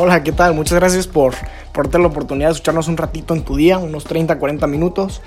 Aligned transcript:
Hola, 0.00 0.22
¿qué 0.22 0.30
tal? 0.30 0.54
Muchas 0.54 0.78
gracias 0.78 1.08
por, 1.08 1.34
por 1.72 1.86
darte 1.86 1.98
la 1.98 2.06
oportunidad 2.06 2.50
de 2.50 2.52
escucharnos 2.52 2.86
un 2.86 2.96
ratito 2.96 3.34
en 3.34 3.42
tu 3.42 3.56
día, 3.56 3.78
unos 3.78 4.04
30, 4.04 4.38
40 4.38 4.68
minutos. 4.68 5.22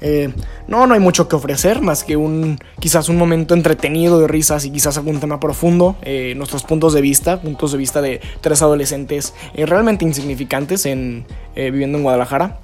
Eh, 0.00 0.32
no, 0.66 0.84
no 0.88 0.94
hay 0.94 0.98
mucho 0.98 1.28
que 1.28 1.36
ofrecer, 1.36 1.80
más 1.80 2.02
que 2.02 2.16
un 2.16 2.58
quizás 2.80 3.08
un 3.08 3.18
momento 3.18 3.54
entretenido 3.54 4.18
de 4.18 4.26
risas 4.26 4.64
y 4.64 4.72
quizás 4.72 4.96
algún 4.96 5.20
tema 5.20 5.38
profundo, 5.38 5.94
eh, 6.02 6.34
nuestros 6.36 6.64
puntos 6.64 6.92
de 6.92 7.02
vista, 7.02 7.40
puntos 7.40 7.70
de 7.70 7.78
vista 7.78 8.02
de 8.02 8.20
tres 8.40 8.62
adolescentes 8.62 9.32
eh, 9.54 9.64
realmente 9.64 10.04
insignificantes 10.04 10.86
en, 10.86 11.24
viviendo 11.54 11.98
en 11.98 12.02
Guadalajara. 12.02 12.58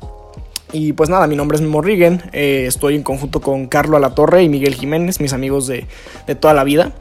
Y 0.72 0.94
pues 0.94 1.10
nada, 1.10 1.28
mi 1.28 1.36
nombre 1.36 1.54
es 1.54 1.62
Mimo 1.62 1.80
Riggen, 1.80 2.22
estoy 2.32 2.96
en 2.96 3.04
conjunto 3.04 3.40
con 3.40 3.66
Carlo 3.66 3.96
Alatorre 3.96 4.42
y 4.42 4.48
Miguel 4.48 4.74
Jiménez, 4.74 5.20
mis 5.20 5.32
amigos 5.32 5.68
de, 5.68 5.86
de 6.26 6.34
toda 6.34 6.54
la 6.54 6.64
vida. 6.64 6.92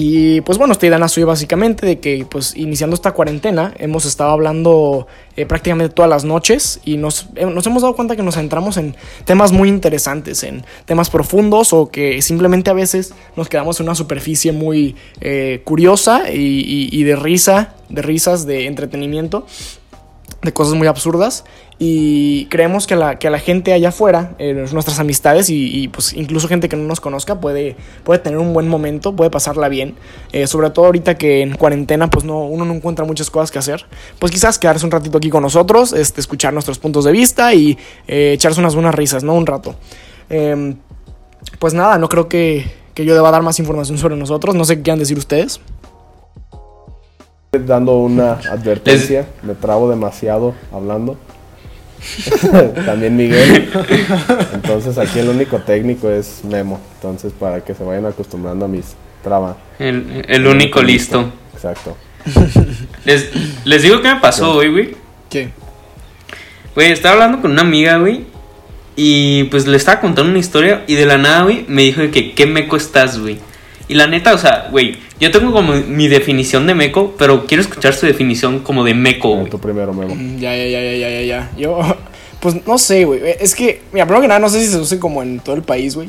Y 0.00 0.42
pues 0.42 0.58
bueno, 0.58 0.72
esta 0.74 0.86
idea 0.86 0.98
nació 0.98 1.26
básicamente 1.26 1.84
de 1.84 1.98
que 1.98 2.24
pues 2.30 2.54
iniciando 2.54 2.94
esta 2.94 3.10
cuarentena 3.10 3.74
hemos 3.78 4.04
estado 4.04 4.30
hablando 4.30 5.08
eh, 5.36 5.44
prácticamente 5.44 5.92
todas 5.92 6.08
las 6.08 6.22
noches 6.22 6.78
y 6.84 6.98
nos, 6.98 7.26
eh, 7.34 7.46
nos, 7.46 7.66
hemos 7.66 7.82
dado 7.82 7.96
cuenta 7.96 8.14
que 8.14 8.22
nos 8.22 8.36
centramos 8.36 8.76
en 8.76 8.94
temas 9.24 9.50
muy 9.50 9.68
interesantes, 9.68 10.44
en 10.44 10.64
temas 10.84 11.10
profundos 11.10 11.72
o 11.72 11.90
que 11.90 12.22
simplemente 12.22 12.70
a 12.70 12.74
veces 12.74 13.12
nos 13.34 13.48
quedamos 13.48 13.80
en 13.80 13.86
una 13.86 13.96
superficie 13.96 14.52
muy 14.52 14.94
eh, 15.20 15.62
curiosa 15.64 16.30
y 16.30 17.02
de 17.02 17.16
risa, 17.16 17.74
de 17.88 18.02
risas, 18.02 18.46
de 18.46 18.66
entretenimiento 18.66 19.46
de 20.42 20.52
cosas 20.52 20.74
muy 20.74 20.86
absurdas 20.86 21.44
y 21.80 22.46
creemos 22.46 22.86
que 22.86 22.94
la, 22.94 23.18
que 23.18 23.28
la 23.28 23.40
gente 23.40 23.72
allá 23.72 23.88
afuera, 23.88 24.34
eh, 24.38 24.66
nuestras 24.72 25.00
amistades 25.00 25.50
y, 25.50 25.88
pues 25.88 26.12
incluso 26.12 26.46
gente 26.46 26.68
que 26.68 26.76
no 26.76 26.84
nos 26.84 27.00
conozca 27.00 27.40
puede, 27.40 27.76
puede 28.04 28.20
tener 28.20 28.38
un 28.38 28.52
buen 28.52 28.68
momento, 28.68 29.16
puede 29.16 29.30
pasarla 29.30 29.68
bien, 29.68 29.96
eh, 30.32 30.46
sobre 30.46 30.70
todo 30.70 30.86
ahorita 30.86 31.16
que 31.16 31.42
en 31.42 31.56
cuarentena 31.56 32.08
pues 32.08 32.24
no, 32.24 32.42
uno 32.42 32.64
no 32.64 32.74
encuentra 32.74 33.04
muchas 33.04 33.30
cosas 33.30 33.50
que 33.50 33.58
hacer, 33.58 33.86
pues 34.20 34.30
quizás 34.30 34.58
quedarse 34.58 34.84
un 34.84 34.92
ratito 34.92 35.18
aquí 35.18 35.28
con 35.28 35.42
nosotros, 35.42 35.92
este, 35.92 36.20
escuchar 36.20 36.52
nuestros 36.52 36.78
puntos 36.78 37.04
de 37.04 37.12
vista 37.12 37.52
y 37.54 37.76
eh, 38.06 38.32
echarse 38.34 38.60
unas 38.60 38.74
buenas 38.74 38.94
risas, 38.94 39.24
¿no? 39.24 39.34
Un 39.34 39.46
rato. 39.46 39.74
Em, 40.30 40.76
pues 41.58 41.74
nada, 41.74 41.98
no 41.98 42.08
creo 42.08 42.28
que, 42.28 42.70
que 42.94 43.04
yo 43.04 43.14
deba 43.14 43.30
dar 43.32 43.42
más 43.42 43.58
información 43.58 43.98
sobre 43.98 44.16
nosotros, 44.16 44.54
no 44.54 44.64
sé 44.64 44.76
qué 44.76 44.82
quieran 44.82 45.00
decir 45.00 45.18
ustedes 45.18 45.60
dando 47.52 47.96
una 47.98 48.32
advertencia, 48.50 49.26
me 49.42 49.54
trabo 49.54 49.88
demasiado 49.88 50.54
hablando. 50.72 51.16
También 52.86 53.16
Miguel. 53.16 53.70
Entonces 54.52 54.98
aquí 54.98 55.18
el 55.18 55.30
único 55.30 55.58
técnico 55.58 56.10
es 56.10 56.44
Memo. 56.44 56.78
Entonces 56.96 57.32
para 57.32 57.62
que 57.62 57.74
se 57.74 57.82
vayan 57.82 58.06
acostumbrando 58.06 58.66
a 58.66 58.68
mis 58.68 58.94
trabas. 59.24 59.56
El, 59.78 60.46
único 60.46 60.82
listo. 60.82 61.32
Exacto. 61.54 61.96
Les, 63.04 63.30
les 63.64 63.82
digo 63.82 64.00
qué 64.02 64.14
me 64.14 64.20
pasó 64.20 64.52
hoy, 64.52 64.70
güey. 64.70 64.96
¿Qué? 65.30 65.48
Güey, 66.74 66.92
estaba 66.92 67.14
hablando 67.14 67.40
con 67.40 67.52
una 67.52 67.62
amiga, 67.62 67.96
güey. 67.96 68.26
Y 68.94 69.44
pues 69.44 69.66
le 69.66 69.76
estaba 69.76 70.00
contando 70.00 70.30
una 70.30 70.38
historia. 70.38 70.84
Y 70.86 70.94
de 70.94 71.06
la 71.06 71.18
nada, 71.18 71.44
güey, 71.44 71.64
me 71.66 71.82
dijo 71.82 72.02
que 72.12 72.34
qué 72.34 72.46
meco 72.46 72.76
estás, 72.76 73.18
güey. 73.18 73.38
Y 73.88 73.94
la 73.94 74.06
neta, 74.06 74.34
o 74.34 74.38
sea, 74.38 74.68
güey, 74.70 74.98
yo 75.18 75.30
tengo 75.30 75.50
como 75.50 75.72
mi 75.72 76.08
definición 76.08 76.66
de 76.66 76.74
meco, 76.74 77.14
pero 77.18 77.46
quiero 77.46 77.62
escuchar 77.62 77.94
su 77.94 78.04
definición 78.04 78.60
como 78.60 78.84
de 78.84 78.94
meco. 78.94 79.46
Tu 79.50 79.58
primero, 79.58 79.94
Memo. 79.94 80.14
Mm, 80.14 80.38
ya, 80.38 80.54
ya, 80.54 80.66
ya, 80.66 80.80
ya, 80.80 81.08
ya, 81.08 81.22
ya. 81.22 81.50
Yo, 81.56 81.80
pues 82.40 82.66
no 82.66 82.76
sé, 82.76 83.04
güey. 83.04 83.20
Es 83.40 83.54
que, 83.54 83.80
mira, 83.92 84.04
primero 84.04 84.20
que 84.20 84.28
nada, 84.28 84.40
no 84.40 84.50
sé 84.50 84.60
si 84.60 84.66
se 84.66 84.78
use 84.78 84.98
como 84.98 85.22
en 85.22 85.40
todo 85.40 85.56
el 85.56 85.62
país, 85.62 85.94
güey. 85.94 86.08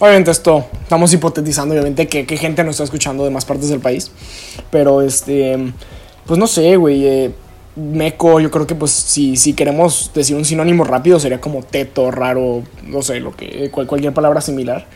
Obviamente 0.00 0.32
esto, 0.32 0.66
estamos 0.82 1.12
hipotetizando, 1.12 1.74
obviamente, 1.74 2.08
que, 2.08 2.26
que, 2.26 2.36
gente 2.36 2.64
nos 2.64 2.72
está 2.72 2.84
escuchando 2.84 3.24
de 3.24 3.30
más 3.30 3.44
partes 3.44 3.68
del 3.68 3.80
país. 3.80 4.10
Pero, 4.70 5.00
este, 5.00 5.56
pues 6.26 6.38
no 6.38 6.48
sé, 6.48 6.76
güey. 6.76 7.06
Eh, 7.06 7.30
meco, 7.76 8.40
yo 8.40 8.50
creo 8.50 8.66
que 8.66 8.74
pues 8.74 8.90
si, 8.90 9.36
si 9.36 9.54
queremos 9.54 10.10
decir 10.14 10.36
un 10.36 10.44
sinónimo 10.44 10.84
rápido 10.84 11.20
sería 11.20 11.40
como 11.40 11.62
teto, 11.62 12.10
raro, 12.10 12.62
no 12.84 13.02
sé, 13.02 13.20
lo 13.20 13.34
que, 13.34 13.70
cualquier 13.70 14.12
palabra 14.12 14.40
similar. 14.40 14.86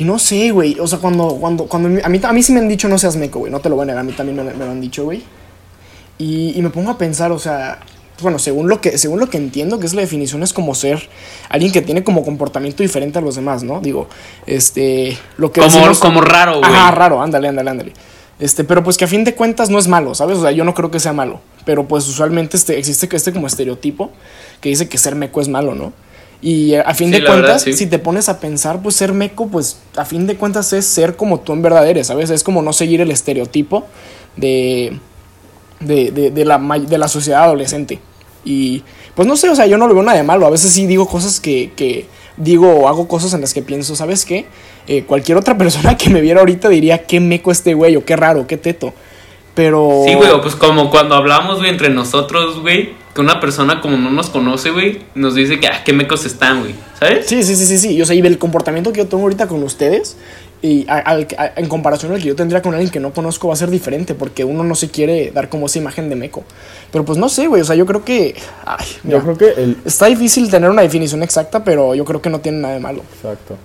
Y 0.00 0.04
no 0.04 0.18
sé, 0.18 0.50
güey. 0.50 0.80
O 0.80 0.86
sea, 0.86 0.98
cuando, 0.98 1.36
cuando, 1.36 1.66
cuando 1.66 2.02
a 2.02 2.08
mí, 2.08 2.20
a 2.22 2.32
mí 2.32 2.42
sí 2.42 2.54
me 2.54 2.60
han 2.60 2.68
dicho 2.68 2.88
no 2.88 2.96
seas 2.96 3.16
meco, 3.16 3.40
güey. 3.40 3.52
No 3.52 3.60
te 3.60 3.68
lo 3.68 3.76
voy 3.76 3.82
a 3.82 3.86
negar, 3.86 4.00
a 4.00 4.02
mí 4.02 4.12
también 4.12 4.34
me, 4.44 4.52
lo 4.54 4.70
han 4.70 4.80
dicho, 4.80 5.04
güey. 5.04 5.22
Y, 6.16 6.54
y, 6.56 6.62
me 6.62 6.70
pongo 6.70 6.90
a 6.90 6.96
pensar, 6.96 7.32
o 7.32 7.38
sea, 7.38 7.80
bueno, 8.22 8.38
según 8.38 8.66
lo, 8.66 8.80
que, 8.80 8.96
según 8.96 9.20
lo 9.20 9.28
que 9.28 9.36
entiendo, 9.36 9.78
que 9.78 9.84
es 9.84 9.92
la 9.92 10.00
definición, 10.00 10.42
es 10.42 10.54
como 10.54 10.74
ser 10.74 11.06
alguien 11.50 11.70
que 11.70 11.82
tiene 11.82 12.02
como 12.02 12.24
comportamiento 12.24 12.82
diferente 12.82 13.18
a 13.18 13.22
los 13.22 13.34
demás, 13.34 13.62
¿no? 13.62 13.82
Digo, 13.82 14.08
este, 14.46 15.18
lo 15.36 15.52
que... 15.52 15.60
Como, 15.60 15.94
como 15.98 16.20
raro, 16.22 16.60
güey. 16.60 16.72
Ah, 16.74 16.90
raro, 16.92 17.20
ándale, 17.20 17.48
ándale, 17.48 17.70
ándale. 17.70 17.92
Este, 18.38 18.64
pero 18.64 18.82
pues 18.82 18.96
que 18.96 19.04
a 19.04 19.08
fin 19.08 19.24
de 19.24 19.34
cuentas 19.34 19.68
no 19.68 19.78
es 19.78 19.86
malo, 19.86 20.14
¿sabes? 20.14 20.38
O 20.38 20.42
sea, 20.42 20.50
yo 20.50 20.64
no 20.64 20.72
creo 20.72 20.90
que 20.90 20.98
sea 20.98 21.12
malo. 21.12 21.42
Pero 21.66 21.86
pues 21.86 22.08
usualmente 22.08 22.56
este, 22.56 22.78
existe 22.78 23.06
este 23.14 23.34
como 23.34 23.46
estereotipo 23.46 24.10
que 24.62 24.70
dice 24.70 24.88
que 24.88 24.96
ser 24.96 25.14
meco 25.14 25.42
es 25.42 25.48
malo, 25.48 25.74
¿no? 25.74 25.92
Y 26.42 26.74
a 26.74 26.94
fin 26.94 27.10
de 27.10 27.22
cuentas, 27.24 27.62
si 27.62 27.86
te 27.86 27.98
pones 27.98 28.28
a 28.30 28.40
pensar, 28.40 28.80
pues 28.80 28.96
ser 28.96 29.12
meco, 29.12 29.48
pues 29.48 29.78
a 29.96 30.06
fin 30.06 30.26
de 30.26 30.36
cuentas 30.36 30.72
es 30.72 30.86
ser 30.86 31.16
como 31.16 31.40
tú 31.40 31.52
en 31.52 31.60
verdad 31.60 31.86
eres, 31.86 32.06
¿sabes? 32.06 32.30
Es 32.30 32.42
como 32.42 32.62
no 32.62 32.72
seguir 32.72 33.02
el 33.02 33.10
estereotipo 33.10 33.86
de, 34.36 34.98
de, 35.80 36.30
de, 36.30 36.44
la, 36.46 36.58
de 36.58 36.98
la 36.98 37.08
sociedad 37.08 37.44
adolescente. 37.44 38.00
Y 38.42 38.82
pues 39.14 39.28
no 39.28 39.36
sé, 39.36 39.50
o 39.50 39.54
sea, 39.54 39.66
yo 39.66 39.76
no 39.76 39.86
lo 39.86 39.94
veo 39.94 40.02
nada 40.02 40.16
de 40.16 40.24
malo. 40.24 40.46
A 40.46 40.50
veces 40.50 40.72
sí 40.72 40.86
digo 40.86 41.06
cosas 41.06 41.40
que, 41.40 41.72
que 41.76 42.06
digo 42.38 42.70
o 42.70 42.88
hago 42.88 43.06
cosas 43.06 43.34
en 43.34 43.42
las 43.42 43.52
que 43.52 43.60
pienso, 43.60 43.94
¿sabes 43.94 44.24
qué? 44.24 44.46
Eh, 44.86 45.04
cualquier 45.04 45.36
otra 45.36 45.58
persona 45.58 45.96
que 45.96 46.10
me 46.10 46.22
viera 46.22 46.40
ahorita 46.40 46.68
diría, 46.68 47.04
qué 47.04 47.20
meco 47.20 47.50
este 47.50 47.74
güey, 47.74 47.96
o 47.96 48.04
qué 48.04 48.16
raro, 48.16 48.46
qué 48.46 48.56
teto. 48.56 48.94
Pero. 49.54 50.04
Sí, 50.06 50.14
güey, 50.14 50.30
pues 50.40 50.54
como 50.54 50.90
cuando 50.90 51.16
hablamos, 51.16 51.58
güey, 51.58 51.70
entre 51.70 51.90
nosotros, 51.90 52.60
güey, 52.60 52.94
que 53.14 53.20
una 53.20 53.40
persona 53.40 53.80
como 53.80 53.96
no 53.96 54.10
nos 54.10 54.30
conoce, 54.30 54.70
güey, 54.70 55.00
nos 55.14 55.34
dice 55.34 55.58
que, 55.58 55.66
ah, 55.66 55.82
qué 55.84 55.92
mecos 55.92 56.24
están, 56.26 56.60
güey, 56.60 56.74
¿sabes? 56.98 57.26
Sí, 57.26 57.42
sí, 57.42 57.56
sí, 57.56 57.66
sí, 57.66 57.78
sí. 57.78 57.96
Yo 57.96 58.06
sé, 58.06 58.14
y 58.14 58.20
el 58.20 58.38
comportamiento 58.38 58.92
que 58.92 58.98
yo 58.98 59.06
tengo 59.08 59.24
ahorita 59.24 59.48
con 59.48 59.62
ustedes, 59.62 60.16
y 60.62 60.86
en 60.88 61.68
comparación 61.68 62.12
al 62.12 62.20
que 62.20 62.28
yo 62.28 62.36
tendría 62.36 62.60
con 62.60 62.74
alguien 62.74 62.90
que 62.90 63.00
no 63.00 63.12
conozco, 63.12 63.48
va 63.48 63.54
a 63.54 63.56
ser 63.56 63.70
diferente, 63.70 64.14
porque 64.14 64.44
uno 64.44 64.62
no 64.62 64.74
se 64.74 64.90
quiere 64.90 65.30
dar 65.30 65.48
como 65.48 65.66
esa 65.66 65.78
imagen 65.78 66.10
de 66.10 66.16
meco. 66.16 66.44
Pero 66.92 67.04
pues 67.04 67.18
no 67.18 67.28
sé, 67.28 67.46
güey, 67.46 67.62
o 67.62 67.64
sea, 67.64 67.76
yo 67.76 67.86
creo 67.86 68.04
que. 68.04 68.34
Ay, 68.66 68.86
yo 69.04 69.20
creo 69.22 69.38
que. 69.38 69.76
Está 69.84 70.06
difícil 70.06 70.50
tener 70.50 70.68
una 70.68 70.82
definición 70.82 71.22
exacta, 71.22 71.64
pero 71.64 71.94
yo 71.94 72.04
creo 72.04 72.20
que 72.20 72.28
no 72.28 72.40
tiene 72.40 72.58
nada 72.58 72.74
de 72.74 72.80
malo. 72.80 73.02
Exacto. 73.16 73.56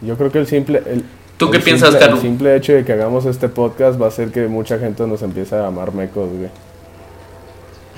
Yo 0.00 0.16
creo 0.16 0.30
que 0.30 0.38
el 0.38 0.46
simple. 0.46 0.82
El, 0.86 1.04
¿Tú 1.36 1.50
qué 1.50 1.58
piensas, 1.58 1.94
Carlos? 1.96 2.20
El 2.20 2.30
simple 2.30 2.56
hecho 2.56 2.72
de 2.72 2.84
que 2.84 2.92
hagamos 2.92 3.26
este 3.26 3.48
podcast 3.48 4.00
va 4.00 4.06
a 4.06 4.08
hacer 4.08 4.30
que 4.30 4.46
mucha 4.46 4.78
gente 4.78 5.04
nos 5.06 5.22
empiece 5.22 5.56
a 5.56 5.62
llamar 5.62 5.92
mecos, 5.92 6.28
güey. 6.28 6.48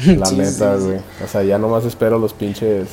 La 0.18 0.30
neta, 0.30 0.76
güey. 0.76 0.98
O 1.24 1.28
sea, 1.30 1.42
ya 1.42 1.58
nomás 1.58 1.84
espero 1.84 2.18
los 2.18 2.32
pinches. 2.32 2.88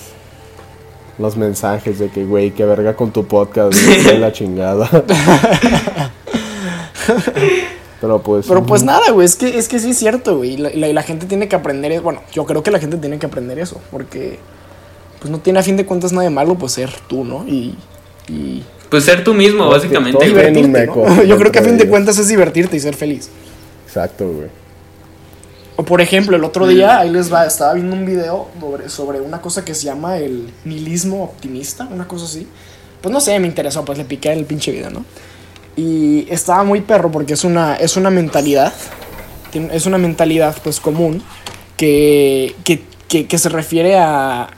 Los 1.18 1.36
mensajes 1.36 1.98
de 1.98 2.10
que, 2.10 2.26
güey, 2.26 2.52
qué 2.52 2.64
verga 2.66 2.96
con 2.96 3.12
tu 3.12 3.26
podcast, 3.26 3.74
güey, 3.84 4.18
la 4.20 4.32
chingada. 4.32 4.88
Pero 8.00 8.22
pues. 8.22 8.46
Pero 8.48 8.64
pues 8.66 8.84
nada, 8.84 9.12
güey. 9.12 9.26
Es 9.26 9.36
que, 9.36 9.58
es 9.58 9.68
que 9.68 9.80
sí 9.80 9.90
es 9.92 9.98
cierto, 9.98 10.38
güey. 10.38 10.54
Y 10.54 10.58
la, 10.58 10.70
la, 10.70 11.02
gente 11.02 11.26
tiene 11.26 11.48
que 11.48 11.56
aprender. 11.56 12.02
Bueno, 12.02 12.22
yo 12.32 12.46
creo 12.46 12.62
que 12.62 12.70
la 12.70 12.80
gente 12.80 12.98
tiene 12.98 13.18
que 13.18 13.26
aprender 13.26 13.58
eso. 13.58 13.82
Porque. 13.92 14.38
Pues 15.20 15.32
no 15.32 15.40
tiene 15.40 15.58
a 15.58 15.64
fin 15.64 15.76
de 15.78 15.86
cuentas 15.88 16.12
nada 16.12 16.26
de 16.26 16.30
malo, 16.30 16.54
pues 16.56 16.74
ser 16.74 16.92
tú, 17.08 17.26
¿no? 17.26 17.44
Y. 17.48 17.76
y 18.28 18.64
pues 18.90 19.04
ser 19.04 19.24
tú 19.24 19.34
mismo, 19.34 19.68
básicamente. 19.68 20.18
Yo 21.28 21.38
creo 21.38 21.52
que 21.52 21.60
a 21.60 21.64
fin 21.64 21.78
de 21.78 21.90
cuentas 21.90 22.20
es 22.20 22.28
divertirte 22.28 22.78
y 22.78 22.80
ser 22.80 22.96
feliz. 22.96 23.30
Exacto, 23.88 24.28
güey. 24.30 24.50
O 25.78 25.86
por 25.86 26.02
ejemplo, 26.02 26.36
el 26.36 26.44
otro 26.44 26.66
día, 26.68 27.00
ahí 27.00 27.12
les 27.12 27.32
va, 27.32 27.46
estaba 27.46 27.74
viendo 27.74 27.96
un 27.96 28.04
video 28.04 28.50
sobre, 28.60 28.90
sobre 28.90 29.22
una 29.22 29.42
cosa 29.42 29.64
que 29.64 29.76
se 29.76 29.86
llama 29.86 30.18
el 30.18 30.52
nihilismo 30.66 31.24
optimista, 31.24 31.88
una 31.90 32.08
cosa 32.08 32.26
así. 32.26 32.48
Pues 33.00 33.14
no 33.14 33.22
sé, 33.22 33.40
me 33.40 33.46
interesó, 33.46 33.86
pues 33.86 34.00
le 34.00 34.04
piqué 34.04 34.34
el 34.34 34.46
pinche 34.46 34.72
video, 34.72 34.90
¿no? 34.90 35.06
Y 35.76 36.26
estaba 36.32 36.64
muy 36.64 36.82
perro 36.82 37.12
porque 37.12 37.34
es 37.34 37.44
una, 37.44 37.76
es 37.76 37.96
una 37.96 38.10
mentalidad, 38.10 38.74
es 39.54 39.86
una 39.86 40.00
mentalidad 40.00 40.58
pues 40.64 40.80
común 40.80 41.22
que, 41.78 42.56
que, 42.64 42.82
que, 43.08 43.28
que 43.28 43.38
se 43.38 43.50
refiere 43.50 43.98
a, 44.00 44.50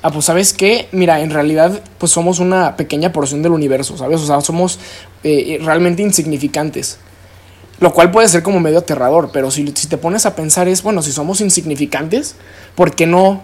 ah, 0.00 0.10
pues 0.10 0.24
sabes 0.24 0.54
qué, 0.54 0.88
mira, 0.92 1.20
en 1.20 1.30
realidad 1.30 1.82
pues 1.98 2.10
somos 2.12 2.38
una 2.38 2.76
pequeña 2.76 3.12
porción 3.12 3.42
del 3.42 3.52
universo, 3.52 3.98
¿sabes? 3.98 4.20
O 4.20 4.26
sea, 4.26 4.40
somos 4.40 4.78
eh, 5.24 5.58
realmente 5.62 6.02
insignificantes. 6.02 6.98
Lo 7.80 7.92
cual 7.92 8.10
puede 8.10 8.28
ser 8.28 8.42
como 8.42 8.60
medio 8.60 8.78
aterrador, 8.78 9.30
pero 9.32 9.50
si, 9.50 9.66
si 9.74 9.88
te 9.88 9.96
pones 9.96 10.26
a 10.26 10.36
pensar 10.36 10.68
es, 10.68 10.82
bueno, 10.82 11.02
si 11.02 11.12
somos 11.12 11.40
insignificantes, 11.40 12.36
¿por 12.74 12.94
qué 12.94 13.06
no 13.06 13.42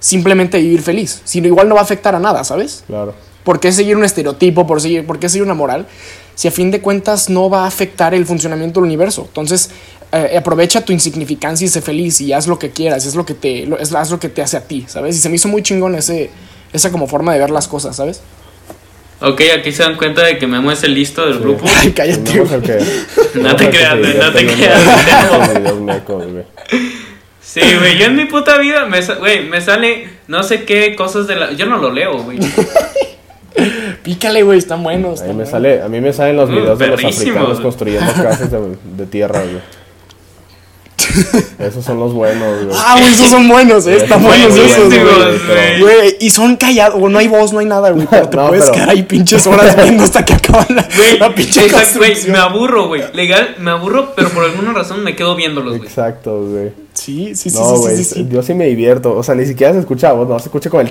simplemente 0.00 0.58
vivir 0.58 0.82
feliz? 0.82 1.22
Si 1.24 1.38
igual 1.38 1.68
no 1.68 1.74
va 1.74 1.80
a 1.82 1.84
afectar 1.84 2.14
a 2.14 2.18
nada, 2.18 2.44
¿sabes? 2.44 2.84
Claro. 2.86 3.14
¿Por 3.44 3.60
qué 3.60 3.70
seguir 3.70 3.96
un 3.96 4.04
estereotipo? 4.04 4.66
¿Por, 4.66 4.80
seguir, 4.80 5.06
¿Por 5.06 5.20
qué 5.20 5.28
seguir 5.28 5.44
una 5.44 5.54
moral? 5.54 5.86
Si 6.34 6.48
a 6.48 6.50
fin 6.50 6.72
de 6.72 6.80
cuentas 6.80 7.30
no 7.30 7.48
va 7.48 7.62
a 7.62 7.66
afectar 7.68 8.12
el 8.12 8.26
funcionamiento 8.26 8.80
del 8.80 8.86
universo. 8.86 9.22
Entonces, 9.28 9.70
eh, 10.12 10.36
aprovecha 10.36 10.84
tu 10.84 10.92
insignificancia 10.92 11.64
y 11.64 11.68
sé 11.68 11.80
feliz 11.80 12.20
y 12.20 12.32
haz 12.32 12.46
lo 12.46 12.58
que 12.58 12.70
quieras, 12.70 13.06
es 13.06 13.14
lo 13.14 13.24
que 13.24 13.34
te, 13.34 13.68
es, 13.80 13.94
haz 13.94 14.10
lo 14.10 14.18
que 14.18 14.28
te 14.28 14.42
hace 14.42 14.56
a 14.56 14.62
ti, 14.62 14.84
¿sabes? 14.88 15.16
Y 15.16 15.20
se 15.20 15.28
me 15.28 15.36
hizo 15.36 15.48
muy 15.48 15.62
chingón 15.62 15.94
ese, 15.94 16.30
esa 16.72 16.90
como 16.90 17.06
forma 17.06 17.32
de 17.32 17.38
ver 17.38 17.50
las 17.50 17.68
cosas, 17.68 17.96
¿sabes? 17.96 18.20
Ok, 19.20 19.40
aquí 19.58 19.72
se 19.72 19.82
dan 19.82 19.96
cuenta 19.96 20.22
de 20.24 20.36
que 20.38 20.46
Memo 20.46 20.70
es 20.70 20.82
el 20.84 20.94
listo 20.94 21.24
del 21.26 21.34
Sí. 21.36 21.40
grupo. 21.40 21.64
Ay, 21.76 21.92
cállate, 21.92 22.38
güey. 22.40 22.60
que- 22.60 22.78
No 23.40 23.56
te 23.56 23.70
creas, 23.70 23.98
güey, 23.98 24.14
no 24.14 24.32
te 24.32 24.46
creas. 24.46 24.80
Sí, 27.40 27.60
güey, 27.78 27.96
yo 27.96 28.06
en 28.06 28.16
mi 28.16 28.26
puta 28.26 28.58
vida, 28.58 28.84
me, 28.86 29.00
sa- 29.00 29.14
güey, 29.14 29.48
me 29.48 29.60
sale 29.62 30.08
no 30.28 30.42
sé 30.42 30.64
qué 30.64 30.94
cosas 30.94 31.26
de 31.26 31.36
la... 31.36 31.52
Yo 31.52 31.64
no 31.64 31.78
lo 31.78 31.90
leo, 31.90 32.18
güey. 32.22 32.38
Pícale, 34.02 34.42
güey, 34.42 34.58
están 34.58 34.82
buenos. 34.82 35.20
A 35.20 35.24
mí 35.24 35.28
me 35.28 35.34
buenos. 35.36 35.50
sale, 35.50 35.80
a 35.80 35.88
mí 35.88 36.00
me 36.00 36.12
salen 36.12 36.36
los 36.36 36.50
Mm, 36.50 36.54
videos 36.54 36.78
de 36.78 36.86
los 36.88 37.02
africanos 37.04 37.60
construyendo 37.60 38.12
casas 38.12 38.50
de, 38.50 38.58
de 38.96 39.06
tierra, 39.06 39.40
güey. 39.40 39.62
Esos 41.58 41.84
son 41.84 41.98
los 41.98 42.12
buenos, 42.12 42.64
güey. 42.64 42.76
Ah, 42.78 42.96
güey, 42.98 43.12
esos 43.12 43.28
son 43.30 43.48
buenos, 43.48 43.86
eh. 43.86 43.96
Están 43.96 44.22
Güey, 44.22 44.40
buenos 44.46 44.58
esos, 44.58 44.86
güey. 44.86 45.00
güey. 45.00 45.80
Güey, 45.80 46.16
y 46.20 46.30
son 46.30 46.56
callados, 46.56 47.00
o 47.02 47.08
no 47.08 47.18
hay 47.18 47.28
voz, 47.28 47.52
no 47.52 47.58
hay 47.60 47.66
nada, 47.66 47.90
güey. 47.90 48.06
Pero 48.10 48.28
te 48.28 48.36
No, 48.36 48.48
puedes 48.48 48.64
pero- 48.64 48.74
quedar 48.74 48.90
ahí 48.90 49.02
pinches 49.02 49.46
horas 49.46 49.76
viendo 49.82 50.04
hasta 50.04 50.24
que 50.24 50.34
acaba 50.34 50.66
la, 50.68 50.86
Güey, 50.96 51.18
la 51.18 51.34
pinche 51.34 51.64
exacto, 51.64 51.98
güey, 51.98 52.10
construcción. 52.12 52.32
me 52.32 52.38
aburro, 52.38 52.88
güey. 52.88 53.02
Legal, 53.14 53.56
me 53.58 53.70
aburro, 53.70 54.12
pero 54.14 54.28
por 54.30 54.44
alguna 54.44 54.72
razón 54.72 55.02
me 55.02 55.16
quedo 55.16 55.34
viéndolos, 55.34 55.76
güey. 55.78 55.88
Exacto, 55.88 56.42
güey. 56.46 56.72
Sí, 56.94 57.34
sí, 57.34 57.50
sí, 57.50 57.56
No, 57.58 57.70
sí, 57.76 57.76
güey, 57.82 57.96
sí, 57.96 58.04
sí, 58.04 58.14
sí. 58.14 58.26
yo 58.30 58.42
sí 58.42 58.54
me 58.54 58.66
divierto. 58.66 59.14
O 59.16 59.22
sea, 59.22 59.34
ni 59.34 59.44
siquiera 59.46 59.72
se 59.72 59.80
escucha 59.80 60.12
voz, 60.12 60.28
no, 60.28 60.38
se 60.38 60.46
escucha 60.46 60.70
como 60.70 60.80
el 60.82 60.90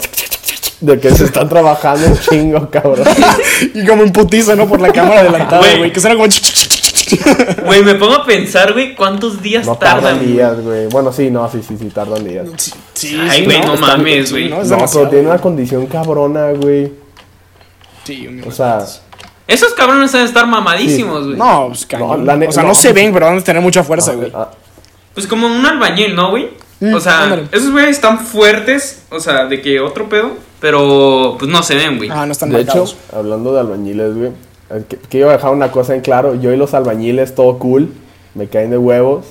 de 0.82 1.00
que 1.00 1.10
se 1.10 1.24
están 1.24 1.48
trabajando 1.48 2.06
un 2.08 2.20
chingo, 2.20 2.70
cabrón. 2.70 3.08
Y 3.74 3.86
como 3.86 4.04
en 4.04 4.12
putiza, 4.12 4.56
¿no? 4.56 4.68
Por 4.68 4.82
la 4.82 4.92
cámara 4.92 5.22
adelantada, 5.22 5.60
Güey. 5.62 5.78
güey. 5.78 5.94
Que 5.94 6.00
suena 6.02 6.16
como... 6.16 6.28
Güey, 7.66 7.84
me 7.84 7.96
pongo 7.96 8.16
a 8.16 8.26
pensar, 8.26 8.74
güey, 8.74 8.96
cuántos 8.96 9.42
días 9.42 9.66
No 9.66 9.76
tardan. 9.78 10.26
días, 10.26 10.60
güey. 10.62 10.88
Bueno, 10.88 11.12
sí, 11.12 11.30
no, 11.32 11.50
sí, 11.50 11.62
sí, 11.68 11.76
sí, 11.80 11.86
tardan 11.90 12.24
días. 12.24 12.48
Sí, 12.58 12.72
sí, 12.94 13.18
Ay, 13.30 13.40
sí, 13.40 13.46
güey, 13.46 13.62
no 13.66 13.76
mames, 13.78 14.32
güey. 14.32 14.50
No, 14.50 14.64
No, 14.64 14.86
pero 14.92 15.10
tiene 15.10 15.28
una 15.28 15.38
condición 15.40 15.86
cabrona, 15.88 16.52
güey. 16.52 16.92
Sí, 18.04 18.28
mi 18.30 18.42
O 18.48 18.52
sea. 18.52 18.80
Esos 19.48 19.74
cabrones 19.74 20.12
deben 20.12 20.28
estar 20.28 20.48
mamadísimos, 20.48 21.26
güey. 21.26 21.38
No, 21.38 21.68
pues 21.70 21.88
la 22.24 22.36
ne- 22.36 22.48
O 22.48 22.52
sea, 22.52 22.64
no, 22.64 22.70
no. 22.70 22.76
se 22.76 22.94
ven, 22.94 23.14
pero 23.14 23.28
van 23.28 23.38
a 23.38 23.42
tener 23.44 23.62
mucha 23.62 23.84
fuerza, 23.84 24.14
güey. 24.14 24.32
ah, 24.34 24.50
Pues 25.14 25.28
como 25.28 25.46
un 25.48 25.64
albañil, 25.66 26.16
¿no, 26.16 26.32
güey? 26.32 26.50
Mm, 26.80 26.94
o 26.94 27.00
sea, 27.00 27.24
ándale. 27.24 27.48
esos 27.52 27.72
güeyes 27.72 27.92
están 27.92 28.20
fuertes, 28.20 29.04
o 29.10 29.20
sea, 29.20 29.46
de 29.46 29.62
que 29.62 29.80
otro 29.80 30.10
pedo, 30.10 30.32
pero 30.60 31.36
pues 31.40 31.50
no 31.50 31.62
se 31.64 31.76
ven, 31.76 31.98
güey. 31.98 32.10
Ah, 32.12 32.26
no 32.26 32.32
están 32.32 32.50
de 32.50 32.58
hecho, 32.62 32.68
marcados. 32.68 32.96
hablando 33.16 33.54
de 33.54 33.60
albañiles, 33.62 34.16
güey, 34.16 34.32
que, 34.88 34.98
quiero 35.10 35.30
dejar 35.30 35.52
una 35.54 35.72
cosa 35.72 35.96
en 35.96 36.02
claro. 36.02 36.36
Yo 36.36 36.52
y 36.54 36.58
los 36.58 36.74
albañiles, 36.74 37.36
todo 37.36 37.60
cool, 37.60 37.94
me 38.34 38.48
caen 38.48 38.70
de 38.70 38.78
huevos, 38.78 39.26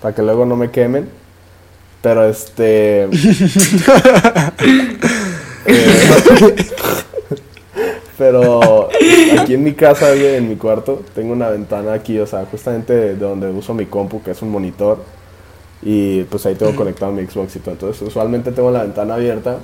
para 0.00 0.14
que 0.14 0.22
luego 0.22 0.46
no 0.46 0.56
me 0.56 0.70
quemen. 0.70 1.08
Pero 2.02 2.24
este... 2.28 3.08
Eh, 5.66 6.56
pero 8.18 8.88
aquí 9.38 9.54
en 9.54 9.62
mi 9.62 9.74
casa, 9.74 10.14
en 10.14 10.48
mi 10.48 10.56
cuarto, 10.56 11.02
tengo 11.14 11.32
una 11.32 11.50
ventana 11.50 11.92
aquí, 11.92 12.18
o 12.18 12.26
sea, 12.26 12.46
justamente 12.46 12.94
de 12.94 13.16
donde 13.16 13.50
uso 13.50 13.74
mi 13.74 13.84
compu, 13.84 14.22
que 14.22 14.30
es 14.30 14.40
un 14.40 14.50
monitor. 14.50 15.04
Y 15.82 16.24
pues 16.24 16.44
ahí 16.46 16.54
tengo 16.54 16.74
conectado 16.76 17.12
mi 17.12 17.24
Xbox 17.26 17.56
y 17.56 17.58
todo. 17.60 17.72
Entonces, 17.72 18.02
usualmente 18.02 18.52
tengo 18.52 18.70
la 18.70 18.82
ventana 18.82 19.14
abierta. 19.14 19.58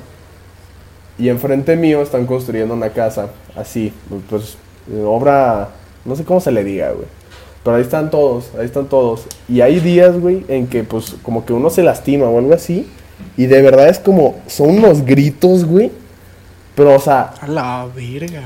Y 1.18 1.28
enfrente 1.28 1.76
mío 1.76 2.02
están 2.02 2.26
construyendo 2.26 2.74
una 2.74 2.90
casa, 2.90 3.30
así, 3.54 3.92
pues, 4.28 4.58
obra, 5.04 5.70
no 6.04 6.16
sé 6.16 6.24
cómo 6.24 6.40
se 6.40 6.52
le 6.52 6.64
diga, 6.64 6.90
güey. 6.92 7.06
Pero 7.62 7.76
ahí 7.76 7.82
están 7.82 8.10
todos, 8.10 8.50
ahí 8.58 8.64
están 8.64 8.86
todos. 8.86 9.24
Y 9.48 9.60
hay 9.60 9.80
días, 9.80 10.18
güey, 10.18 10.44
en 10.48 10.68
que 10.68 10.84
pues 10.84 11.16
como 11.22 11.44
que 11.44 11.52
uno 11.52 11.68
se 11.70 11.82
lastima 11.82 12.26
o 12.26 12.38
algo 12.38 12.54
así. 12.54 12.88
Y 13.36 13.46
de 13.46 13.60
verdad 13.62 13.88
es 13.88 13.98
como, 13.98 14.36
son 14.46 14.78
unos 14.78 15.04
gritos, 15.04 15.64
güey. 15.64 15.90
Pero, 16.74 16.94
o 16.94 17.00
sea, 17.00 17.32
A 17.40 17.48
la 17.48 17.86
verga. 17.94 18.44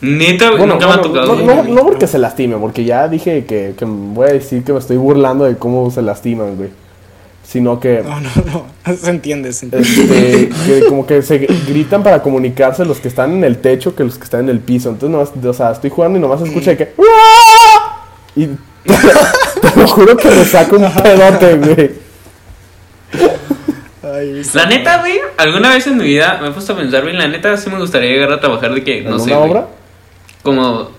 Neta, 0.00 0.48
güey, 0.48 0.58
bueno, 0.58 0.74
nunca 0.74 0.86
me 0.88 0.92
ha 0.94 1.00
tocado. 1.00 1.36
no, 1.36 1.62
no 1.62 1.82
porque 1.84 2.06
se 2.06 2.18
lastime, 2.18 2.56
porque 2.56 2.84
ya 2.84 3.08
dije 3.08 3.44
que, 3.44 3.74
que 3.78 3.84
voy 3.84 4.28
a 4.28 4.32
decir 4.32 4.62
que 4.64 4.72
me 4.72 4.78
estoy 4.78 4.96
burlando 4.96 5.44
de 5.44 5.56
cómo 5.56 5.90
se 5.90 6.02
lastiman, 6.02 6.56
güey. 6.56 6.70
Sino 7.46 7.78
que, 7.78 8.02
No, 8.02 8.20
no, 8.20 8.30
no. 8.84 8.96
Se 8.96 9.08
entiende, 9.10 9.52
se 9.52 9.66
entiende. 9.66 9.88
este, 9.88 10.48
que 10.66 10.86
como 10.88 11.06
que 11.06 11.22
se 11.22 11.38
gritan 11.38 12.02
para 12.02 12.20
comunicarse 12.22 12.84
los 12.84 12.98
que 12.98 13.08
están 13.08 13.32
en 13.32 13.44
el 13.44 13.58
techo 13.58 13.94
que 13.94 14.02
los 14.04 14.18
que 14.18 14.24
están 14.24 14.40
en 14.40 14.48
el 14.48 14.58
piso. 14.60 14.88
Entonces, 14.90 15.10
nomás, 15.10 15.44
o 15.44 15.52
sea, 15.52 15.70
estoy 15.70 15.90
jugando 15.90 16.18
y 16.18 16.22
nomás 16.22 16.40
se 16.40 16.48
escucha 16.48 16.70
de 16.72 16.76
que... 16.78 16.92
Y 18.34 18.46
te 18.46 19.80
lo 19.80 19.86
juro 19.88 20.16
que 20.16 20.28
me 20.28 20.44
saco 20.44 20.76
un 20.76 20.92
pedote, 20.92 21.56
güey. 21.56 21.90
Ay, 24.02 24.42
La 24.54 24.66
neta, 24.66 25.00
güey, 25.00 25.18
alguna 25.36 25.70
vez 25.70 25.86
en 25.86 25.96
mi 25.96 26.04
vida 26.04 26.38
me 26.40 26.48
he 26.48 26.50
puesto 26.52 26.72
a 26.72 26.76
pensar, 26.76 27.02
güey, 27.02 27.14
la 27.16 27.28
neta 27.28 27.56
sí 27.56 27.70
me 27.70 27.78
gustaría 27.78 28.10
llegar 28.10 28.32
a 28.32 28.40
trabajar 28.40 28.72
de 28.74 28.84
que, 28.84 28.98
¿En 28.98 29.04
no 29.04 29.16
una 29.16 29.24
sé, 29.24 29.34
güey, 29.34 29.50
obra? 29.50 29.66
como, 30.42 30.90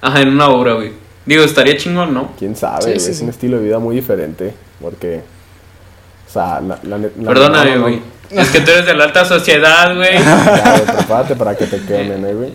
ajá, 0.00 0.20
en 0.22 0.28
una 0.28 0.48
obra, 0.48 0.74
güey. 0.74 0.92
Digo, 1.26 1.42
estaría 1.44 1.76
chingón, 1.76 2.12
¿no? 2.14 2.32
Quién 2.38 2.54
sabe, 2.56 2.82
Sí, 2.82 2.88
güey, 2.90 3.00
sí, 3.00 3.10
es 3.10 3.16
sí. 3.18 3.24
un 3.24 3.30
estilo 3.30 3.58
de 3.58 3.64
vida 3.64 3.78
muy 3.78 3.96
diferente. 3.96 4.54
Porque, 4.80 5.20
sea, 6.34 6.60
la, 6.60 6.78
la, 6.82 6.98
net- 6.98 7.12
la- 7.20 7.28
Perdóname, 7.28 7.70
no, 7.70 7.76
no, 7.76 7.82
güey. 7.82 8.00
Es 8.30 8.48
que 8.50 8.60
tú 8.60 8.70
eres 8.72 8.86
de 8.86 8.94
la 8.94 9.04
alta 9.04 9.24
sociedad, 9.24 9.94
güey. 9.96 10.14
Ya, 10.18 10.82
prepárate 10.96 11.36
para 11.36 11.56
que 11.56 11.66
te 11.66 11.80
quemen, 11.80 12.24
eh, 12.26 12.34
güey. 12.34 12.52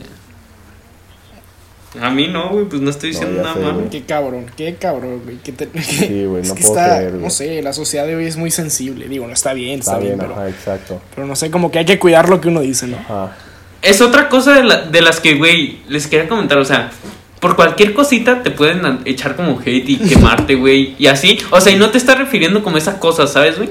A 1.99 2.11
mí 2.11 2.27
no, 2.27 2.49
güey, 2.49 2.65
pues 2.65 2.81
no 2.83 2.91
estoy 2.91 3.09
diciendo 3.09 3.41
nada 3.41 3.55
sé, 3.55 3.59
malo. 3.61 3.83
Qué 3.89 4.03
cabrón, 4.03 4.45
qué 4.55 4.75
cabrón, 4.75 5.21
güey. 5.23 5.37
que 5.37 5.51
te- 5.53 5.69
Sí, 5.81 6.23
güey, 6.25 6.41
es 6.43 6.49
no 6.49 6.53
que 6.55 6.61
puedo 6.61 6.75
está, 6.79 6.97
creer, 6.97 7.11
güey. 7.13 7.23
no 7.23 7.29
sé, 7.31 7.61
la 7.63 7.73
sociedad 7.73 8.05
de 8.05 8.15
hoy 8.15 8.25
es 8.25 8.37
muy 8.37 8.51
sensible. 8.51 9.07
Digo, 9.07 9.25
no 9.25 9.33
está 9.33 9.53
bien, 9.53 9.79
está, 9.79 9.93
Está 9.93 9.97
bien, 10.03 10.17
bien, 10.17 10.19
pero, 10.29 10.33
ajá, 10.39 10.49
exacto. 10.49 11.01
pero 11.15 11.25
no 11.25 11.35
sé, 11.35 11.49
como 11.49 11.71
que 11.71 11.79
hay 11.79 11.85
que 11.85 11.97
cuidar 11.97 12.29
lo 12.29 12.39
que 12.39 12.49
uno 12.49 12.61
dice, 12.61 12.85
¿no? 12.85 12.97
Ajá. 12.97 13.35
Es 13.81 14.01
otra 14.01 14.29
cosa 14.29 14.53
de, 14.53 14.63
la- 14.65 14.81
de 14.83 15.01
las 15.01 15.19
que, 15.19 15.35
güey, 15.35 15.79
les 15.87 16.05
quería 16.05 16.27
comentar, 16.29 16.59
o 16.59 16.65
sea, 16.65 16.91
por 17.39 17.55
cualquier 17.55 17.93
cosita 17.93 18.43
te 18.43 18.51
pueden 18.51 18.99
echar 19.05 19.35
como 19.35 19.59
hate 19.59 19.89
y 19.89 19.97
quemarte, 19.97 20.55
güey, 20.55 20.95
y 20.97 21.07
así. 21.07 21.39
O 21.51 21.61
sea, 21.61 21.73
y 21.73 21.77
no 21.77 21.89
te 21.89 21.97
estás 21.97 22.17
refiriendo 22.17 22.63
como 22.63 22.77
esas 22.77 22.95
cosas, 22.95 23.31
¿sabes, 23.31 23.57
güey? 23.57 23.69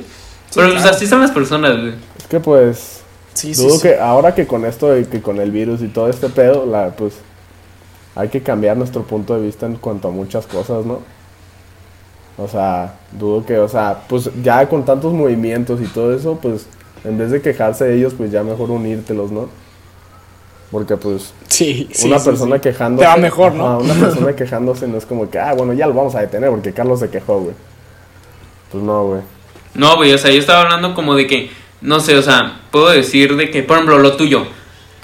Pero 0.55 0.69
pues 0.69 0.83
claro. 0.83 0.97
así 0.97 1.07
son 1.07 1.21
las 1.21 1.31
personas, 1.31 1.79
güey. 1.79 1.95
Es 2.19 2.27
que 2.27 2.41
pues 2.41 2.99
Sí, 3.39 3.55
sí, 3.55 3.63
dudo 3.63 3.77
sí. 3.77 3.83
que 3.83 3.99
ahora 3.99 4.35
que 4.35 4.49
con 4.49 4.65
esto 4.65 4.99
y 4.99 5.05
que 5.05 5.23
con 5.23 5.39
el 5.39 5.53
virus 5.53 5.81
y 5.83 5.89
todo 5.89 6.09
este 6.09 6.29
pedo, 6.29 6.67
la 6.67 6.91
pues 6.91 7.15
hay 8.17 8.29
que 8.31 8.43
cambiar 8.43 8.77
nuestro 8.77 9.05
punto 9.05 9.37
de 9.37 9.47
vista 9.47 9.67
en 9.67 9.77
cuanto 9.77 10.09
a 10.09 10.11
muchas 10.11 10.47
cosas, 10.47 10.85
¿no? 10.85 11.03
O 12.37 12.49
sea, 12.49 12.95
dudo 13.13 13.47
que, 13.47 13.59
o 13.59 13.69
sea, 13.69 14.05
pues 14.09 14.31
ya 14.43 14.69
con 14.69 14.85
tantos 14.85 15.13
movimientos 15.13 15.81
y 15.81 15.87
todo 15.87 16.13
eso, 16.13 16.39
pues 16.43 16.67
en 17.05 17.17
vez 17.17 17.31
de 17.31 17.41
quejarse 17.41 17.85
de 17.85 17.97
ellos, 17.97 18.15
pues 18.17 18.33
ya 18.33 18.43
mejor 18.43 18.73
unírtelos, 18.73 19.31
¿no? 19.31 19.49
Porque 20.71 20.97
pues 20.97 21.33
Sí, 21.49 21.89
sí, 21.93 22.07
una 22.09 22.19
sí, 22.19 22.29
persona 22.29 22.57
sí. 22.57 22.61
quejándose. 22.63 23.05
Te 23.05 23.09
va 23.11 23.17
mejor, 23.17 23.55
¿no? 23.55 23.79
Una 23.79 23.95
persona 24.01 24.37
quejándose 24.37 24.87
no 24.87 24.99
es 24.99 25.07
como 25.07 25.31
que, 25.31 25.39
ah, 25.39 25.55
bueno, 25.55 25.73
ya 25.73 25.87
lo 25.87 25.95
vamos 25.95 26.15
a 26.15 26.21
detener 26.21 26.51
porque 26.51 26.73
Carlos 26.73 27.01
se 27.01 27.09
quejó, 27.11 27.41
güey. 27.41 27.55
Pues 28.71 28.83
no, 28.85 29.05
güey. 29.07 29.21
No, 29.75 29.97
güey, 29.97 30.13
o 30.13 30.19
sea, 30.19 30.31
yo 30.31 30.39
estaba 30.41 30.63
hablando 30.63 30.95
como 30.95 31.15
de 31.15 31.27
que, 31.27 31.51
no 31.81 32.01
sé, 32.01 32.17
o 32.17 32.23
sea, 32.23 32.61
puedo 32.71 32.89
decir 32.91 33.37
de 33.37 33.51
que, 33.51 33.63
por 33.63 33.77
ejemplo, 33.77 33.99
lo 33.99 34.17
tuyo, 34.17 34.47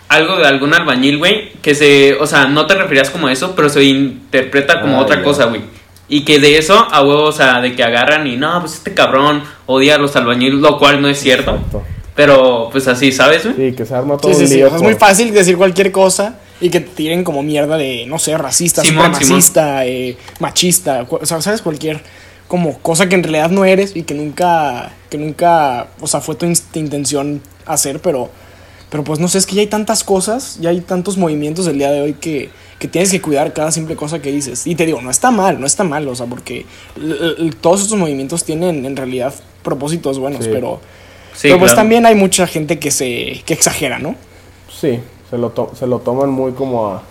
algo 0.08 0.36
de 0.36 0.46
algún 0.46 0.74
albañil, 0.74 1.18
güey, 1.18 1.52
que 1.62 1.74
se, 1.74 2.14
o 2.14 2.26
sea, 2.26 2.46
no 2.46 2.66
te 2.66 2.74
referías 2.74 3.10
como 3.10 3.28
eso, 3.28 3.54
pero 3.56 3.68
se 3.68 3.82
interpreta 3.84 4.80
como 4.80 4.98
Ah, 4.98 5.02
otra 5.02 5.16
ya. 5.16 5.22
cosa, 5.22 5.44
güey. 5.46 5.62
Y 6.08 6.24
que 6.26 6.38
de 6.38 6.58
eso, 6.58 6.74
a 6.90 7.02
huevo, 7.02 7.24
o 7.24 7.32
sea, 7.32 7.60
de 7.62 7.74
que 7.74 7.82
agarran 7.82 8.26
y 8.26 8.36
no, 8.36 8.60
pues 8.60 8.74
este 8.74 8.92
cabrón 8.92 9.42
odia 9.66 9.94
a 9.94 9.98
los 9.98 10.14
albañiles, 10.16 10.60
lo 10.60 10.78
cual 10.78 11.00
no 11.00 11.08
es 11.08 11.18
cierto. 11.18 11.52
Exacto. 11.52 11.82
Pero, 12.14 12.68
pues 12.70 12.86
así, 12.86 13.10
¿sabes? 13.10 13.42
Sí, 13.42 13.72
que 13.72 13.84
se 13.84 13.94
arma 13.94 14.16
todo 14.16 14.32
Sí, 14.32 14.38
sí, 14.38 14.42
un 14.44 14.48
sí. 14.48 14.54
lío 14.56 14.66
o 14.66 14.68
sea, 14.70 14.76
es 14.76 14.82
muy 14.82 14.94
fácil 14.94 15.32
decir 15.34 15.56
cualquier 15.56 15.90
cosa 15.90 16.38
y 16.60 16.70
que 16.70 16.80
te 16.80 16.90
tiren 16.90 17.24
como 17.24 17.42
mierda 17.42 17.76
de, 17.76 18.06
no 18.06 18.18
sé, 18.20 18.38
racista, 18.38 18.82
Simón, 18.82 19.12
supremacista, 19.14 19.84
eh, 19.86 20.16
machista, 20.38 21.06
o 21.10 21.26
sea, 21.26 21.42
¿sabes? 21.42 21.60
Cualquier 21.62 22.00
como 22.46 22.78
cosa 22.78 23.08
que 23.08 23.16
en 23.16 23.22
realidad 23.24 23.50
no 23.50 23.64
eres 23.64 23.96
y 23.96 24.02
que 24.04 24.14
nunca, 24.14 24.92
que 25.10 25.18
nunca, 25.18 25.88
o 26.00 26.06
sea, 26.06 26.20
fue 26.20 26.36
tu 26.36 26.46
in- 26.46 26.54
intención 26.74 27.40
hacer, 27.66 27.98
pero, 28.00 28.30
pero 28.90 29.02
pues 29.02 29.18
no 29.18 29.26
sé, 29.26 29.38
es 29.38 29.46
que 29.46 29.56
ya 29.56 29.62
hay 29.62 29.66
tantas 29.66 30.04
cosas, 30.04 30.58
ya 30.60 30.70
hay 30.70 30.80
tantos 30.82 31.16
movimientos 31.16 31.66
el 31.66 31.78
día 31.78 31.90
de 31.90 32.00
hoy 32.02 32.12
que, 32.14 32.50
que 32.78 32.86
tienes 32.86 33.10
que 33.10 33.20
cuidar 33.20 33.52
cada 33.54 33.72
simple 33.72 33.96
cosa 33.96 34.20
que 34.20 34.30
dices. 34.30 34.66
Y 34.68 34.76
te 34.76 34.86
digo, 34.86 35.00
no 35.02 35.10
está 35.10 35.32
mal, 35.32 35.58
no 35.58 35.66
está 35.66 35.82
mal, 35.82 36.06
o 36.06 36.14
sea, 36.14 36.26
porque 36.26 36.64
todos 37.60 37.82
estos 37.82 37.98
movimientos 37.98 38.44
tienen 38.44 38.84
en 38.86 38.94
realidad 38.94 39.34
propósitos 39.64 40.20
buenos, 40.20 40.44
Sí. 40.44 40.50
pero, 40.52 40.80
Sí, 41.34 41.48
pero 41.48 41.58
pues 41.58 41.72
claro. 41.72 41.82
también 41.82 42.06
hay 42.06 42.14
mucha 42.14 42.46
gente 42.46 42.78
que 42.78 42.90
se 42.90 43.42
que 43.44 43.52
exagera, 43.54 43.98
¿no? 43.98 44.14
Sí, 44.72 45.00
se 45.30 45.36
lo, 45.38 45.50
to- 45.50 45.72
se 45.74 45.86
lo 45.86 45.98
toman 45.98 46.30
muy 46.30 46.52
como 46.52 46.88
a, 46.88 47.02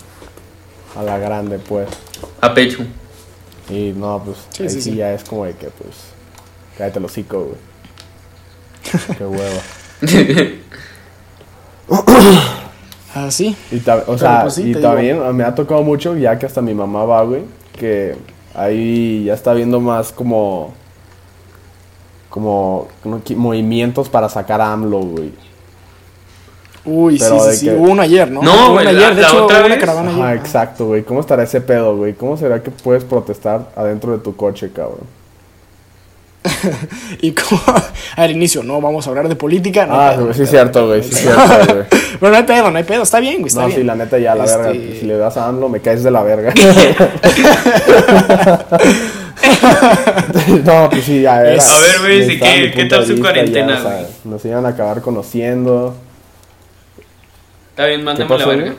a 0.98 1.04
la 1.04 1.18
grande, 1.18 1.60
pues. 1.60 1.88
A 2.42 2.54
pecho. 2.54 2.80
Y 3.70 3.94
no, 3.96 4.22
pues 4.24 4.38
Sí, 4.52 4.64
ahí 4.64 4.70
sí, 4.70 4.82
sí, 4.82 4.92
sí. 4.92 4.96
ya 4.98 5.14
es 5.14 5.24
como 5.24 5.46
de 5.46 5.54
que, 5.54 5.68
pues, 5.68 5.96
cállate 6.78 7.00
el 7.00 7.06
hocico, 7.06 7.40
güey. 7.44 7.58
Qué 9.18 9.26
hueva. 9.26 9.62
Así. 13.16 13.56
Y 13.72 13.80
ta- 13.80 14.04
o 14.08 14.18
sea, 14.18 14.42
pues 14.44 14.56
sí, 14.56 14.72
y 14.72 14.76
también 14.76 15.36
me 15.36 15.44
ha 15.44 15.54
tocado 15.54 15.84
mucho, 15.84 16.18
ya 16.18 16.40
que 16.40 16.46
hasta 16.48 16.62
mi 16.62 16.74
mamá 16.74 17.06
va, 17.06 17.22
güey, 17.24 17.44
que 17.78 18.16
ahí 18.56 19.26
ya 19.26 19.34
está 19.36 19.54
viendo 19.54 19.80
más 19.80 20.12
como, 20.12 20.74
como, 22.34 22.88
movimientos 23.36 24.10
para 24.10 24.28
sacar 24.28 24.60
a 24.60 24.74
AMLO, 24.74 25.00
güey. 25.02 25.32
Uy, 26.84 27.18
Pero 27.20 27.40
sí, 27.40 27.52
sí, 27.52 27.58
sí. 27.58 27.66
que- 27.68 27.76
Hubo 27.76 27.92
uno 27.92 28.02
ayer, 28.02 28.32
¿no? 28.32 28.42
No, 28.42 28.52
Hubo 28.70 28.72
güey, 28.74 28.86
la- 28.86 28.90
ayer. 28.90 29.16
De 29.16 29.22
la 29.22 29.28
hecho, 29.28 29.46
otra 29.46 29.58
hubo 29.60 29.66
una 29.68 29.76
vez- 29.76 29.84
caravana 29.86 30.12
Ajá, 30.12 30.28
ayer. 30.30 30.40
exacto, 30.40 30.86
güey. 30.88 31.04
¿Cómo 31.04 31.20
estará 31.20 31.44
ese 31.44 31.62
pedo, 31.62 31.96
güey? 31.96 32.14
¿Cómo 32.14 32.36
será 32.36 32.64
que 32.64 32.72
puedes 32.72 33.04
protestar 33.04 33.70
adentro 33.76 34.14
de 34.14 34.18
tu 34.18 34.36
coche, 34.36 34.72
cabrón? 34.74 35.02
Y 37.22 37.32
como 37.34 37.62
al 38.18 38.32
inicio, 38.32 38.64
no 38.64 38.82
vamos 38.82 39.06
a 39.06 39.12
hablar 39.12 39.30
de 39.30 39.36
política. 39.36 39.86
No 39.86 39.94
Ah, 40.02 40.14
pedo, 40.16 40.34
sí, 40.34 40.40
pedo. 40.40 40.48
cierto, 40.50 40.88
güey. 40.88 41.04
Sí, 41.04 41.10
es 41.14 41.20
cierto, 41.22 41.74
güey. 41.76 41.86
Pero 42.20 42.32
no 42.32 42.38
hay 42.38 42.44
pedo, 42.44 42.72
no 42.72 42.78
hay 42.80 42.84
pedo. 42.84 43.04
Está 43.04 43.20
bien, 43.20 43.36
güey, 43.36 43.48
está 43.48 43.62
No, 43.62 43.68
bien. 43.68 43.80
sí, 43.80 43.86
la 43.86 43.96
neta 43.96 44.18
ya, 44.18 44.34
la 44.36 44.46
Este- 44.46 44.58
verga. 44.58 44.74
Si 45.00 45.06
le 45.06 45.18
das 45.18 45.38
a 45.38 45.48
AMLO, 45.48 45.70
me 45.70 45.80
caes 45.82 46.04
de 46.04 46.12
la 46.12 46.24
verga. 46.24 46.54
no, 50.66 50.90
pues 50.90 51.04
sí, 51.04 51.22
ya 51.22 51.42
era. 51.42 51.54
Es- 51.56 51.70
A 51.70 51.80
ver, 51.80 52.00
güey, 52.00 52.40
¿qué- 52.40 52.72
qué 52.76 52.86
tal 52.86 53.06
su 53.06 53.20
cuarentena, 53.20 53.74
ya, 53.74 53.80
o 53.80 53.82
sea, 53.84 53.94
güey? 53.94 54.06
Nos 54.26 54.46
iban 54.46 54.66
a 54.66 54.70
acabar 54.70 55.02
conociendo. 55.02 55.96
Está 57.72 57.88
bien, 57.88 58.00
¿Qué 58.02 58.06
mándame 58.06 58.38
la 58.38 58.46
verga. 58.46 58.74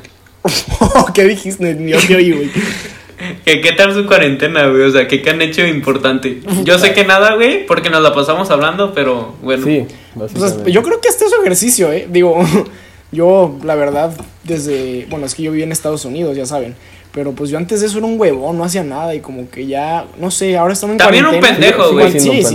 ¿Qué 1.14 1.24
dijiste? 1.24 1.74
Ni 1.74 1.92
yo 1.92 1.98
te 2.06 2.16
oí, 2.16 2.32
güey. 2.32 2.50
¿Qué, 3.44 3.60
¿Qué 3.60 3.72
tal 3.72 3.94
su 3.94 4.06
cuarentena, 4.06 4.66
güey? 4.66 4.82
O 4.82 4.90
sea, 4.90 5.08
¿qué, 5.08 5.22
qué 5.22 5.30
han 5.30 5.40
hecho 5.40 5.64
importante? 5.66 6.40
Yo 6.64 6.78
sé 6.78 6.92
que 6.92 7.04
nada, 7.04 7.34
güey, 7.34 7.64
porque 7.66 7.88
nos 7.88 8.02
la 8.02 8.12
pasamos 8.14 8.50
hablando, 8.50 8.92
pero 8.92 9.34
bueno. 9.42 9.64
Sí, 9.64 9.86
Pues, 10.14 10.32
yo 10.66 10.82
creo 10.82 11.00
que 11.00 11.08
este 11.08 11.24
es 11.24 11.30
su 11.30 11.40
ejercicio, 11.40 11.90
¿eh? 11.92 12.06
Digo, 12.10 12.38
yo, 13.14 13.56
la 13.64 13.74
verdad, 13.74 14.12
desde. 14.42 15.06
Bueno, 15.08 15.24
es 15.26 15.34
que 15.34 15.42
yo 15.44 15.50
viví 15.52 15.62
en 15.62 15.72
Estados 15.72 16.04
Unidos, 16.04 16.36
ya 16.36 16.44
saben. 16.46 16.74
Pero 17.12 17.30
pues 17.32 17.48
yo 17.48 17.58
antes 17.58 17.80
de 17.80 17.86
eso 17.86 17.98
era 17.98 18.06
un 18.08 18.18
huevón, 18.20 18.58
no 18.58 18.64
hacía 18.64 18.82
nada 18.82 19.14
y 19.14 19.20
como 19.20 19.48
que 19.48 19.66
ya, 19.66 20.04
no 20.18 20.32
sé, 20.32 20.56
ahora 20.58 20.72
estamos 20.72 20.94
en 20.94 20.98
También 20.98 21.24
un 21.26 21.38
pendejo, 21.40 21.88
Sí, 21.88 21.92
güey. 21.94 22.10
Sí, 22.12 22.18
sí, 22.20 22.28
un 22.28 22.34
eso, 22.36 22.48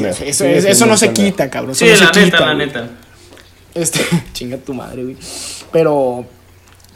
pendejo. 0.43 0.67
eso- 0.67 0.85
no 0.85 0.97
se 0.97 1.05
pendejo. 1.07 1.27
quita, 1.29 1.49
cabrón. 1.49 1.71
Eso 1.71 1.85
Sí, 1.85 1.91
no 1.91 1.97
se 1.97 2.03
la 2.03 2.11
quita, 2.11 2.25
neta, 2.25 2.39
la 2.45 2.53
güey. 2.53 2.67
neta. 2.67 2.89
Este, 3.73 3.99
chinga 4.33 4.57
tu 4.57 4.73
madre, 4.73 5.03
güey. 5.03 5.15
Pero, 5.71 6.25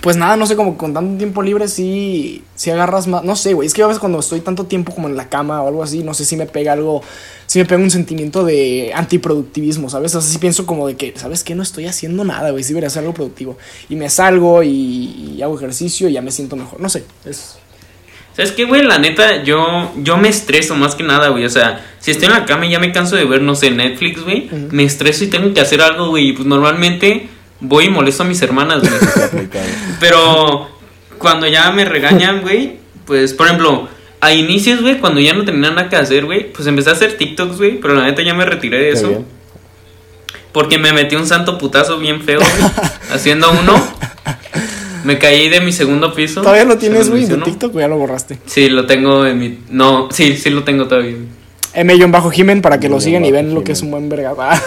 pues 0.03 0.17
nada, 0.17 0.35
no 0.35 0.45
sé, 0.45 0.57
como 0.57 0.77
con 0.77 0.93
tanto 0.93 1.17
tiempo 1.17 1.41
libre 1.41 1.69
sí, 1.69 2.43
sí 2.55 2.69
agarras 2.69 3.07
más. 3.07 3.23
No 3.23 3.37
sé, 3.37 3.53
güey. 3.53 3.67
Es 3.67 3.73
que 3.73 3.83
a 3.83 3.87
veces 3.87 4.01
cuando 4.01 4.19
estoy 4.19 4.41
tanto 4.41 4.65
tiempo 4.65 4.93
como 4.93 5.07
en 5.07 5.15
la 5.15 5.29
cama 5.29 5.61
o 5.63 5.69
algo 5.69 5.81
así, 5.81 6.03
no 6.03 6.13
sé 6.13 6.25
si 6.25 6.35
me 6.35 6.45
pega 6.45 6.73
algo. 6.73 7.01
Si 7.45 7.57
me 7.57 7.63
pega 7.63 7.81
un 7.81 7.89
sentimiento 7.89 8.43
de 8.43 8.91
antiproductivismo, 8.93 9.89
¿sabes? 9.89 10.13
O 10.13 10.19
sea, 10.19 10.29
sí 10.29 10.39
pienso 10.39 10.65
como 10.65 10.87
de 10.87 10.97
que, 10.97 11.13
¿sabes 11.15 11.45
qué? 11.45 11.55
No 11.55 11.63
estoy 11.63 11.85
haciendo 11.85 12.25
nada, 12.25 12.51
güey. 12.51 12.65
Sí 12.65 12.73
debería 12.73 12.87
hacer 12.87 12.99
algo 12.99 13.13
productivo. 13.13 13.57
Y 13.87 13.95
me 13.95 14.09
salgo 14.09 14.61
y, 14.61 15.35
y 15.37 15.41
hago 15.41 15.55
ejercicio 15.55 16.09
y 16.09 16.13
ya 16.13 16.21
me 16.21 16.31
siento 16.31 16.57
mejor. 16.57 16.81
No 16.81 16.89
sé, 16.89 17.05
es. 17.23 17.55
¿Sabes 18.35 18.51
qué, 18.51 18.65
güey? 18.65 18.83
La 18.83 18.97
neta, 18.97 19.41
yo, 19.43 19.93
yo 19.95 20.17
me 20.17 20.27
estreso 20.27 20.75
más 20.75 20.95
que 20.95 21.03
nada, 21.03 21.29
güey. 21.29 21.45
O 21.45 21.49
sea, 21.49 21.81
si 21.99 22.11
estoy 22.11 22.25
en 22.25 22.33
la 22.33 22.43
cama 22.43 22.65
y 22.65 22.71
ya 22.71 22.79
me 22.79 22.91
canso 22.91 23.15
de 23.15 23.23
ver, 23.23 23.41
no 23.41 23.55
sé, 23.55 23.71
Netflix, 23.71 24.21
güey, 24.21 24.49
me 24.69 24.83
estreso 24.83 25.23
y 25.23 25.27
tengo 25.27 25.53
que 25.53 25.61
hacer 25.61 25.81
algo, 25.81 26.09
güey. 26.09 26.29
Y 26.29 26.33
pues 26.33 26.45
normalmente 26.45 27.29
voy 27.63 27.85
y 27.85 27.89
molesto 27.89 28.23
a 28.23 28.25
mis 28.25 28.41
hermanas, 28.41 28.81
güey. 28.81 29.47
Pero 29.99 30.67
cuando 31.17 31.47
ya 31.47 31.71
me 31.71 31.85
regañan, 31.85 32.41
güey, 32.41 32.77
pues, 33.05 33.33
por 33.33 33.47
ejemplo, 33.47 33.87
a 34.21 34.33
inicios, 34.33 34.81
güey, 34.81 34.99
cuando 34.99 35.19
ya 35.19 35.33
no 35.33 35.43
tenía 35.45 35.71
nada 35.71 35.89
que 35.89 35.95
hacer, 35.95 36.25
güey, 36.25 36.51
pues 36.51 36.67
empecé 36.67 36.89
a 36.89 36.93
hacer 36.93 37.17
TikToks, 37.17 37.57
güey. 37.57 37.79
Pero 37.79 37.95
la 37.95 38.05
neta 38.05 38.21
ya 38.21 38.33
me 38.33 38.45
retiré 38.45 38.77
de 38.77 38.89
eso. 38.91 39.09
bien. 39.09 39.25
Porque 40.51 40.77
me 40.77 40.93
metí 40.93 41.15
un 41.15 41.25
santo 41.25 41.57
putazo 41.57 41.97
bien 41.97 42.21
feo, 42.21 42.39
güey, 42.39 42.71
haciendo 43.11 43.49
uno. 43.51 43.73
Me 45.03 45.17
caí 45.17 45.49
de 45.49 45.59
mi 45.59 45.71
segundo 45.71 46.13
piso. 46.13 46.41
Todavía 46.41 46.63
lo 46.63 46.77
tienes, 46.77 47.09
güey, 47.09 47.25
de. 47.25 47.37
TikTok, 47.37 47.77
ya 47.77 47.87
lo 47.87 47.97
borraste. 47.97 48.37
Sí, 48.45 48.69
lo 48.69 48.85
tengo 48.85 49.25
en 49.25 49.39
mi. 49.39 49.59
No, 49.69 50.09
sí, 50.11 50.37
sí 50.37 50.49
lo 50.49 50.63
tengo 50.63 50.87
todavía. 50.87 51.17
M. 51.73 52.05
bajo 52.07 52.29
Jimen 52.29 52.61
para 52.61 52.79
que 52.79 52.87
lo 52.87 53.01
sigan 53.01 53.25
y 53.25 53.31
ven 53.31 53.53
lo 53.53 53.63
que 53.63 53.71
es 53.71 53.81
un 53.81 53.91
buen 53.91 54.07
verga. 54.07 54.33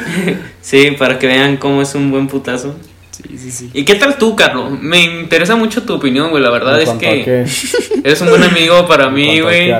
Sí, 0.60 0.90
para 0.98 1.18
que 1.18 1.26
vean 1.26 1.56
cómo 1.58 1.80
es 1.82 1.94
un 1.94 2.10
buen 2.10 2.26
putazo. 2.26 2.74
sí, 3.12 3.38
sí, 3.38 3.50
sí. 3.50 3.70
¿Y 3.72 3.84
qué 3.84 3.94
tal 3.94 4.18
tú, 4.18 4.34
Carlos? 4.34 4.70
Me 4.80 5.02
interesa 5.02 5.54
mucho 5.56 5.82
tu 5.84 5.94
opinión, 5.94 6.30
güey. 6.30 6.42
La 6.42 6.50
verdad 6.50 6.80
¿En 6.80 6.88
es 6.88 6.94
que 6.94 7.46
eres 8.04 8.20
un 8.20 8.30
buen 8.30 8.42
amigo 8.42 8.86
para 8.86 9.06
¿En 9.06 9.14
mí, 9.14 9.40
güey. 9.40 9.70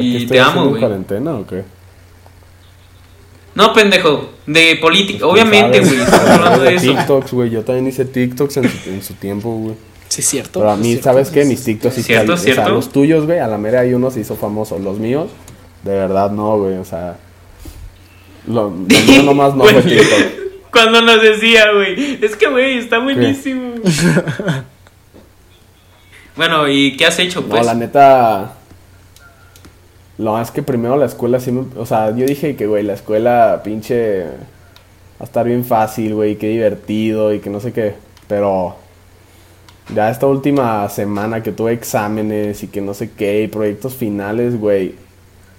Y 0.00 0.26
te 0.26 0.38
amo, 0.38 0.50
haciendo 0.50 0.62
en 0.62 0.68
güey. 0.70 0.80
cuarentena 0.80 1.34
o 1.34 1.46
qué? 1.46 1.64
No, 3.54 3.72
pendejo. 3.72 4.30
De 4.46 4.76
política. 4.80 5.26
Obviamente, 5.26 5.80
güey. 5.80 6.00
Estamos 6.00 6.30
hablando 6.30 6.64
de 6.64 6.74
eso. 6.76 6.86
TikToks, 6.94 7.32
güey. 7.32 7.50
Yo 7.50 7.62
también 7.62 7.86
hice 7.88 8.04
TikToks 8.04 8.56
en 8.58 8.64
su, 8.70 8.90
en 8.90 9.02
su 9.02 9.14
tiempo, 9.14 9.50
güey. 9.50 9.74
Sí, 10.08 10.20
es 10.20 10.28
cierto. 10.28 10.60
Pero 10.60 10.70
a 10.70 10.76
mí, 10.76 10.84
cierto. 10.92 11.04
¿sabes 11.04 11.30
qué? 11.30 11.44
Mis 11.44 11.62
TikToks 11.64 11.94
sí 11.94 12.02
¿Cierto, 12.02 12.34
o 12.34 12.36
sea, 12.36 12.54
cierto? 12.54 12.70
los 12.70 12.90
tuyos, 12.90 13.26
güey, 13.26 13.38
a 13.40 13.46
la 13.46 13.58
mera 13.58 13.80
hay 13.80 13.92
uno 13.94 14.10
se 14.10 14.20
hizo 14.20 14.36
famoso. 14.36 14.78
Los 14.78 14.98
míos, 14.98 15.28
de 15.82 15.92
verdad 15.94 16.30
no, 16.30 16.58
güey. 16.58 16.76
O 16.76 16.84
sea, 16.84 17.16
lo, 18.46 18.70
lo 18.70 19.22
nomás 19.24 19.54
no 19.54 19.64
fue 19.64 19.82
TikTok. 19.82 20.42
Cuando 20.72 21.02
nos 21.02 21.20
decía, 21.20 21.70
güey. 21.72 22.18
Es 22.22 22.34
que, 22.34 22.48
güey, 22.48 22.78
está 22.78 22.98
buenísimo. 22.98 23.74
bueno, 26.36 26.66
¿y 26.66 26.96
qué 26.96 27.04
has 27.04 27.18
hecho, 27.18 27.46
pues? 27.46 27.60
No, 27.60 27.66
la 27.66 27.74
neta. 27.74 28.54
Lo 30.16 30.32
más 30.32 30.50
que 30.50 30.62
primero 30.62 30.96
la 30.96 31.06
escuela 31.06 31.40
sí 31.40 31.52
me. 31.52 31.66
O 31.76 31.84
sea, 31.84 32.16
yo 32.16 32.24
dije 32.24 32.56
que, 32.56 32.66
güey, 32.66 32.82
la 32.82 32.94
escuela, 32.94 33.60
pinche. 33.62 34.24
Va 34.24 35.20
a 35.20 35.24
estar 35.24 35.46
bien 35.46 35.64
fácil, 35.64 36.14
güey, 36.14 36.36
qué 36.36 36.48
divertido 36.48 37.34
y 37.34 37.40
que 37.40 37.50
no 37.50 37.60
sé 37.60 37.72
qué. 37.72 37.94
Pero. 38.26 38.76
Ya 39.94 40.10
esta 40.10 40.26
última 40.26 40.88
semana 40.88 41.42
que 41.42 41.52
tuve 41.52 41.72
exámenes 41.72 42.62
y 42.62 42.68
que 42.68 42.80
no 42.80 42.94
sé 42.94 43.10
qué 43.10 43.42
y 43.42 43.48
proyectos 43.48 43.94
finales, 43.94 44.58
güey. 44.58 44.94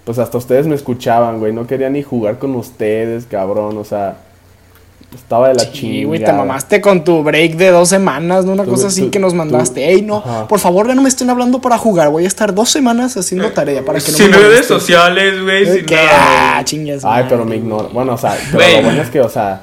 Pues 0.05 0.19
hasta 0.19 0.37
ustedes 0.37 0.67
me 0.67 0.75
escuchaban, 0.75 1.39
güey. 1.39 1.53
No 1.53 1.65
quería 1.67 1.89
ni 1.89 2.03
jugar 2.03 2.37
con 2.39 2.55
ustedes, 2.55 3.25
cabrón. 3.25 3.77
O 3.77 3.83
sea. 3.83 4.17
Estaba 5.13 5.49
de 5.49 5.53
la 5.53 5.59
Sí, 5.65 5.71
chingada. 5.73 6.07
güey, 6.07 6.23
te 6.23 6.33
mamaste 6.33 6.81
con 6.81 7.03
tu 7.03 7.21
break 7.21 7.53
de 7.55 7.69
dos 7.69 7.87
semanas, 7.87 8.45
¿no? 8.45 8.53
Una 8.53 8.63
Tú- 8.63 8.71
cosa 8.71 8.87
así 8.87 9.01
tú- 9.03 9.11
que 9.11 9.19
nos 9.19 9.33
tú- 9.33 9.37
mandaste. 9.37 9.87
Ey, 9.87 10.01
no, 10.01 10.17
Ajá. 10.17 10.47
por 10.47 10.57
favor, 10.59 10.87
ya 10.87 10.95
no 10.95 11.03
me 11.03 11.09
estén 11.09 11.29
hablando 11.29 11.61
para 11.61 11.77
jugar. 11.77 12.09
Voy 12.09 12.23
a 12.25 12.27
estar 12.27 12.51
dos 12.55 12.71
semanas 12.71 13.15
haciendo 13.15 13.51
tarea 13.51 13.85
para 13.85 13.99
que 13.99 14.11
no 14.11 14.17
sin 14.17 14.31
me 14.31 14.37
redes 14.37 14.65
sociales, 14.65 15.39
güey. 15.43 15.67
sin 15.67 15.85
Que, 15.85 15.93
nada. 15.95 16.57
ah, 16.57 16.63
chingas. 16.65 17.05
Ay, 17.05 17.25
pero 17.29 17.45
me 17.45 17.57
ignoro. 17.57 17.89
Bueno, 17.93 18.13
o 18.13 18.17
sea, 18.17 18.35
pero 18.51 18.77
lo 18.77 18.81
bueno 18.87 19.01
es 19.03 19.09
que, 19.11 19.21
o 19.21 19.29
sea, 19.29 19.61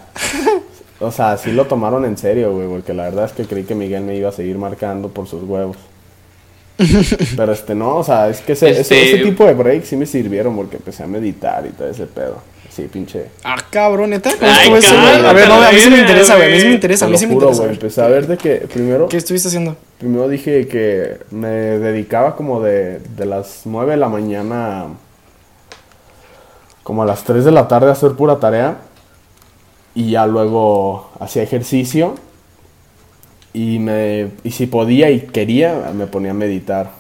o 1.01 1.11
sea, 1.11 1.37
sí 1.37 1.51
lo 1.51 1.65
tomaron 1.67 2.05
en 2.05 2.17
serio, 2.17 2.53
güey, 2.53 2.69
porque 2.69 2.95
la 2.95 3.05
verdad 3.05 3.25
es 3.25 3.33
que 3.33 3.43
creí 3.45 3.65
que 3.65 3.75
Miguel 3.75 4.05
me 4.05 4.15
iba 4.15 4.29
a 4.29 4.33
seguir 4.33 4.57
marcando 4.57 5.09
por 5.09 5.27
sus 5.27 5.43
huevos. 5.43 5.77
Pero 7.37 7.53
este 7.53 7.75
no, 7.75 7.97
o 7.97 8.05
sea, 8.05 8.29
es 8.29 8.41
que 8.41 8.53
ese, 8.53 8.71
Este- 8.81 9.15
ese 9.15 9.23
tipo 9.25 9.45
de 9.45 9.55
breaks 9.55 9.89
sí 9.89 9.97
me 9.97 10.07
sirvieron 10.07 10.57
porque 10.57 10.77
empecé 10.77 11.03
a 11.03 11.07
meditar 11.07 11.65
y 11.67 11.71
todo 11.71 11.89
ese 11.89 12.07
pedo. 12.07 12.39
Sí, 12.71 12.83
pinche. 12.91 13.27
Ah, 13.43 13.57
cabrón, 13.69 14.11
neta. 14.11 14.31
¿Cómo 14.39 14.51
Ay, 14.51 14.59
estuvo 14.73 14.77
eso, 14.77 14.95
güey? 14.95 15.05
cabrón, 15.13 15.27
A 15.27 15.33
ver, 15.33 15.49
no, 15.49 15.55
a 15.63 15.73
mí 15.73 15.81
sí 15.81 15.91
me 15.91 15.99
interesa, 15.99 16.37
güey. 16.37 16.49
A 16.49 16.55
mí 16.55 16.61
sí 16.61 16.67
me 16.69 16.75
interesa, 16.75 17.05
a 17.05 17.09
mí 17.09 17.19
sí 17.19 17.27
me 17.27 17.35
interesa. 17.35 17.63
güey. 17.63 17.73
Empecé 17.75 18.01
a 18.03 18.07
ver 18.07 18.27
de 18.29 18.37
que 18.39 18.55
primero, 18.73 19.09
¿Qué 19.09 19.17
estuviste 19.17 19.49
haciendo? 19.49 19.77
primero 19.99 20.29
dije 20.29 20.69
que 20.69 21.19
me 21.33 21.49
dedicaba 21.49 22.37
como 22.37 22.61
de, 22.63 23.01
de 23.01 23.27
las 23.27 23.63
9 23.65 23.91
de 23.93 23.97
la 23.97 24.09
mañana 24.09 24.87
como 26.85 27.03
a 27.03 27.07
las 27.07 27.25
3 27.25 27.45
de 27.45 27.51
la 27.51 27.69
tarde 27.69 27.89
a 27.89 27.93
hacer 27.93 28.13
pura 28.13 28.39
tarea 28.39 28.79
y 29.95 30.13
ya 30.13 30.27
luego 30.27 31.11
hacía 31.21 31.43
ejercicio 31.43 32.15
y 33.53 33.79
me 33.79 34.29
y 34.45 34.51
si 34.53 34.67
podía 34.67 35.11
y 35.11 35.21
quería 35.21 35.91
me 35.95 36.07
ponía 36.07 36.31
a 36.31 36.35
meditar. 36.35 36.91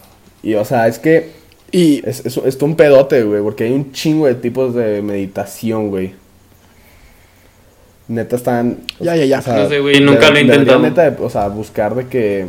Y 0.42 0.54
o 0.54 0.64
sea 0.64 0.88
es 0.88 0.98
que 0.98 1.30
Y 1.72 2.02
es, 2.08 2.26
es, 2.26 2.36
es 2.38 2.60
un 2.62 2.74
pedote 2.76 3.22
güey 3.22 3.42
porque 3.42 3.64
hay 3.64 3.72
un 3.72 3.92
chingo 3.92 4.26
de 4.26 4.34
tipos 4.34 4.74
de 4.74 5.02
meditación 5.02 5.88
güey. 5.90 6.14
Neta 8.08 8.36
están 8.36 8.78
Ya, 8.98 9.14
ya, 9.14 9.24
ya. 9.24 9.36
No 9.54 9.68
sé, 9.68 9.78
güey, 9.80 10.00
nunca 10.00 10.30
lo 10.30 10.36
he 10.38 10.40
intentado. 10.42 10.80
neta 10.80 11.10
de- 11.10 11.24
o 11.24 11.30
sea 11.30 11.46
buscar 11.48 11.94
de 11.94 12.08
que 12.08 12.46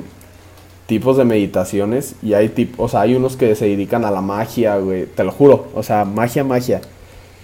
tipos 0.88 1.18
de 1.18 1.24
meditaciones 1.24 2.16
y 2.24 2.34
hay 2.34 2.50
tip, 2.50 2.80
o 2.80 2.90
sea 2.90 3.02
hay 3.02 3.16
unos 3.16 3.38
que 3.38 3.56
se 3.56 3.66
dedican 3.66 4.04
a 4.04 4.12
la 4.12 4.22
magia 4.22 4.76
güey 4.78 5.06
te 5.06 5.24
lo 5.24 5.32
juro 5.32 5.70
o 5.76 5.84
sea 5.84 6.04
magia 6.06 6.44
magia. 6.44 6.82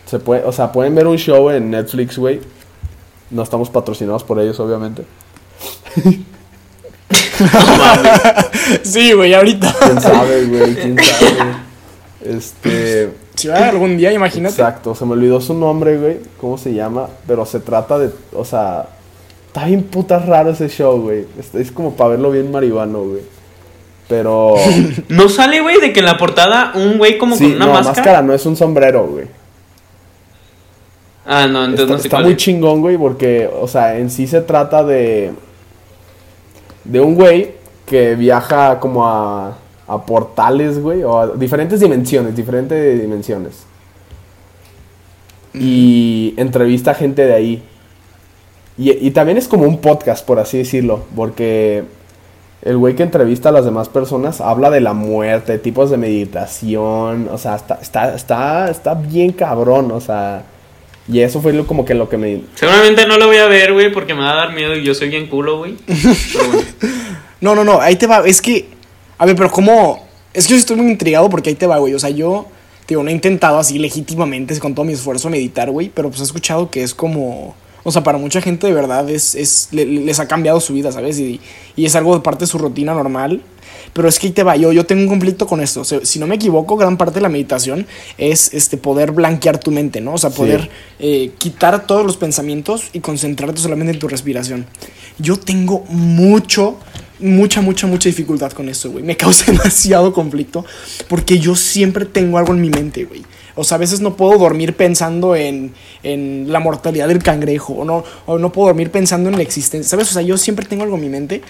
Se 0.07 0.19
puede 0.19 0.43
o 0.45 0.51
sea 0.51 0.71
pueden 0.71 0.95
ver 0.95 1.05
un 1.07 1.17
show 1.17 1.49
en 1.51 1.69
Netflix 1.69 2.17
güey. 2.17 2.39
No 3.29 3.43
estamos 3.43 3.69
patrocinados 3.69 4.23
por 4.23 4.39
ellos 4.39 4.59
obviamente 4.59 5.03
sí, 8.83 9.13
güey, 9.13 9.33
ahorita. 9.33 9.73
quién 9.79 10.01
sabe 10.01 10.45
güey 10.45 10.75
quién 10.75 10.97
sabe 11.03 11.55
este 12.25 13.11
Si 13.35 13.47
va 13.47 13.69
algún 13.69 13.97
día, 13.97 14.11
imagínate. 14.11 14.55
Exacto, 14.55 14.95
se 14.95 15.05
me 15.05 15.13
olvidó 15.13 15.39
su 15.39 15.53
nombre, 15.53 15.97
güey. 15.97 16.17
¿Cómo 16.41 16.57
se 16.57 16.73
llama? 16.73 17.07
Pero 17.27 17.45
se 17.45 17.59
trata 17.59 17.97
de. 17.99 18.09
O 18.33 18.43
sea. 18.43 18.87
Está 19.47 19.65
bien 19.65 19.83
putas 19.83 20.25
raro 20.25 20.51
ese 20.51 20.67
show, 20.69 21.01
güey. 21.01 21.25
Es, 21.39 21.55
es 21.55 21.71
como 21.71 21.95
para 21.95 22.11
verlo 22.11 22.31
bien 22.31 22.51
marihuano, 22.51 23.03
güey. 23.03 23.21
Pero. 24.09 24.55
No 25.09 25.29
sale, 25.29 25.61
güey, 25.61 25.79
de 25.79 25.93
que 25.93 25.99
en 26.01 26.05
la 26.07 26.17
portada 26.17 26.73
un 26.75 26.97
güey 26.97 27.17
como 27.17 27.35
sí, 27.35 27.45
con 27.45 27.55
una 27.55 27.65
no, 27.67 27.73
máscara. 27.73 27.95
máscara 27.95 28.21
no 28.21 28.33
es 28.33 28.45
un 28.45 28.55
sombrero, 28.55 29.05
güey. 29.07 29.25
Ah, 31.25 31.45
no, 31.47 31.65
entonces 31.65 31.83
Está, 31.83 31.93
no 31.93 31.99
sé 31.99 32.07
está 32.07 32.17
cuál 32.17 32.23
muy 32.23 32.33
es. 32.33 32.37
chingón, 32.37 32.81
güey, 32.81 32.97
porque, 32.97 33.49
o 33.53 33.67
sea, 33.67 33.97
en 33.97 34.09
sí 34.09 34.27
se 34.27 34.41
trata 34.41 34.83
de. 34.83 35.31
De 36.87 36.99
un 36.99 37.15
güey 37.15 37.53
que 37.85 38.15
viaja 38.15 38.79
como 38.79 39.05
a. 39.05 39.57
A 39.89 40.05
portales, 40.05 40.81
güey, 40.81 41.01
o 41.03 41.17
a 41.17 41.27
diferentes 41.27 41.79
dimensiones, 41.79 42.35
diferentes 42.35 43.01
dimensiones. 43.01 43.63
Y 45.53 46.33
entrevista 46.35 46.91
a 46.91 46.93
gente 46.93 47.25
de 47.25 47.33
ahí. 47.33 47.63
Y, 48.77 48.91
y 48.91 49.11
también 49.11 49.37
es 49.37 49.47
como 49.47 49.63
un 49.63 49.79
podcast, 49.79 50.25
por 50.25 50.39
así 50.39 50.57
decirlo, 50.57 51.05
porque 51.15 51.85
el 52.61 52.77
güey 52.77 52.95
que 52.95 53.03
entrevista 53.03 53.49
a 53.49 53.51
las 53.51 53.65
demás 53.65 53.87
personas 53.87 54.41
habla 54.41 54.69
de 54.69 54.81
la 54.81 54.93
muerte, 54.93 55.57
tipos 55.59 55.89
de 55.89 55.97
meditación, 55.97 57.29
o 57.31 57.37
sea, 57.37 57.55
está, 57.55 57.79
está, 57.81 58.15
está, 58.15 58.69
está 58.69 58.93
bien 58.93 59.31
cabrón, 59.31 59.91
o 59.91 60.01
sea, 60.01 60.43
y 61.11 61.19
eso 61.21 61.41
fue 61.41 61.53
lo, 61.53 61.65
como 61.67 61.85
que 61.85 61.93
lo 61.93 62.09
que 62.09 62.17
me... 62.17 62.41
Seguramente 62.55 63.05
no 63.07 63.17
lo 63.17 63.27
voy 63.27 63.37
a 63.37 63.47
ver, 63.47 63.73
güey, 63.73 63.91
porque 63.91 64.13
me 64.13 64.21
va 64.21 64.31
a 64.33 64.35
dar 64.35 64.53
miedo 64.53 64.75
y 64.75 64.83
yo 64.83 64.93
soy 64.93 65.09
bien 65.09 65.27
culo, 65.27 65.57
güey. 65.59 65.75
Bueno. 66.33 66.63
No, 67.39 67.55
no, 67.55 67.63
no, 67.63 67.79
ahí 67.81 67.95
te 67.95 68.07
va. 68.07 68.25
Es 68.27 68.41
que, 68.41 68.67
a 69.17 69.25
ver, 69.25 69.35
pero 69.35 69.51
¿cómo? 69.51 70.07
Es 70.33 70.47
que 70.47 70.53
yo 70.53 70.59
estoy 70.59 70.75
muy 70.77 70.91
intrigado 70.91 71.29
porque 71.29 71.49
ahí 71.49 71.55
te 71.55 71.67
va, 71.67 71.77
güey. 71.77 71.93
O 71.93 71.99
sea, 71.99 72.09
yo, 72.09 72.47
digo, 72.87 73.03
no 73.03 73.09
he 73.09 73.13
intentado 73.13 73.59
así 73.59 73.77
legítimamente, 73.77 74.57
con 74.59 74.73
todo 74.73 74.85
mi 74.85 74.93
esfuerzo, 74.93 75.29
meditar, 75.29 75.69
güey, 75.69 75.89
pero 75.93 76.09
pues 76.09 76.21
he 76.21 76.23
escuchado 76.23 76.71
que 76.71 76.81
es 76.83 76.93
como. 76.95 77.55
O 77.83 77.91
sea, 77.91 78.03
para 78.03 78.17
mucha 78.17 78.41
gente 78.41 78.67
de 78.67 78.73
verdad 78.73 79.07
es, 79.09 79.33
es 79.35 79.69
le- 79.71 79.85
les 79.85 80.19
ha 80.19 80.27
cambiado 80.27 80.59
su 80.59 80.73
vida, 80.73 80.91
¿sabes? 80.91 81.19
Y, 81.19 81.39
y 81.75 81.85
es 81.85 81.95
algo 81.95 82.15
de 82.15 82.21
parte 82.21 82.41
de 82.45 82.47
su 82.47 82.57
rutina 82.57 82.93
normal. 82.93 83.41
Pero 83.97 84.09
es 84.09 84.19
que 84.19 84.27
ahí 84.27 84.33
te 84.33 84.43
va, 84.43 84.55
yo, 84.55 84.71
yo 84.71 84.85
tengo 84.85 85.01
un 85.01 85.07
conflicto 85.07 85.47
con 85.47 85.59
esto. 85.59 85.81
O 85.81 85.83
sea, 85.83 86.01
si 86.03 86.19
no 86.19 86.27
me 86.27 86.35
equivoco, 86.35 86.77
gran 86.77 86.97
parte 86.97 87.15
de 87.15 87.21
la 87.21 87.29
meditación 87.29 87.87
es 88.19 88.53
este, 88.53 88.77
poder 88.77 89.11
blanquear 89.11 89.57
tu 89.59 89.71
mente, 89.71 90.01
¿no? 90.01 90.13
O 90.13 90.17
sea, 90.19 90.29
Sí. 90.29 90.37
poder 90.37 90.69
eh, 90.99 91.31
quitar 91.39 91.87
todos 91.87 92.05
los 92.05 92.15
pensamientos 92.15 92.83
y 92.93 92.99
concentrarte 92.99 93.59
solamente 93.59 93.93
en 93.93 93.99
tu 93.99 94.07
respiración. 94.07 94.67
Yo 95.17 95.37
tengo 95.37 95.83
mucho, 95.89 96.77
mucha, 97.17 97.61
mucha, 97.61 97.87
mucha 97.87 98.07
dificultad 98.07 98.51
con 98.51 98.69
eso, 98.69 98.91
güey. 98.91 99.03
Me 99.03 99.17
causa 99.23 99.51
demasiado 99.51 100.13
conflicto 100.13 100.63
porque 101.07 101.39
yo 101.39 101.55
siempre 101.55 102.05
tengo 102.05 102.37
algo 102.37 102.53
en 102.53 102.61
mi 102.61 102.69
mente, 102.69 103.05
güey. 103.05 103.23
O 103.57 103.63
sea, 103.63 103.75
a 103.75 103.79
veces 103.79 103.99
no 103.99 104.15
puedo 104.15 104.37
dormir 104.37 104.75
pensando 104.75 105.35
en, 105.35 105.73
en 106.03 106.51
la 106.51 106.59
mortalidad 106.59 107.07
del 107.07 107.21
cangrejo. 107.21 107.73
O 107.73 107.85
no, 107.85 108.03
o 108.25 108.37
no 108.37 108.51
puedo 108.51 108.67
dormir 108.67 108.91
pensando 108.91 109.29
en 109.29 109.35
la 109.35 109.41
existencia. 109.41 109.89
¿Sabes? 109.89 110.09
O 110.11 110.13
sea, 110.13 110.21
yo 110.21 110.37
siempre 110.37 110.65
tengo 110.65 110.83
algo 110.83 110.95
en 110.95 111.01
mi 111.01 111.09
mente 111.09 111.41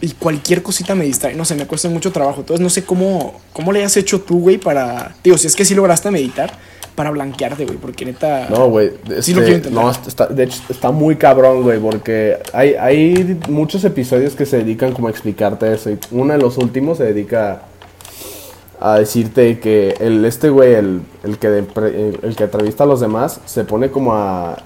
y 0.00 0.10
cualquier 0.12 0.62
cosita 0.62 0.94
me 0.94 1.04
distrae. 1.04 1.34
No 1.34 1.44
sé, 1.44 1.54
me 1.54 1.66
cuesta 1.66 1.88
mucho 1.88 2.10
trabajo. 2.10 2.40
Entonces, 2.40 2.62
no 2.62 2.70
sé 2.70 2.84
cómo, 2.84 3.34
cómo 3.52 3.72
le 3.72 3.84
has 3.84 3.96
hecho 3.96 4.20
tú, 4.20 4.40
güey, 4.40 4.58
para. 4.58 5.14
Digo, 5.22 5.36
si 5.36 5.46
es 5.46 5.54
que 5.54 5.64
sí 5.64 5.74
lograste 5.74 6.10
meditar, 6.10 6.52
para 6.94 7.10
blanquearte, 7.10 7.66
güey. 7.66 7.76
Porque 7.76 8.04
neta. 8.04 8.48
No, 8.48 8.68
güey. 8.68 8.92
Sí 9.20 9.34
lo 9.34 9.40
este, 9.40 9.44
quiero 9.44 9.56
intentar. 9.56 9.72
No, 9.72 9.90
está, 9.90 10.26
de 10.26 10.44
hecho, 10.44 10.60
está 10.68 10.90
muy 10.90 11.16
cabrón, 11.16 11.62
güey, 11.62 11.78
porque 11.78 12.38
hay, 12.52 12.74
hay 12.74 13.38
muchos 13.48 13.84
episodios 13.84 14.34
que 14.34 14.46
se 14.46 14.58
dedican 14.58 14.92
como 14.92 15.08
a 15.08 15.10
explicarte 15.10 15.72
eso. 15.72 15.90
Y 15.90 15.98
uno 16.10 16.32
de 16.32 16.38
los 16.38 16.56
últimos 16.56 16.98
se 16.98 17.04
dedica 17.04 17.62
a 18.80 18.98
decirte 18.98 19.60
que 19.60 19.94
el, 20.00 20.24
este 20.24 20.48
güey, 20.48 20.72
el, 20.74 21.02
el, 21.22 21.38
que 21.38 21.48
de- 21.48 21.62
pre- 21.62 22.08
el, 22.08 22.18
el 22.22 22.34
que 22.36 22.44
entrevista 22.44 22.84
a 22.84 22.86
los 22.86 23.00
demás, 23.00 23.40
se 23.44 23.64
pone 23.64 23.90
como 23.90 24.14
a, 24.14 24.56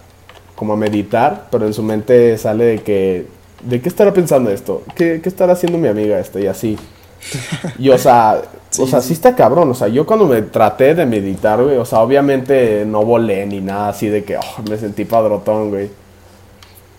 como 0.55 0.73
a 0.75 0.77
meditar, 0.77 1.49
pero 1.51 1.67
en 1.67 1.75
su 1.75 1.83
mente 1.83 2.39
sale 2.39 2.65
de 2.65 2.79
que, 2.83 3.27
¿de 3.65 3.81
qué 3.81 3.89
estará 3.89 4.13
pensando 4.13 4.51
esto? 4.51 4.83
¿Qué, 4.95 5.21
qué 5.23 5.29
estará 5.29 5.55
haciendo 5.55 5.79
mi 5.79 5.89
amiga 5.89 6.19
esto? 6.21 6.39
Y 6.39 6.47
así. 6.47 6.79
Y 7.79 7.89
o 7.91 7.99
sea, 7.99 8.41
o 8.79 8.87
sea, 8.87 9.01
sí 9.01 9.15
está 9.15 9.35
cabrón. 9.35 9.71
O 9.71 9.75
sea, 9.75 9.89
yo 9.89 10.07
cuando 10.07 10.27
me 10.27 10.43
traté 10.43 10.95
de 10.95 11.07
meditar, 11.07 11.61
güey, 11.63 11.77
o 11.77 11.85
sea, 11.85 12.01
obviamente 12.01 12.85
no 12.87 13.05
volé 13.05 13.45
ni 13.47 13.61
nada 13.61 13.89
así 13.89 14.07
de 14.09 14.23
que 14.23 14.37
oh, 14.37 14.63
me 14.71 14.77
sentí 14.79 15.05
padrotón, 15.05 15.71
güey. 15.71 15.91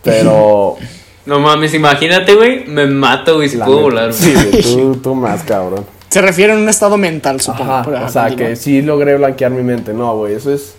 Pero. 0.03 0.75
No 1.25 1.39
mames, 1.39 1.74
imagínate, 1.74 2.36
güey, 2.36 2.65
me 2.67 2.86
mato, 2.86 3.38
güey, 3.38 3.50
si 3.50 3.57
puedo 3.57 3.81
volar, 3.81 4.10
güey. 4.12 4.13
Sí, 4.13 4.31
güey, 4.31 4.62
tú, 4.62 4.95
tú 4.98 5.15
más, 5.15 5.41
cabrón. 5.41 5.84
Se 6.09 6.21
refiere 6.21 6.53
a 6.53 6.55
un 6.55 6.69
estado 6.69 6.97
mental, 6.97 7.41
supongo. 7.41 7.74
Ajá, 7.74 7.83
Pero, 7.85 8.05
o 8.05 8.09
sea, 8.09 8.35
que 8.35 8.55
sí 8.55 8.81
logré 8.81 9.17
blanquear 9.17 9.51
mi 9.51 9.63
mente. 9.63 9.93
No, 9.93 10.15
güey, 10.17 10.33
eso 10.33 10.53
es. 10.53 10.75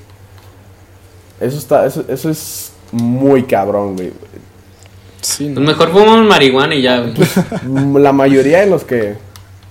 Eso 1.40 1.58
está. 1.58 1.86
Eso, 1.86 2.04
eso 2.08 2.30
es 2.30 2.72
muy 2.92 3.42
cabrón, 3.44 3.96
güey. 3.96 4.12
Sí, 5.20 5.48
no. 5.48 5.56
Pues 5.56 5.66
mejor 5.66 5.90
fumamos 5.90 6.26
marihuana 6.26 6.74
y 6.74 6.82
ya, 6.82 7.00
güey. 7.00 7.14
Mm, 7.62 7.96
La 7.98 8.12
mayoría 8.12 8.60
de 8.60 8.66
los 8.66 8.84
que. 8.84 9.16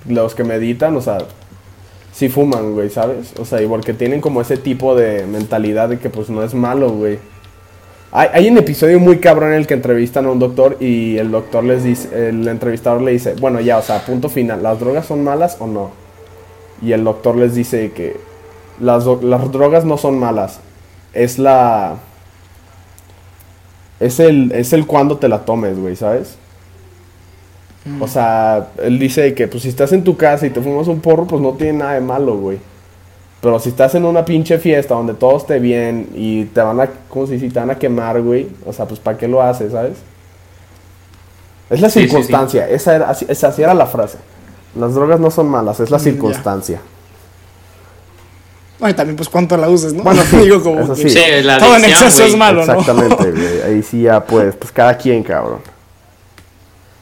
Los 0.08 0.36
que 0.36 0.44
meditan, 0.44 0.96
o 0.96 1.02
sea. 1.02 1.18
Sí 2.14 2.30
fuman, 2.30 2.74
güey, 2.74 2.90
¿sabes? 2.90 3.34
O 3.40 3.44
sea, 3.44 3.62
y 3.62 3.68
porque 3.68 3.94
tienen 3.94 4.22
como 4.22 4.40
ese 4.40 4.56
tipo 4.56 4.96
de 4.96 5.26
mentalidad 5.26 5.90
de 5.90 6.00
que 6.00 6.10
pues 6.10 6.30
no 6.30 6.44
es 6.44 6.54
malo, 6.54 6.90
güey. 6.90 7.20
Hay, 8.18 8.30
hay 8.32 8.50
un 8.50 8.58
episodio 8.58 8.98
muy 8.98 9.20
cabrón 9.20 9.52
en 9.52 9.58
el 9.58 9.68
que 9.68 9.74
entrevistan 9.74 10.26
a 10.26 10.32
un 10.32 10.40
doctor 10.40 10.78
y 10.80 11.18
el 11.18 11.32
doctor 11.32 11.66
les 11.66 11.84
dice, 11.84 12.30
el 12.30 12.48
entrevistador 12.48 13.02
le 13.02 13.12
dice, 13.12 13.36
bueno 13.42 13.60
ya, 13.60 13.78
o 13.78 13.82
sea, 13.82 14.06
punto 14.06 14.30
final, 14.30 14.64
¿las 14.64 14.80
drogas 14.80 15.06
son 15.06 15.22
malas 15.22 15.58
o 15.60 15.68
no? 15.68 15.92
Y 16.82 16.94
el 16.94 17.04
doctor 17.04 17.36
les 17.36 17.56
dice 17.56 17.92
que 17.92 18.16
las, 18.80 19.04
drogas 19.04 19.84
no 19.84 19.98
son 19.98 20.18
malas, 20.18 20.62
es 21.14 21.40
la... 21.40 21.98
Es 24.00 24.22
el, 24.22 24.54
es 24.54 24.72
el 24.72 24.88
cuando 24.88 25.18
te 25.18 25.28
la 25.28 25.40
tomes, 25.40 25.78
güey, 25.78 25.98
¿sabes? 25.98 26.38
O 28.00 28.08
sea, 28.08 28.70
él 28.82 28.98
dice 28.98 29.34
que 29.34 29.50
pues 29.50 29.64
si 29.64 29.70
estás 29.70 29.92
en 29.92 30.06
tu 30.06 30.16
casa 30.16 30.48
y 30.48 30.52
te 30.52 30.62
fumas 30.62 30.88
un 30.88 31.02
porro, 31.02 31.28
pues 31.28 31.42
no 31.42 31.52
tiene 31.52 31.80
nada 31.80 31.96
de 31.96 32.02
malo, 32.02 32.38
güey. 32.38 32.60
Pero 33.42 33.60
si 33.60 33.70
estás 33.70 33.94
en 33.96 34.06
una 34.06 34.26
pinche 34.26 34.58
fiesta 34.58 34.96
donde 34.96 35.14
todo 35.14 35.38
esté 35.38 35.60
bien 35.60 36.10
y 36.16 36.46
te 36.46 36.62
van 36.62 36.80
a, 36.82 36.88
¿cómo 37.10 37.28
se 37.28 37.34
dice? 37.34 37.50
Te 37.50 37.60
van 37.60 37.70
a 37.70 37.76
quemar, 37.78 38.22
güey. 38.22 38.48
O 38.66 38.74
sea, 38.74 38.86
pues 38.88 39.00
¿para 39.00 39.18
qué 39.18 39.28
lo 39.28 39.42
haces, 39.42 39.72
sabes? 39.72 39.98
Es 41.70 41.82
la 41.82 41.90
Sí, 41.90 42.00
sí, 42.00 42.06
sí. 42.06 42.10
circunstancia, 42.10 42.68
Esa, 42.70 42.96
era, 42.96 43.10
así, 43.10 43.26
esa 43.30 43.48
así 43.50 43.62
era 43.62 43.74
la 43.74 43.86
frase. 43.86 44.18
Las 44.76 44.94
drogas 44.94 45.20
no 45.20 45.30
son 45.32 45.48
malas, 45.48 45.80
es 45.80 45.90
la 45.92 45.98
Mm, 45.98 46.02
circunstancia. 46.02 46.82
No, 48.80 48.90
y 48.90 48.94
también, 48.94 49.16
pues, 49.16 49.30
cuánto 49.30 49.56
la 49.56 49.70
uses, 49.70 49.94
¿no? 49.94 50.04
Bueno, 50.04 50.22
sí, 50.24 50.36
digo 50.44 50.62
como. 50.62 50.82
eso 50.82 50.96
que 50.96 51.10
sí. 51.10 51.10
Sí, 51.12 51.44
la 51.44 51.58
todo 51.60 51.76
en 51.78 51.86
exceso 51.86 52.26
es 52.26 52.36
malo, 52.36 52.66
¿no? 52.66 52.74
Exactamente, 52.74 53.32
güey. 53.32 53.62
Ahí 53.62 53.84
sí 53.84 54.02
ya, 54.02 54.24
pues, 54.26 54.56
pues 54.56 54.72
cada 54.72 54.98
quien, 54.98 55.24
cabrón. 55.24 55.60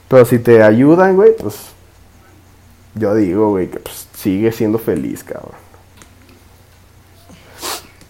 Pero 0.08 0.26
si 0.26 0.38
te 0.39 0.62
ayudan, 0.62 1.15
güey, 1.15 1.36
pues 1.36 1.56
yo 2.96 3.15
digo, 3.15 3.50
güey, 3.50 3.67
que 3.69 3.80
pues 3.80 4.08
sigue 4.15 4.52
siendo 4.52 4.78
feliz, 4.78 5.24
cabrón. 5.24 5.62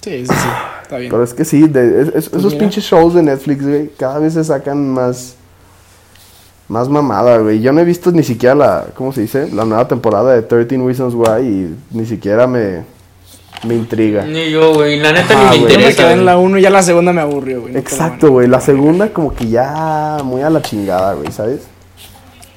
Sí, 0.03 0.25
sí, 0.25 0.33
sí. 0.33 0.47
Está 0.83 0.97
bien. 0.97 1.09
Pero 1.11 1.23
es 1.23 1.33
que 1.33 1.45
sí, 1.45 1.67
de- 1.67 2.01
es- 2.01 2.07
es- 2.09 2.27
esos 2.27 2.45
mira. 2.53 2.57
pinches 2.59 2.83
shows 2.83 3.13
de 3.13 3.23
Netflix, 3.23 3.65
güey, 3.65 3.89
cada 3.97 4.19
vez 4.19 4.33
se 4.33 4.43
sacan 4.43 4.89
más. 4.89 5.35
Más 6.69 6.87
mamada, 6.89 7.37
güey. 7.39 7.59
Yo 7.61 7.71
no 7.73 7.81
he 7.81 7.83
visto 7.85 8.11
ni 8.11 8.23
siquiera 8.23 8.55
la. 8.55 8.85
¿Cómo 8.95 9.11
se 9.13 9.21
dice? 9.21 9.49
La 9.51 9.65
nueva 9.65 9.87
temporada 9.87 10.33
de 10.33 10.41
13 10.41 10.77
Reasons 10.77 11.13
Why 11.13 11.41
y 11.45 11.75
ni 11.91 12.05
siquiera 12.05 12.47
me. 12.47 12.83
Me 13.67 13.75
intriga. 13.75 14.25
Ni 14.25 14.49
yo, 14.49 14.73
güey, 14.73 14.99
la 14.99 15.13
neta 15.13 15.33
Ajá, 15.35 15.51
ni 15.53 15.59
me 15.59 15.59
güey. 15.59 15.59
Yo 15.61 15.67
me 15.67 15.73
interesa. 15.83 16.03
quedé 16.03 16.13
en 16.13 16.25
la 16.25 16.37
1 16.37 16.57
y 16.57 16.61
ya 16.61 16.69
la 16.69 16.81
segunda 16.83 17.13
me 17.13 17.21
aburrió, 17.21 17.61
güey. 17.61 17.73
no 17.73 17.79
Exacto, 17.79 18.29
güey. 18.31 18.47
La 18.47 18.59
segunda, 18.59 19.13
como 19.13 19.33
que 19.33 19.47
ya. 19.47 20.17
Muy 20.23 20.41
a 20.41 20.49
la 20.49 20.61
chingada, 20.61 21.13
güey, 21.13 21.31
¿sabes? 21.31 21.61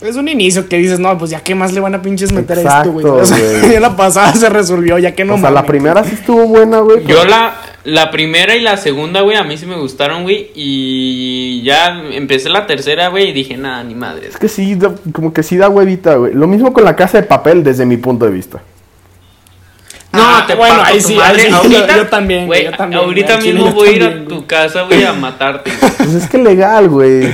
Es 0.06 0.16
un 0.16 0.28
inicio 0.28 0.68
que 0.68 0.76
dices, 0.78 0.98
no, 1.00 1.16
pues 1.18 1.30
ya 1.30 1.40
qué 1.42 1.54
más 1.54 1.72
le 1.72 1.80
van 1.80 1.94
a 1.94 2.02
pinches 2.02 2.32
meter 2.32 2.58
a 2.66 2.78
esto, 2.78 2.92
güey. 2.92 3.04
O 3.08 3.24
sea, 3.26 3.38
güey. 3.38 3.72
ya 3.72 3.80
la 3.80 3.96
pasada 3.96 4.32
se 4.34 4.48
resolvió, 4.48 4.98
ya 4.98 5.14
que 5.14 5.24
no 5.24 5.34
o 5.34 5.38
sea, 5.38 5.50
la 5.50 5.64
primera 5.66 6.04
sí 6.04 6.14
estuvo 6.14 6.46
buena, 6.46 6.78
güey. 6.80 7.04
Yo 7.06 7.24
la, 7.24 7.54
la 7.84 8.10
primera 8.10 8.54
y 8.56 8.60
la 8.60 8.76
segunda, 8.76 9.20
güey, 9.22 9.36
a 9.36 9.42
mí 9.44 9.56
sí 9.56 9.66
me 9.66 9.76
gustaron, 9.76 10.22
güey. 10.22 10.50
Y 10.54 11.62
ya 11.64 12.02
empecé 12.12 12.48
la 12.48 12.66
tercera, 12.66 13.08
güey, 13.08 13.30
y 13.30 13.32
dije, 13.32 13.56
nada, 13.56 13.82
ni 13.84 13.94
madres. 13.94 14.30
Es 14.30 14.36
que 14.38 14.48
sí, 14.48 14.74
da- 14.76 14.94
como 15.12 15.32
que 15.32 15.42
sí 15.42 15.56
da 15.56 15.68
huevita, 15.68 16.14
güey. 16.16 16.32
Lo 16.34 16.46
mismo 16.46 16.72
con 16.72 16.84
la 16.84 16.94
casa 16.96 17.18
de 17.18 17.24
papel 17.24 17.64
desde 17.64 17.84
mi 17.86 17.96
punto 17.96 18.24
de 18.26 18.30
vista. 18.32 18.58
No, 20.12 20.22
Ah, 20.22 20.44
te 20.46 20.54
bueno, 20.54 20.80
ahí 20.82 21.00
sí, 21.00 21.14
madre. 21.14 21.42
ahí 21.42 21.48
sí, 21.48 21.52
ahorita, 21.54 21.88
yo- 21.88 21.96
yo 22.04 22.06
también, 22.08 22.46
güey, 22.46 22.64
yo 22.64 22.70
también, 22.72 23.02
Ahorita 23.02 23.36
güey, 23.36 23.52
mismo 23.52 23.72
voy 23.72 23.88
a 23.88 23.92
ir 23.92 24.02
a 24.04 24.24
tu 24.24 24.34
güey. 24.36 24.46
casa, 24.46 24.82
güey, 24.82 25.04
a 25.04 25.12
matarte. 25.12 25.70
güey. 25.78 25.92
Pues 25.98 26.14
es 26.14 26.28
que 26.28 26.38
legal, 26.38 26.88
güey. 26.88 27.28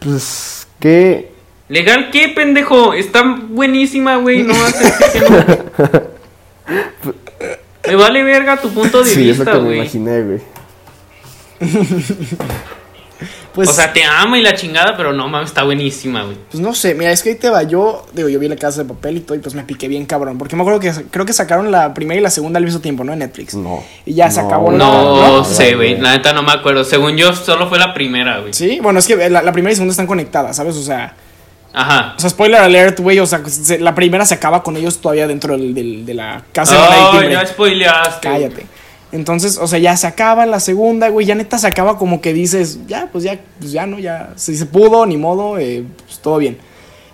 Pues, 0.00 0.66
¿qué? 0.80 1.30
¿Legal 1.68 2.10
qué, 2.10 2.28
pendejo? 2.28 2.94
Está 2.94 3.22
buenísima, 3.48 4.16
güey. 4.16 4.42
No 4.42 4.54
haces 4.54 4.92
que 5.12 5.20
no. 5.20 5.44
Me 7.86 7.94
vale 7.96 8.22
verga 8.22 8.56
tu 8.60 8.70
punto 8.70 9.02
de 9.02 9.10
Sí, 9.10 9.30
es 9.30 9.38
lo 9.38 9.44
vista, 9.44 9.52
que 9.52 9.58
me 9.58 9.64
güey. 9.64 9.78
imaginé, 9.78 10.22
güey. 10.22 10.40
Pues, 13.54 13.70
O 13.70 13.72
sea, 13.72 13.92
te 13.92 14.04
amo 14.04 14.36
y 14.36 14.42
la 14.42 14.54
chingada, 14.54 14.96
pero 14.96 15.12
no 15.12 15.26
mames, 15.26 15.48
está 15.48 15.64
buenísima, 15.64 16.22
güey. 16.22 16.36
pues 16.48 16.60
no 16.62 16.72
sé, 16.76 16.94
mira, 16.94 17.10
es 17.10 17.24
que 17.24 17.30
ahí 17.30 17.34
te 17.34 17.50
va. 17.50 17.64
Yo, 17.64 18.06
digo, 18.12 18.28
yo 18.28 18.38
vi 18.38 18.46
la 18.46 18.54
casa 18.54 18.84
de 18.84 18.88
papel 18.88 19.16
y 19.16 19.20
todo, 19.20 19.34
y 19.36 19.40
pues 19.40 19.56
me 19.56 19.64
piqué 19.64 19.88
bien 19.88 20.06
cabrón. 20.06 20.38
Porque 20.38 20.54
me 20.54 20.62
acuerdo 20.62 20.78
que 20.78 20.92
creo 21.10 21.26
que 21.26 21.32
sacaron 21.32 21.72
la 21.72 21.92
primera 21.92 22.20
y 22.20 22.22
la 22.22 22.30
segunda 22.30 22.58
al 22.58 22.64
mismo 22.64 22.78
tiempo, 22.78 23.02
¿no? 23.02 23.12
En 23.14 23.18
Netflix. 23.18 23.54
No. 23.54 23.82
Y 24.06 24.14
ya 24.14 24.30
se 24.30 24.38
acabó 24.38 24.70
la- 24.70 24.78
No, 24.78 25.38
¿no? 25.38 25.44
sé, 25.44 25.74
güey. 25.74 25.98
La 25.98 26.12
neta 26.12 26.32
no 26.32 26.44
me 26.44 26.52
acuerdo. 26.52 26.84
Según 26.84 27.16
yo, 27.16 27.34
solo 27.34 27.68
fue 27.68 27.80
la 27.80 27.92
primera, 27.92 28.38
güey. 28.38 28.52
Sí, 28.54 28.78
bueno, 28.80 29.00
es 29.00 29.08
que 29.08 29.28
la, 29.28 29.42
la 29.42 29.50
primera 29.50 29.72
y 29.72 29.74
segunda 29.74 29.90
están 29.90 30.06
conectadas, 30.06 30.54
¿sabes? 30.54 30.76
O 30.76 30.82
sea, 30.82 31.16
Ajá. 31.72 32.14
o 32.16 32.20
sea, 32.20 32.30
spoiler 32.30 32.60
alert, 32.60 32.98
güey. 33.00 33.18
O 33.18 33.26
sea, 33.26 33.42
se- 33.46 33.78
la 33.78 33.94
primera 33.94 34.24
se 34.24 34.34
acaba 34.34 34.62
con 34.62 34.76
ellos 34.76 34.98
todavía 35.00 35.26
dentro 35.26 35.56
del, 35.56 35.74
del- 35.74 36.06
de 36.06 36.14
la 36.14 36.42
casa 36.52 36.74
de 36.74 36.80
Oh, 36.80 37.22
ya 37.30 37.46
spoileaste. 37.46 38.28
Cállate. 38.28 38.66
Entonces, 39.12 39.58
o 39.58 39.66
sea, 39.66 39.78
ya 39.78 39.96
se 39.96 40.06
acaba 40.06 40.44
la 40.46 40.60
segunda, 40.60 41.08
güey. 41.08 41.26
Ya 41.26 41.34
neta 41.34 41.56
se 41.58 41.66
acaba 41.66 41.96
como 41.96 42.20
que 42.20 42.32
dices, 42.34 42.80
ya, 42.86 43.08
pues 43.10 43.24
ya, 43.24 43.38
pues 43.58 43.72
ya 43.72 43.86
no, 43.86 43.98
ya. 43.98 44.30
Si 44.36 44.56
se 44.56 44.66
pudo, 44.66 45.06
ni 45.06 45.16
modo, 45.16 45.58
eh, 45.58 45.84
pues 46.06 46.18
todo 46.18 46.38
bien. 46.38 46.58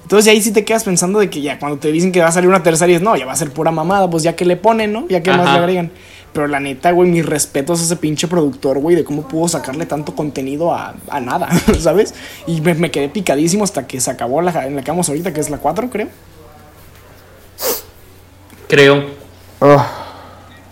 Entonces 0.02 0.30
ahí 0.30 0.42
sí 0.42 0.52
te 0.52 0.64
quedas 0.64 0.84
pensando 0.84 1.18
de 1.18 1.30
que 1.30 1.40
ya 1.40 1.58
cuando 1.58 1.78
te 1.78 1.90
dicen 1.92 2.12
que 2.12 2.20
va 2.20 2.26
a 2.28 2.32
salir 2.32 2.48
una 2.48 2.62
tercera 2.62 2.90
y 2.92 2.96
es 2.96 3.00
no, 3.02 3.16
ya 3.16 3.24
va 3.26 3.32
a 3.32 3.36
ser 3.36 3.50
pura 3.50 3.70
mamada, 3.70 4.10
pues 4.10 4.22
ya 4.22 4.34
que 4.36 4.44
le 4.44 4.56
ponen, 4.56 4.92
¿no? 4.92 5.06
Ya 5.08 5.22
que 5.22 5.30
más 5.30 5.46
le 5.54 5.58
agregan. 5.60 5.90
Pero 6.34 6.48
la 6.48 6.58
neta, 6.60 6.90
güey, 6.90 7.08
mis 7.10 7.24
respetos 7.24 7.80
a 7.80 7.84
ese 7.84 7.94
pinche 7.96 8.26
productor, 8.28 8.78
güey, 8.80 8.96
de 8.96 9.04
cómo 9.04 9.26
pudo 9.28 9.46
sacarle 9.48 9.86
tanto 9.86 10.14
contenido 10.16 10.74
a, 10.74 10.94
a 11.08 11.20
nada, 11.20 11.48
¿sabes? 11.80 12.12
Y 12.46 12.60
me, 12.60 12.74
me 12.74 12.90
quedé 12.90 13.08
picadísimo 13.08 13.62
hasta 13.64 13.86
que 13.86 14.00
se 14.00 14.10
acabó 14.10 14.42
la, 14.42 14.66
en 14.66 14.74
la 14.76 14.82
que 14.82 14.90
vamos 14.90 15.08
ahorita, 15.08 15.32
que 15.32 15.40
es 15.40 15.48
la 15.48 15.58
4, 15.58 15.88
creo. 15.90 16.08
Creo. 18.68 19.04
Ah, 19.60 19.86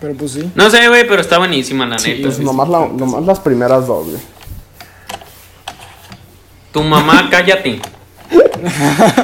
Pero 0.01 0.13
pues 0.15 0.31
sí. 0.33 0.51
No 0.53 0.69
sé, 0.69 0.87
güey, 0.89 1.07
pero 1.07 1.21
está 1.21 1.37
buenísima, 1.37 1.85
la 1.85 1.97
Sí, 1.97 2.09
neta. 2.09 2.23
pues 2.23 2.39
nomás, 2.39 2.67
la- 2.67 2.87
nomás 2.87 3.23
las 3.23 3.39
primeras 3.39 3.87
dos, 3.87 4.05
güey. 4.07 4.21
Tu 6.73 6.83
mamá, 6.83 7.27
cállate. 7.31 7.79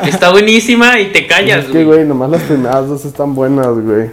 Está 0.06 0.32
buenísima 0.32 1.00
y 1.00 1.12
te 1.12 1.28
callas, 1.28 1.66
Es 1.66 1.72
que, 1.72 1.84
güey, 1.84 2.06
nomás 2.06 2.30
las 2.30 2.44
primeras 2.44 2.88
dos 2.88 3.04
están 3.06 3.36
buenas, 3.36 3.68
güey. 3.78 4.10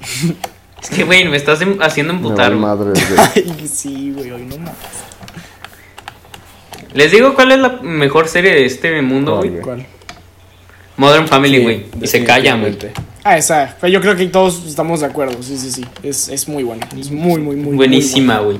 Es 0.82 0.90
que, 0.90 1.04
güey, 1.04 1.24
me 1.28 1.36
estás 1.36 1.60
em- 1.60 1.78
haciendo 1.80 2.12
emputar. 2.14 2.50
güey. 2.50 2.60
madre, 2.60 2.90
güey. 2.90 3.28
Ay, 3.58 3.68
sí, 3.72 4.12
güey, 4.16 4.30
hoy 4.30 4.42
no 4.42 4.56
más. 4.58 4.74
Les 6.94 7.12
digo 7.12 7.34
cuál 7.34 7.52
es 7.52 7.58
la 7.58 7.68
mejor 7.82 8.28
serie 8.28 8.52
de 8.54 8.64
este 8.64 9.00
mundo, 9.02 9.36
¿Cuál, 9.36 9.50
güey. 9.50 9.62
¿Cuál? 9.62 9.86
Modern 10.96 11.28
Family, 11.28 11.58
Sí, 11.58 11.62
güey. 11.62 11.84
y 12.02 12.06
se 12.06 12.24
callan, 12.24 12.60
güey. 12.60 12.76
Ah, 13.22 13.36
esa. 13.36 13.76
Yo 13.86 14.00
creo 14.00 14.16
que 14.16 14.26
todos 14.26 14.66
estamos 14.66 15.00
de 15.00 15.06
acuerdo. 15.06 15.42
Sí, 15.42 15.56
sí, 15.56 15.70
sí. 15.70 15.84
Es, 16.02 16.28
es 16.28 16.48
muy 16.48 16.62
buena. 16.62 16.86
Es 16.98 17.10
muy, 17.10 17.40
muy, 17.40 17.56
muy 17.56 17.76
Buenísima, 17.76 18.38
güey. 18.40 18.58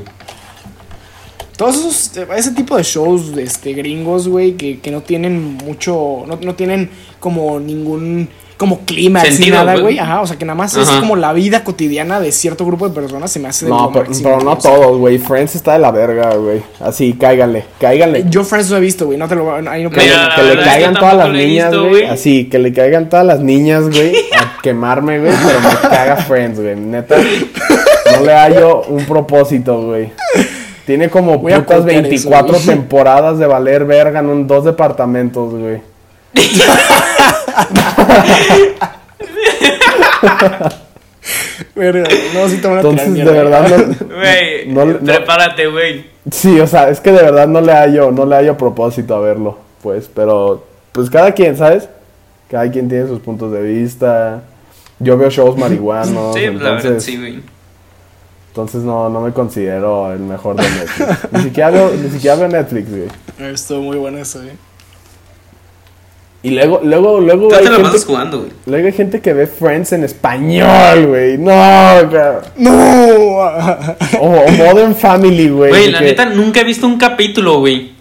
Todos 1.57 1.77
esos, 1.77 2.17
eh, 2.17 2.27
ese 2.37 2.53
tipo 2.53 2.77
de 2.77 2.83
shows 2.83 3.37
este, 3.37 3.73
gringos, 3.75 4.29
güey, 4.29 4.53
que, 4.57 4.79
que 4.81 4.91
no 4.91 5.03
tienen 5.03 5.55
mucho. 5.57 6.25
No, 6.27 6.39
no 6.41 6.55
tienen 6.55 6.91
como 7.19 7.59
ningún. 7.61 8.29
Como 8.61 8.81
clima, 8.81 9.23
Sentido, 9.23 9.57
nada, 9.57 9.73
güey. 9.73 9.83
güey. 9.83 9.99
Ajá, 9.99 10.21
o 10.21 10.27
sea 10.27 10.37
que 10.37 10.45
nada 10.45 10.55
más 10.55 10.77
es 10.77 10.87
como 10.91 11.17
la 11.17 11.33
vida 11.33 11.65
cotidiana 11.65 12.21
de 12.21 12.31
cierto 12.31 12.67
grupo 12.67 12.87
de 12.87 12.95
personas. 12.95 13.33
Se 13.33 13.41
me 13.41 13.49
hace 13.49 13.65
de 13.65 13.71
No, 13.71 13.85
lo 13.85 13.93
pero, 13.93 14.05
máximo, 14.05 14.29
pero 14.29 14.45
no 14.45 14.59
todos, 14.59 14.99
güey. 14.99 15.17
Friends 15.17 15.57
está 15.57 15.73
de 15.73 15.79
la 15.79 15.91
verga, 15.91 16.35
güey. 16.35 16.61
Así, 16.79 17.15
cáiganle, 17.15 17.65
cáiganle. 17.81 18.27
Yo 18.29 18.45
Friends 18.45 18.69
lo 18.69 18.77
he 18.77 18.81
visto, 18.81 19.07
güey. 19.07 19.17
No 19.17 19.29
te 19.29 19.35
lo. 19.35 19.51
Ahí 19.51 19.83
no 19.83 19.89
Que, 19.91 20.03
Mira, 20.03 20.43
le 20.43 20.63
caigan 20.63 20.93
todas 20.93 21.15
las 21.15 21.31
niñas, 21.31 21.75
güey. 21.75 22.05
Así, 22.05 22.51
que 22.51 22.59
le 22.59 22.71
caigan 22.75 23.09
todas 23.09 23.25
las 23.25 23.41
niñas, 23.41 23.89
güey. 23.89 24.15
A 24.39 24.61
quemarme, 24.63 25.21
güey. 25.21 25.33
Pero 25.43 25.61
me 25.61 25.89
caga 25.89 26.17
Friends, 26.17 26.61
güey. 26.61 26.77
Neta. 26.77 27.17
No 27.17 28.27
le 28.27 28.35
hallo 28.35 28.83
un 28.89 29.07
propósito, 29.07 29.87
güey. 29.87 30.13
Tiene 30.85 31.09
como 31.09 31.39
Voy 31.39 31.55
putas 31.55 31.79
copiar 31.79 32.05
eso, 32.05 32.29
24 32.29 32.49
güey. 32.53 32.67
temporadas 32.67 33.39
de 33.39 33.47
valer 33.47 33.87
verga 33.87 34.21
en 34.21 34.27
un, 34.27 34.47
dos 34.47 34.67
departamentos, 34.67 35.51
güey. 35.55 35.81
No, 42.35 42.49
sí 42.49 42.59
te 42.59 42.69
van 42.69 42.79
a 42.79 42.83
tirar 42.83 43.07
Entonces, 43.07 43.15
de 43.15 43.25
verdad, 43.25 43.69
no, 43.69 44.07
Güey, 44.17 44.67
No, 44.69 44.85
no. 44.85 44.99
prepárate, 44.99 45.67
güey. 45.67 46.07
Sí, 46.31 46.59
o 46.61 46.67
sea, 46.67 46.89
es 46.91 47.01
que 47.01 47.13
de 47.13 47.23
verdad 47.23 47.47
no 47.49 47.61
le 47.61 47.73
hallo, 47.73 48.11
no 48.11 48.27
le 48.27 48.37
hallo 48.37 48.57
propósito 48.57 49.15
a 49.15 49.21
verlo, 49.21 49.59
pues, 49.83 50.11
pero 50.15 50.65
pues 50.93 51.09
cada 51.11 51.33
quien, 51.33 51.57
¿sabes? 51.57 51.89
Cada 52.51 52.71
quien 52.71 52.89
tiene 52.89 53.07
sus 53.07 53.21
puntos 53.21 53.53
de 53.53 53.63
vista. 53.63 54.43
Yo 54.99 55.17
veo 55.17 55.31
shows 55.31 55.57
marihuanos, 55.57 56.35
Sí, 56.35 56.43
la 56.47 56.51
verdad, 56.53 56.77
entonces, 56.77 57.05
sí, 57.05 57.17
güey. 57.17 57.41
entonces 58.49 58.83
no, 58.83 59.09
no 59.09 59.21
me 59.23 59.33
considero 59.33 60.13
el 60.13 60.21
mejor 60.21 60.57
de 60.57 60.63
Netflix. 60.69 61.33
ni 61.33 61.43
siquiera 61.45 61.71
veo, 61.71 61.91
ni 61.93 62.11
siquiera 62.11 62.37
veo 62.37 62.49
Netflix, 62.49 62.91
güey. 62.91 63.53
Estuvo 63.53 63.81
muy 63.81 63.97
bueno 63.97 64.19
eso, 64.19 64.43
eh. 64.43 64.53
Y 66.43 66.51
luego, 66.51 66.81
luego, 66.83 67.21
luego 67.21 67.49
Tú 67.49 67.55
hay, 67.55 67.65
te 67.65 67.71
la 67.71 67.77
pasas 67.77 67.93
gente, 67.93 68.07
jugando, 68.07 68.39
güey. 68.39 68.51
luego 68.67 68.87
hay 68.87 68.93
gente 68.95 69.21
que 69.21 69.35
ve 69.35 69.47
Friends 69.47 69.93
en 69.93 70.05
español, 70.05 71.07
güey. 71.09 71.37
No, 71.37 71.51
cabrón. 71.51 72.41
¡No! 72.57 73.17
o, 74.21 74.27
o 74.27 74.51
Modern 74.53 74.95
Family, 74.95 75.51
güey. 75.51 75.71
Güey, 75.71 75.91
la 75.91 75.99
que- 75.99 76.05
neta, 76.07 76.25
nunca 76.27 76.61
he 76.61 76.65
visto 76.65 76.87
un 76.87 76.97
capítulo, 76.97 77.59
güey. 77.59 77.93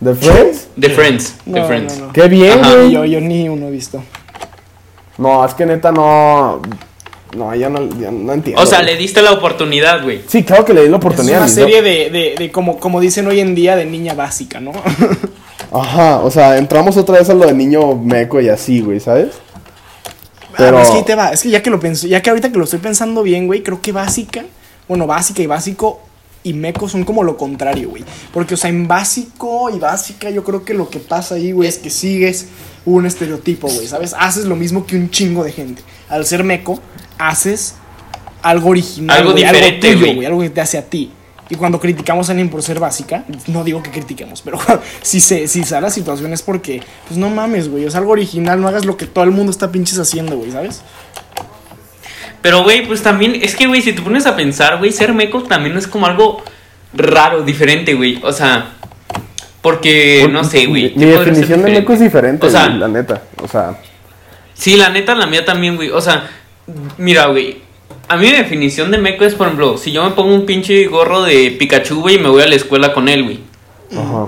¿De 0.00 0.14
Friends? 0.14 0.68
De 0.74 0.88
Friends. 0.90 1.36
De 1.44 1.60
No, 1.60 1.66
Friends. 1.66 1.98
no, 1.98 2.06
no. 2.06 2.12
Qué 2.14 2.28
bien, 2.28 2.58
güey. 2.60 2.90
Yo, 2.92 3.04
yo 3.04 3.20
ni 3.20 3.48
uno 3.48 3.68
he 3.68 3.70
visto. 3.70 4.02
No, 5.18 5.44
es 5.44 5.52
que 5.54 5.66
neta 5.66 5.92
no. 5.92 6.62
No, 7.36 7.54
ya 7.54 7.68
no, 7.68 7.88
ya 8.00 8.10
no 8.10 8.32
entiendo. 8.32 8.60
O 8.62 8.66
sea, 8.66 8.80
güey. 8.82 8.94
le 8.94 8.98
diste 9.00 9.22
la 9.22 9.32
oportunidad, 9.32 10.02
güey. 10.02 10.22
Sí, 10.26 10.42
claro 10.42 10.64
que 10.64 10.72
le 10.74 10.82
di 10.82 10.88
la 10.88 10.96
Es 10.96 11.02
oportunidad. 11.04 11.38
una 11.42 11.46
y 11.46 11.50
no- 11.50 11.54
serie 11.54 11.82
de, 11.82 12.10
de, 12.10 12.34
de 12.38 12.50
como, 12.50 12.78
como 12.80 13.00
dicen 13.00 13.26
hoy 13.26 13.40
en 13.40 13.54
día, 13.54 13.76
de 13.76 13.84
niña 13.84 14.14
básica, 14.14 14.60
¿no? 14.60 14.72
Ajá, 15.72 16.20
o 16.20 16.30
sea, 16.30 16.58
entramos 16.58 16.96
otra 16.96 17.18
vez 17.18 17.30
a 17.30 17.34
lo 17.34 17.46
de 17.46 17.54
niño 17.54 17.94
meco 17.94 18.40
y 18.40 18.48
así, 18.48 18.80
güey, 18.80 19.00
¿sabes? 19.00 19.28
Pero- 20.56 20.78
Ah, 20.78 20.82
es 20.82 20.90
que 20.90 20.96
ahí 20.98 21.04
te 21.04 21.14
va. 21.14 21.28
Es 21.32 21.42
que 21.42 21.50
ya 21.50 21.62
que 21.62 21.70
lo 21.70 21.80
pienso, 21.80 22.06
ya 22.06 22.20
que 22.20 22.28
ahorita 22.30 22.52
que 22.52 22.58
lo 22.58 22.64
estoy 22.64 22.78
pensando 22.78 23.22
bien, 23.22 23.46
güey, 23.46 23.62
creo 23.62 23.80
que 23.80 23.90
básica, 23.92 24.44
bueno, 24.86 25.06
básica 25.06 25.40
y 25.42 25.46
básico 25.46 26.00
y 26.44 26.52
meco 26.52 26.88
son 26.88 27.04
como 27.04 27.22
lo 27.24 27.36
contrario, 27.38 27.88
güey. 27.88 28.04
Porque, 28.34 28.54
o 28.54 28.56
sea, 28.56 28.68
en 28.68 28.86
básico 28.86 29.70
y 29.74 29.78
básica, 29.78 30.28
yo 30.28 30.44
creo 30.44 30.64
que 30.64 30.74
lo 30.74 30.90
que 30.90 30.98
pasa 30.98 31.36
ahí, 31.36 31.52
güey, 31.52 31.68
es 31.68 31.78
que 31.78 31.88
sigues 31.88 32.48
un 32.84 33.06
estereotipo, 33.06 33.68
güey, 33.68 33.86
¿sabes? 33.86 34.14
Haces 34.18 34.44
lo 34.44 34.56
mismo 34.56 34.84
que 34.84 34.96
un 34.96 35.08
chingo 35.10 35.42
de 35.44 35.52
gente. 35.52 35.82
Al 36.10 36.26
ser 36.26 36.44
meco, 36.44 36.80
haces 37.16 37.76
algo 38.42 38.70
original, 38.70 39.16
Algo 39.18 39.32
güey, 39.32 39.44
diferente, 39.44 39.86
algo 39.88 39.98
tuyo, 40.00 40.06
güey. 40.06 40.14
güey, 40.16 40.26
algo 40.26 40.40
que 40.42 40.50
te 40.50 40.60
hace 40.60 40.76
a 40.76 40.82
ti. 40.84 41.12
Y 41.52 41.56
cuando 41.56 41.78
criticamos 41.78 42.30
a 42.30 42.32
alguien 42.32 42.48
por 42.48 42.62
ser 42.62 42.80
básica, 42.80 43.24
no 43.48 43.62
digo 43.62 43.82
que 43.82 43.90
critiquemos, 43.90 44.40
pero 44.40 44.58
si 45.02 45.20
se, 45.20 45.46
si 45.46 45.60
da 45.64 45.82
la 45.82 45.90
situación 45.90 46.32
es 46.32 46.40
porque, 46.40 46.82
pues 47.06 47.18
no 47.18 47.28
mames, 47.28 47.68
güey, 47.68 47.84
es 47.84 47.94
algo 47.94 48.12
original, 48.12 48.58
no 48.58 48.68
hagas 48.68 48.86
lo 48.86 48.96
que 48.96 49.04
todo 49.04 49.24
el 49.24 49.32
mundo 49.32 49.52
está 49.52 49.70
pinches 49.70 49.98
haciendo, 49.98 50.38
güey, 50.38 50.50
¿sabes? 50.50 50.80
Pero, 52.40 52.62
güey, 52.62 52.86
pues 52.86 53.02
también, 53.02 53.34
es 53.34 53.54
que, 53.54 53.66
güey, 53.66 53.82
si 53.82 53.92
te 53.92 54.00
pones 54.00 54.24
a 54.24 54.34
pensar, 54.34 54.78
güey, 54.78 54.92
ser 54.92 55.12
meco 55.12 55.42
también 55.42 55.76
es 55.76 55.86
como 55.86 56.06
algo 56.06 56.42
raro, 56.94 57.42
diferente, 57.42 57.92
güey. 57.92 58.18
O 58.24 58.32
sea, 58.32 58.70
porque, 59.60 60.26
no 60.32 60.44
sé, 60.44 60.64
güey. 60.64 60.94
Mi 60.96 61.04
¿qué 61.04 61.12
podría 61.12 61.16
ser 61.18 61.26
definición 61.26 61.62
de 61.62 61.70
meco 61.70 61.92
es 61.92 62.00
diferente, 62.00 62.46
O 62.46 62.50
sea, 62.50 62.68
güey, 62.68 62.78
la 62.78 62.88
neta. 62.88 63.22
O 63.42 63.46
sea, 63.46 63.76
Sí, 64.54 64.76
la 64.76 64.90
neta, 64.90 65.14
la 65.14 65.26
mía 65.26 65.44
también, 65.44 65.76
güey. 65.76 65.90
O 65.90 66.00
sea, 66.00 66.30
mira, 66.96 67.26
güey. 67.26 67.61
A 68.12 68.16
mí 68.16 68.26
mi 68.26 68.32
definición 68.32 68.90
de 68.90 68.98
meco 68.98 69.24
es, 69.24 69.34
por 69.34 69.46
ejemplo, 69.46 69.78
si 69.78 69.90
yo 69.90 70.04
me 70.04 70.10
pongo 70.10 70.34
un 70.34 70.44
pinche 70.44 70.86
gorro 70.86 71.22
de 71.22 71.50
Pikachu, 71.58 72.00
güey, 72.02 72.16
y 72.16 72.18
me 72.18 72.28
voy 72.28 72.42
a 72.42 72.46
la 72.46 72.56
escuela 72.56 72.92
con 72.92 73.08
él, 73.08 73.24
güey. 73.24 73.40
ajá. 73.96 74.26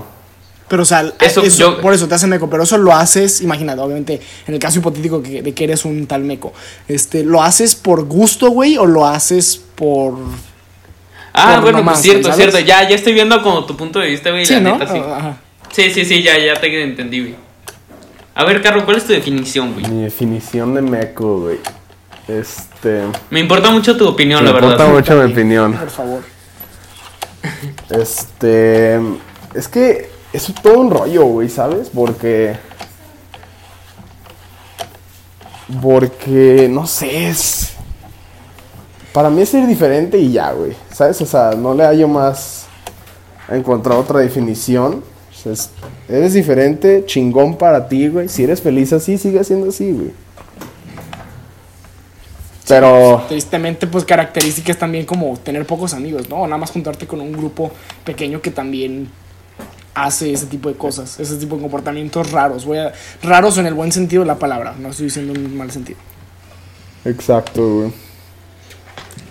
Pero, 0.66 0.82
o 0.82 0.86
sea, 0.86 1.00
Eso, 1.20 1.42
eso, 1.42 1.58
yo- 1.58 1.80
por 1.82 1.92
eso 1.92 2.08
te 2.08 2.14
hacen 2.14 2.30
meco, 2.30 2.48
pero 2.48 2.62
eso 2.62 2.78
lo 2.78 2.94
haces, 2.94 3.42
imagínate, 3.42 3.82
obviamente, 3.82 4.20
en 4.46 4.54
el 4.54 4.58
caso 4.58 4.78
hipotético 4.78 5.22
que- 5.22 5.42
de 5.42 5.52
que 5.52 5.64
eres 5.64 5.84
un 5.84 6.06
tal 6.06 6.22
meco, 6.24 6.54
este, 6.88 7.22
¿lo 7.24 7.42
haces 7.42 7.74
por 7.74 8.04
gusto, 8.06 8.48
güey, 8.48 8.78
o 8.78 8.86
lo 8.86 9.06
haces 9.06 9.62
por... 9.74 10.14
Ah, 11.34 11.52
Por 11.56 11.62
bueno, 11.64 11.78
nomás, 11.78 11.96
pues 11.96 12.02
cierto, 12.04 12.28
¿sabes? 12.30 12.36
cierto. 12.52 12.58
Ya, 12.60 12.88
ya 12.88 12.94
estoy 12.96 13.12
viendo 13.12 13.42
como 13.42 13.66
tu 13.66 13.76
punto 13.76 13.98
de 13.98 14.08
vista, 14.08 14.30
güey. 14.30 14.46
Sí, 14.46 14.54
la 14.54 14.60
¿no? 14.60 14.78
neta, 14.78 14.90
sí. 14.90 14.98
Ajá. 14.98 15.36
Sí, 15.72 15.90
sí, 15.90 16.04
sí, 16.06 16.22
ya, 16.22 16.38
ya 16.38 16.54
te 16.58 16.82
entendí, 16.82 17.20
güey. 17.20 17.34
A 18.34 18.44
ver, 18.44 18.62
Carlos, 18.62 18.84
¿cuál 18.84 18.96
es 18.96 19.04
tu 19.04 19.12
definición, 19.12 19.74
güey? 19.74 19.86
Mi 19.86 20.04
definición 20.04 20.74
de 20.74 20.80
meco, 20.80 21.40
güey. 21.40 21.58
Este. 22.28 23.02
Me 23.30 23.40
importa 23.40 23.70
mucho 23.70 23.96
tu 23.96 24.08
opinión, 24.08 24.40
me 24.42 24.48
la 24.48 24.54
verdad. 24.54 24.70
importa 24.72 24.92
mucho 24.92 25.14
mi 25.16 25.32
opinión. 25.32 25.72
Por 25.74 25.90
favor. 25.90 26.22
Este. 27.90 28.98
Es 29.54 29.68
que 29.68 30.10
es 30.32 30.52
todo 30.62 30.78
un 30.80 30.90
rollo, 30.90 31.24
güey, 31.26 31.48
¿sabes? 31.48 31.90
Porque. 31.94 32.56
Porque, 35.82 36.68
no 36.70 36.87
sé, 36.87 37.28
es. 37.28 37.70
Para 39.12 39.30
mí 39.30 39.42
es 39.42 39.48
ser 39.50 39.66
diferente 39.66 40.18
y 40.18 40.32
ya, 40.32 40.52
güey. 40.52 40.72
¿Sabes? 40.92 41.20
O 41.22 41.26
sea, 41.26 41.52
no 41.52 41.74
le 41.74 41.84
hallo 41.84 42.08
más 42.08 42.66
a 43.48 43.56
encontrar 43.56 43.96
otra 43.98 44.20
definición. 44.20 45.02
O 45.30 45.34
sea, 45.42 45.52
es- 45.52 45.70
eres 46.08 46.32
diferente, 46.34 47.04
chingón 47.06 47.56
para 47.56 47.88
ti, 47.88 48.08
güey. 48.08 48.28
Si 48.28 48.44
eres 48.44 48.60
feliz 48.60 48.92
así, 48.92 49.16
sigue 49.18 49.42
siendo 49.44 49.68
así, 49.68 49.92
güey. 49.92 50.10
Pero. 52.68 53.24
Tristemente, 53.29 53.87
pues 53.87 54.05
características 54.05 54.79
también 54.79 55.05
como 55.05 55.37
tener 55.38 55.66
pocos 55.66 55.94
amigos, 55.94 56.29
¿no? 56.29 56.37
O 56.37 56.46
nada 56.46 56.59
más 56.59 56.70
juntarte 56.70 57.07
con 57.07 57.20
un 57.20 57.33
grupo 57.33 57.70
pequeño 58.05 58.40
que 58.40 58.50
también 58.50 59.09
hace 59.94 60.33
ese 60.33 60.46
tipo 60.46 60.68
de 60.68 60.74
cosas, 60.74 61.20
ese 61.20 61.37
tipo 61.37 61.57
de 61.57 61.62
comportamientos 61.62 62.33
raros. 62.33 62.64
Voy 62.64 62.79
a, 62.79 62.92
raros 63.22 63.59
en 63.59 63.66
el 63.66 63.74
buen 63.74 63.92
sentido 63.92 64.22
de 64.22 64.27
la 64.27 64.38
palabra, 64.38 64.74
no 64.79 64.90
estoy 64.90 65.07
diciendo 65.07 65.35
en 65.35 65.46
un 65.46 65.57
mal 65.57 65.70
sentido. 65.70 65.98
Exacto, 67.05 67.62
güey. 67.62 67.92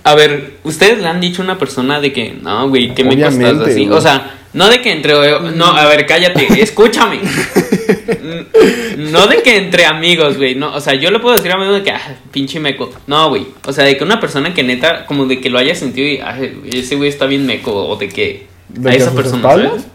A 0.06 0.16
ver, 0.16 0.58
¿ustedes 0.64 1.00
le 1.00 1.08
han 1.08 1.22
dicho 1.22 1.42
a 1.42 1.46
una 1.46 1.58
persona 1.58 2.00
de 2.00 2.12
que, 2.12 2.34
no, 2.34 2.70
güey, 2.70 2.94
que 2.94 3.04
me 3.04 3.12
costas 3.12 3.36
Obviamente, 3.36 3.72
así? 3.72 3.86
güey. 3.86 3.98
O 3.98 4.02
sea, 4.02 4.36
no 4.54 4.70
de 4.70 4.82
que 4.82 4.92
entre. 4.92 5.14
No, 5.56 5.66
a 5.68 5.86
ver, 5.86 6.06
cállate, 6.06 6.48
escúchame. 6.62 7.20
No 9.14 9.28
de 9.28 9.42
que 9.44 9.56
entre 9.58 9.86
amigos, 9.86 10.38
güey. 10.38 10.56
No, 10.56 10.74
o 10.76 10.80
sea, 10.82 10.94
yo 10.96 11.12
le 11.12 11.20
puedo 11.20 11.36
decir 11.36 11.52
a 11.52 11.56
mi 11.58 11.64
amigo 11.64 11.78
de 11.78 11.84
que, 11.84 11.92
ah, 11.92 12.16
pinche 12.32 12.60
meco. 12.60 12.90
No, 13.08 13.30
güey. 13.30 13.48
O 13.66 13.72
sea, 13.74 13.84
de 13.86 13.96
que 13.98 14.04
una 14.04 14.20
persona 14.20 14.54
que 14.54 14.64
neta, 14.64 15.06
como 15.06 15.26
de 15.26 15.40
que 15.42 15.50
lo 15.50 15.58
haya 15.60 15.76
sentido 15.76 16.08
y, 16.08 16.20
ah, 16.20 16.38
ese 16.72 16.96
güey 16.96 17.10
está 17.10 17.26
bien 17.26 17.46
meco. 17.46 17.74
O 17.74 17.96
de 17.96 18.10
que. 18.10 18.48
¿De 18.70 18.90
a 18.90 18.92
que 18.92 18.98
esa 18.98 19.08
sus 19.12 19.16
persona, 19.16 19.38
espaldas? 19.38 19.70
¿sabes? 19.72 19.86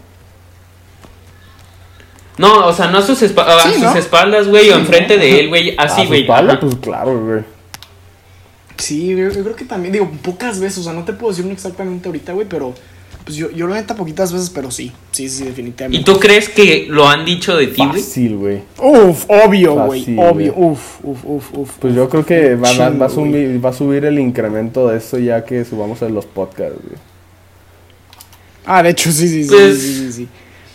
No, 2.37 2.67
o 2.67 2.73
sea, 2.73 2.87
no 2.87 2.99
a 2.99 3.01
sus, 3.01 3.21
espa- 3.21 3.45
a 3.45 3.61
Sí, 3.63 3.73
sus 3.73 3.81
¿no? 3.83 3.95
espaldas, 3.95 4.47
güey, 4.47 4.69
o 4.69 4.75
enfrente 4.75 5.17
de 5.17 5.39
él, 5.41 5.49
güey. 5.49 5.75
Así, 5.77 6.05
güey. 6.05 6.21
espalda, 6.21 6.53
ajá. 6.53 6.61
pues 6.61 6.75
claro, 6.77 7.19
güey. 7.19 7.41
Sí, 8.77 9.09
yo, 9.09 9.29
yo 9.29 9.43
creo 9.43 9.55
que 9.57 9.65
también, 9.65 9.91
digo, 9.91 10.09
pocas 10.23 10.57
veces, 10.61 10.77
o 10.79 10.83
sea, 10.83 10.93
no 10.93 11.03
te 11.03 11.11
puedo 11.11 11.31
decir 11.31 11.43
uno 11.43 11.53
exactamente 11.53 12.07
ahorita, 12.07 12.31
güey, 12.31 12.47
pero 12.47 12.73
pues 13.29 13.37
yo, 13.37 13.51
yo 13.51 13.67
la 13.67 13.75
neta 13.75 13.95
poquitas 13.95 14.33
veces, 14.33 14.49
pero 14.49 14.71
sí, 14.71 14.91
sí, 15.11 15.29
sí, 15.29 15.43
definitivamente. 15.45 16.01
¿Y 16.01 16.03
tú 16.03 16.19
crees 16.19 16.49
que 16.49 16.87
lo 16.89 17.07
han 17.07 17.25
dicho 17.25 17.55
de 17.55 17.67
ti, 17.67 17.85
güey? 17.85 18.01
Fácil, 18.01 18.35
güey. 18.37 18.61
Uf, 18.79 19.25
obvio, 19.27 19.75
güey, 19.85 20.03
obvio, 20.17 20.53
uf, 20.55 20.79
uf, 21.03 21.19
uf, 21.25 21.53
uf. 21.53 21.69
Pues 21.79 21.93
yo 21.93 22.09
creo 22.09 22.25
que 22.25 22.55
va, 22.55 22.71
va- 22.73 22.89
va 22.89 23.05
a 23.05 23.09
subir, 23.09 23.63
va 23.63 23.69
a 23.69 23.73
subir 23.73 24.05
el 24.05 24.17
incremento 24.17 24.87
de 24.87 24.97
eso 24.97 25.19
ya 25.19 25.45
que 25.45 25.63
subamos 25.63 26.01
en 26.01 26.15
los 26.15 26.25
podcasts, 26.25 26.79
güey. 26.83 26.97
Ah, 28.65 28.81
de 28.81 28.89
hecho, 28.89 29.11
sí, 29.11 29.27
sí, 29.27 29.43
sí, 29.43 29.49
Pues- 29.51 29.79
sí, 29.79 29.93
sí, 29.95 30.11
sí. 30.11 30.27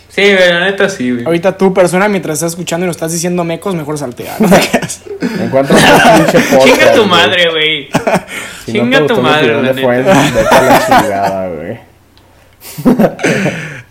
Sí, 0.07 0.21
güey, 0.21 0.49
la 0.49 0.63
neta 0.63 0.87
sí, 0.87 1.11
güey. 1.11 1.25
Ahorita 1.25 1.57
tú, 1.57 1.73
persona, 1.73 2.07
mientras 2.07 2.35
estás 2.37 2.53
escuchando 2.53 2.85
y 2.85 2.87
nos 2.87 2.95
estás 2.95 3.11
diciendo 3.11 3.43
mecos, 3.43 3.75
mejor 3.75 3.97
saltea. 3.97 4.37
¿no? 4.39 4.47
Encuentra 5.43 5.75
un 5.75 6.23
pinche 6.23 6.39
podcast. 6.55 6.63
Chinga 6.79 6.93
tu 6.93 7.05
madre, 7.05 7.49
güey. 7.49 7.87
Si 8.65 8.71
no 8.71 8.83
Chinga 8.83 9.07
tu 9.07 9.21
madre, 9.21 9.61
neta. 9.61 9.81
La 9.81 10.85
chingada, 11.01 11.49
güey. 11.49 11.94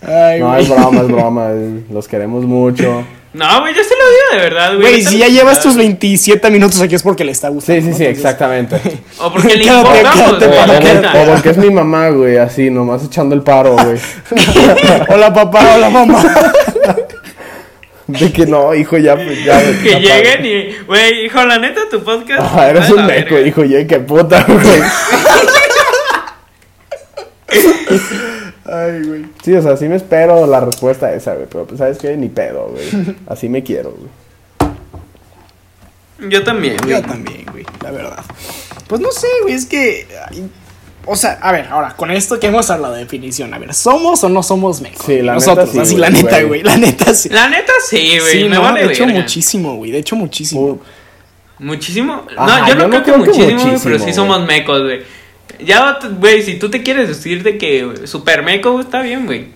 Ay, 0.07 0.41
No, 0.41 0.49
güey. 0.51 0.63
es 0.63 0.69
broma, 0.69 1.01
es 1.01 1.09
broma. 1.09 1.49
Los 1.91 2.09
queremos 2.09 2.45
mucho. 2.45 3.05
No, 3.33 3.61
güey, 3.63 3.75
yo 3.75 3.83
se 3.83 3.91
lo 3.91 4.05
digo 4.11 4.23
de 4.33 4.39
verdad, 4.51 4.77
güey. 4.77 4.91
Güey, 4.93 5.03
si 5.03 5.19
ya 5.19 5.27
llevas 5.27 5.61
tus 5.61 5.77
27 5.77 6.51
minutos 6.51 6.81
aquí 6.81 6.95
es 6.95 7.03
porque 7.03 7.25
le 7.25 7.33
está 7.33 7.49
Sí, 7.49 7.55
gustando. 7.55 7.81
sí, 7.83 7.89
¿no? 7.89 7.97
sí, 7.97 8.05
Entonces- 8.05 8.17
exactamente. 8.25 8.81
O 9.19 9.33
porque 9.33 9.57
le 9.57 9.65
Quédate, 9.65 9.99
importamos, 9.99 10.39
quédate, 10.39 10.47
güey, 11.19 11.23
O, 11.29 11.33
porque 11.33 11.49
es 11.51 11.57
mi 11.57 11.71
mamá, 11.71 12.09
güey, 12.11 12.37
así, 12.37 12.71
nomás 12.71 13.03
echando 13.05 13.35
el 13.35 13.43
paro, 13.43 13.73
güey. 13.77 13.99
hola, 15.09 15.33
papá, 15.35 15.75
hola, 15.75 15.91
mamá. 15.91 16.23
De 18.07 18.31
que 18.33 18.47
no, 18.47 18.73
hijo, 18.75 18.99
ya. 18.99 19.17
ya 19.17 19.63
Que 19.83 20.01
ya 20.01 20.17
lleguen 20.19 20.45
y, 20.47 20.85
güey, 20.87 21.25
hijo, 21.27 21.43
la 21.45 21.59
neta, 21.59 21.81
tu 21.91 22.05
podcast. 22.05 22.41
Ah, 22.55 22.69
eres 22.69 22.89
un 22.91 23.05
meco, 23.07 23.37
hijo, 23.41 23.65
ya, 23.65 23.85
qué 23.87 23.99
puta, 23.99 24.45
güey. 24.47 24.81
Ay, 28.75 29.03
güey. 29.05 29.25
Sí, 29.43 29.55
o 29.55 29.63
sea, 29.63 29.77
sí 29.77 29.87
me 29.87 29.97
espero 29.97 30.47
la 30.47 30.61
respuesta 30.61 31.13
esa, 31.15 31.35
güey. 31.35 31.47
Pero, 31.51 31.67
pues, 31.67 31.79
¿sabes 31.79 31.99
qué? 31.99 32.17
Ni 32.17 32.29
pedo, 32.29 32.69
güey. 32.73 33.15
Así 33.27 33.49
me 33.49 33.63
quiero, 33.63 33.91
güey. 33.93 34.11
Yo 36.31 36.43
también, 36.45 36.77
Yo 36.79 36.87
güey. 36.89 37.03
también, 37.03 37.45
güey, 37.51 37.65
la 37.83 37.91
verdad. 37.91 38.25
Pues 38.89 39.01
no 39.01 39.11
sé, 39.11 39.27
güey, 39.43 39.55
es 39.55 39.67
que. 39.67 40.07
ay, 40.31 40.49
O 41.07 41.17
sea, 41.17 41.39
a 41.43 41.53
ver, 41.53 41.67
ahora, 41.71 41.95
con 41.97 42.11
esto 42.11 42.39
que 42.39 42.47
hemos 42.47 42.71
hablado 42.71 42.95
de 42.95 43.01
definición, 43.01 43.53
a 43.53 43.59
ver, 43.59 43.75
¿somos 43.75 44.23
o 44.25 44.29
no 44.29 44.43
somos 44.43 44.81
mecos? 44.81 45.05
Sí, 45.05 45.17
la 45.23 45.35
neta 45.35 45.35
Nosotros, 45.35 45.71
sí, 45.71 45.79
así, 45.81 45.91
güey, 45.97 46.01
la 46.01 46.11
neta, 46.11 46.31
güey. 46.37 46.47
güey, 46.47 46.63
la 46.63 46.77
neta 46.77 47.15
sí. 47.15 47.29
La 47.31 47.49
neta 47.49 47.73
sí, 47.89 48.19
güey. 48.21 48.33
Sí, 48.33 48.45
me 48.45 48.57
no, 48.57 48.63
vale 48.63 48.87
de 48.87 48.93
hecho, 48.93 49.07
verga. 49.07 49.21
muchísimo, 49.21 49.75
güey, 49.77 49.91
de 49.91 49.99
hecho, 49.99 50.17
muchísimo. 50.17 50.61
Uh, 50.63 50.81
¿Muchísimo? 51.59 52.25
Ajá, 52.37 52.61
no, 52.61 52.69
yo 52.69 52.75
no, 52.75 52.81
yo 52.83 52.89
no 52.89 52.91
creo, 52.91 53.03
que 53.03 53.11
creo 53.11 53.25
que 53.25 53.31
muchísimo, 53.55 53.71
güey, 53.73 53.81
pero 53.85 53.99
sí 53.99 54.13
somos 54.13 54.47
mecos, 54.47 54.83
güey. 54.83 55.03
Ya, 55.65 55.99
güey, 56.19 56.43
si 56.43 56.59
tú 56.59 56.71
te 56.71 56.83
quieres 56.83 57.09
decir 57.09 57.43
de 57.43 57.59
que 57.59 58.07
super 58.07 58.43
meco, 58.43 58.73
güey, 58.73 58.85
está 58.85 59.03
bien, 59.03 59.27
güey. 59.27 59.49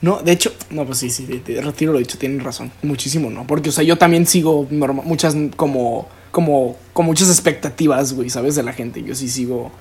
No, 0.00 0.20
de 0.22 0.32
hecho, 0.32 0.52
no, 0.70 0.84
pues 0.84 0.98
sí, 0.98 1.08
sí, 1.08 1.24
te, 1.24 1.38
te 1.38 1.60
retiro 1.62 1.92
lo 1.92 1.98
dicho, 1.98 2.18
tienen 2.18 2.40
razón. 2.40 2.70
Muchísimo, 2.82 3.30
¿no? 3.30 3.46
Porque, 3.46 3.70
o 3.70 3.72
sea, 3.72 3.84
yo 3.84 3.96
también 3.96 4.26
sigo 4.26 4.66
norma- 4.70 5.02
muchas, 5.02 5.34
como, 5.56 6.08
como, 6.30 6.76
con 6.92 7.06
muchas 7.06 7.28
expectativas, 7.30 8.12
güey, 8.12 8.28
¿sabes? 8.28 8.54
De 8.54 8.62
la 8.62 8.74
gente. 8.74 9.02
Yo 9.02 9.14
sí 9.14 9.28
sigo, 9.28 9.72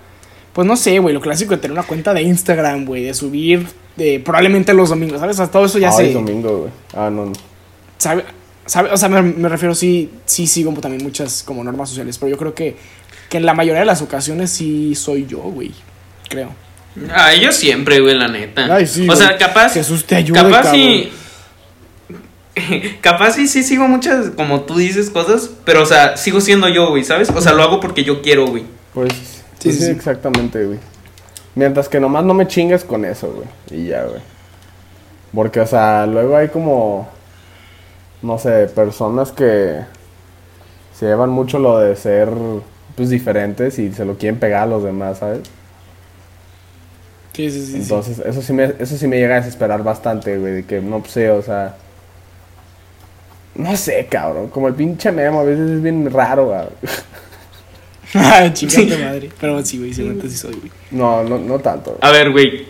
pues 0.53 0.65
no 0.65 0.77
sé, 0.77 0.97
güey, 0.99 1.13
lo 1.13 1.19
clásico 1.19 1.51
de 1.51 1.57
tener 1.57 1.73
una 1.77 1.83
cuenta 1.85 2.13
de 2.13 2.21
Instagram, 2.21 2.85
güey, 2.85 3.03
de 3.03 3.13
subir, 3.13 3.67
de 3.97 4.21
probablemente 4.21 4.73
los 4.73 4.89
domingos, 4.89 5.19
¿sabes? 5.19 5.35
Sea, 5.35 5.47
todo 5.47 5.65
eso 5.65 5.77
ya 5.77 5.89
Ay, 5.89 6.07
se, 6.07 6.13
domingo, 6.13 6.57
güey. 6.59 6.71
Ah, 6.95 7.09
no, 7.11 7.25
no. 7.25 7.33
sabe, 7.97 8.23
sabe, 8.65 8.91
o 8.91 8.97
sea, 8.97 9.09
me, 9.09 9.21
me 9.21 9.49
refiero, 9.49 9.75
sí, 9.75 10.09
sí 10.25 10.47
sigo 10.47 10.71
también 10.73 11.03
muchas 11.03 11.43
como 11.43 11.65
normas 11.65 11.89
sociales, 11.89 12.17
pero 12.17 12.29
yo 12.29 12.37
creo 12.37 12.53
que, 12.55 12.77
que 13.29 13.37
en 13.37 13.45
la 13.45 13.53
mayoría 13.53 13.79
de 13.81 13.85
las 13.85 14.01
ocasiones 14.01 14.49
sí 14.51 14.95
soy 14.95 15.25
yo, 15.25 15.39
güey, 15.39 15.71
creo. 16.29 16.49
Ah, 17.11 17.33
yo 17.33 17.51
siempre, 17.51 17.99
güey, 18.01 18.15
la 18.15 18.27
neta. 18.27 18.73
Ay, 18.75 18.85
sí, 18.85 19.07
o 19.09 19.15
sea, 19.15 19.37
capaz. 19.37 19.73
Jesús 19.73 20.05
te 20.05 20.15
ayude, 20.15 20.39
Capaz 20.39 20.63
cabrón. 20.63 20.75
sí. 20.75 21.11
Capaz 23.01 23.31
sí, 23.31 23.47
sí 23.47 23.63
sigo 23.63 23.87
muchas, 23.87 24.29
como 24.31 24.61
tú 24.61 24.77
dices, 24.77 25.09
cosas. 25.09 25.49
Pero, 25.65 25.81
o 25.81 25.85
sea, 25.87 26.17
sigo 26.17 26.39
siendo 26.39 26.67
yo, 26.69 26.89
güey, 26.89 27.03
¿sabes? 27.03 27.29
O 27.31 27.41
sea, 27.41 27.53
lo 27.53 27.63
hago 27.63 27.79
porque 27.79 28.03
yo 28.03 28.21
quiero, 28.21 28.45
güey. 28.47 28.63
Pues, 28.93 29.11
Sí, 29.59 29.69
pues 29.69 29.75
sí, 29.75 29.81
sí, 29.81 29.85
sí. 29.87 29.91
exactamente, 29.91 30.63
güey. 30.65 30.77
Mientras 31.55 31.87
que 31.89 31.99
nomás 31.99 32.23
no 32.25 32.33
me 32.33 32.47
chingues 32.47 32.83
con 32.83 33.05
eso, 33.05 33.31
güey. 33.31 33.47
Y 33.81 33.87
ya, 33.87 34.03
güey. 34.03 34.21
Porque, 35.33 35.61
o 35.61 35.67
sea, 35.67 36.05
luego 36.05 36.35
hay 36.37 36.49
como, 36.49 37.09
no 38.21 38.37
sé, 38.37 38.67
personas 38.67 39.31
que 39.31 39.79
se 40.93 41.05
llevan 41.07 41.29
mucho 41.31 41.57
lo 41.59 41.79
de 41.79 41.95
ser, 41.95 42.29
pues, 42.95 43.09
diferentes 43.09 43.79
y 43.79 43.91
se 43.91 44.05
lo 44.05 44.17
quieren 44.17 44.39
pegar 44.39 44.63
a 44.63 44.65
los 44.67 44.83
demás, 44.83 45.19
¿sabes? 45.19 45.41
Sí, 47.33 47.49
sí, 47.49 47.65
sí. 47.65 47.71
sí. 47.71 47.77
Entonces, 47.77 48.19
eso 48.19 48.41
sí 48.41 48.53
me, 48.53 48.73
eso 48.79 48.97
sí 48.97 49.07
me 49.07 49.17
llega 49.17 49.35
a 49.35 49.39
desesperar 49.39 49.83
bastante, 49.83 50.37
güey, 50.37 50.53
de 50.53 50.65
que 50.65 50.81
no 50.81 51.03
sé, 51.05 51.31
o 51.31 51.41
sea, 51.41 51.75
no 53.55 53.75
sé, 53.77 54.07
cabrón, 54.09 54.49
como 54.49 54.67
el 54.67 54.73
pinche 54.73 55.11
memo 55.11 55.41
a 55.41 55.43
veces 55.43 55.69
es 55.69 55.81
bien 55.81 56.11
raro, 56.11 56.45
güey. 56.45 56.59
Ah, 58.15 58.49
chingada 58.53 58.97
madre. 58.97 59.29
Pero 59.39 59.63
sí, 59.63 59.77
güey, 59.77 59.91
neta 59.91 60.27
sí 60.27 60.37
soy, 60.37 60.55
güey. 60.55 60.71
No, 60.91 61.23
no, 61.23 61.37
no 61.37 61.59
tanto. 61.59 61.97
A 62.01 62.11
ver, 62.11 62.31
güey. 62.31 62.67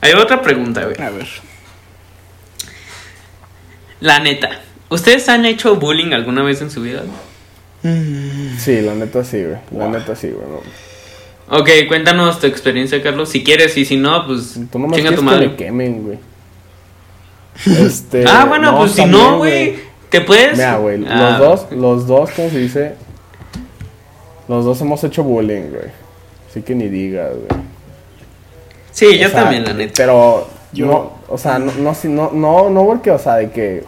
Hay 0.00 0.12
otra 0.12 0.42
pregunta, 0.42 0.84
güey. 0.84 1.00
A 1.00 1.10
ver. 1.10 1.28
La 4.00 4.18
neta. 4.18 4.60
¿Ustedes 4.90 5.28
han 5.28 5.44
hecho 5.44 5.76
bullying 5.76 6.12
alguna 6.12 6.42
vez 6.42 6.60
en 6.60 6.70
su 6.70 6.82
vida? 6.82 7.02
Sí, 8.58 8.80
la 8.80 8.94
neta 8.94 9.22
sí, 9.24 9.42
güey, 9.44 9.58
la 9.76 9.88
neta 9.88 10.16
sí, 10.16 10.28
güey. 10.30 10.46
no. 10.48 11.58
Ok, 11.58 11.68
cuéntanos 11.88 12.40
tu 12.40 12.46
experiencia, 12.46 13.02
Carlos. 13.02 13.28
Si 13.28 13.44
quieres, 13.44 13.76
y 13.76 13.84
si 13.84 13.96
no, 13.98 14.26
pues 14.26 14.58
Tú 14.72 14.78
nomás 14.78 14.96
chinga 14.96 15.10
tu 15.10 15.16
que 15.16 15.22
madre. 15.22 15.48
me 15.48 15.56
quemen, 15.56 16.02
güey. 16.02 16.18
Este, 17.86 18.24
ah, 18.26 18.46
bueno, 18.48 18.76
pues 18.78 18.92
si 18.92 19.04
no, 19.04 19.36
güey, 19.38 19.76
te 20.08 20.22
puedes. 20.22 20.52
Mira, 20.56 20.76
güey, 20.78 21.04
Ah, 21.08 21.36
los 21.38 21.38
dos, 21.38 21.72
los 21.72 22.06
dos, 22.06 22.30
¿cómo 22.30 22.48
se 22.50 22.58
dice? 22.58 22.94
Los 24.48 24.64
dos 24.64 24.80
hemos 24.80 25.04
hecho 25.04 25.22
bullying, 25.22 25.70
güey. 25.70 25.90
Así 26.50 26.62
que 26.62 26.74
ni 26.74 26.88
digas, 26.88 27.30
güey. 27.32 27.62
Sí, 28.90 29.18
yo 29.18 29.28
sea, 29.28 29.42
también, 29.42 29.64
la 29.64 29.72
neta. 29.74 29.92
Pero, 29.96 30.48
Yo- 30.72 30.86
no, 30.86 31.12
o 31.28 31.36
sea, 31.38 31.58
no, 31.58 31.72
no, 31.72 31.94
si- 31.94 32.08
no, 32.08 32.30
no, 32.32 32.70
no 32.70 32.86
porque, 32.86 33.10
o 33.10 33.18
sea, 33.18 33.34
de 33.36 33.50
que, 33.50 33.84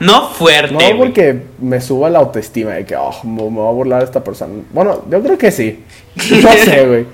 No 0.00 0.28
fuerte, 0.30 0.74
no 0.74 0.98
porque 0.98 1.42
me 1.58 1.80
suba 1.80 2.10
la 2.10 2.18
autoestima 2.18 2.72
de 2.72 2.84
que, 2.84 2.96
oh, 2.96 3.14
me, 3.24 3.50
me 3.50 3.60
va 3.60 3.68
a 3.68 3.72
burlar 3.72 4.02
esta 4.02 4.22
persona. 4.22 4.62
Bueno, 4.72 5.04
yo 5.10 5.22
creo 5.22 5.38
que 5.38 5.50
sí. 5.50 5.82
No 6.42 6.52
sé, 6.52 6.86
güey. 6.86 7.06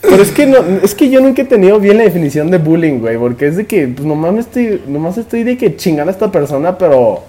Pero 0.00 0.22
es 0.22 0.32
que 0.32 0.46
no, 0.46 0.58
es 0.82 0.94
que 0.94 1.08
yo 1.08 1.20
nunca 1.20 1.42
he 1.42 1.44
tenido 1.44 1.78
bien 1.78 1.96
la 1.96 2.04
definición 2.04 2.50
de 2.50 2.58
bullying, 2.58 2.98
güey, 2.98 3.16
porque 3.16 3.46
es 3.46 3.56
de 3.56 3.66
que, 3.66 3.86
pues 3.86 4.04
nomás 4.04 4.32
me 4.32 4.40
estoy, 4.40 4.82
nomás 4.86 5.16
estoy 5.16 5.44
de 5.44 5.56
que 5.56 5.76
chingar 5.76 6.08
a 6.08 6.10
esta 6.10 6.30
persona, 6.30 6.76
pero 6.76 7.22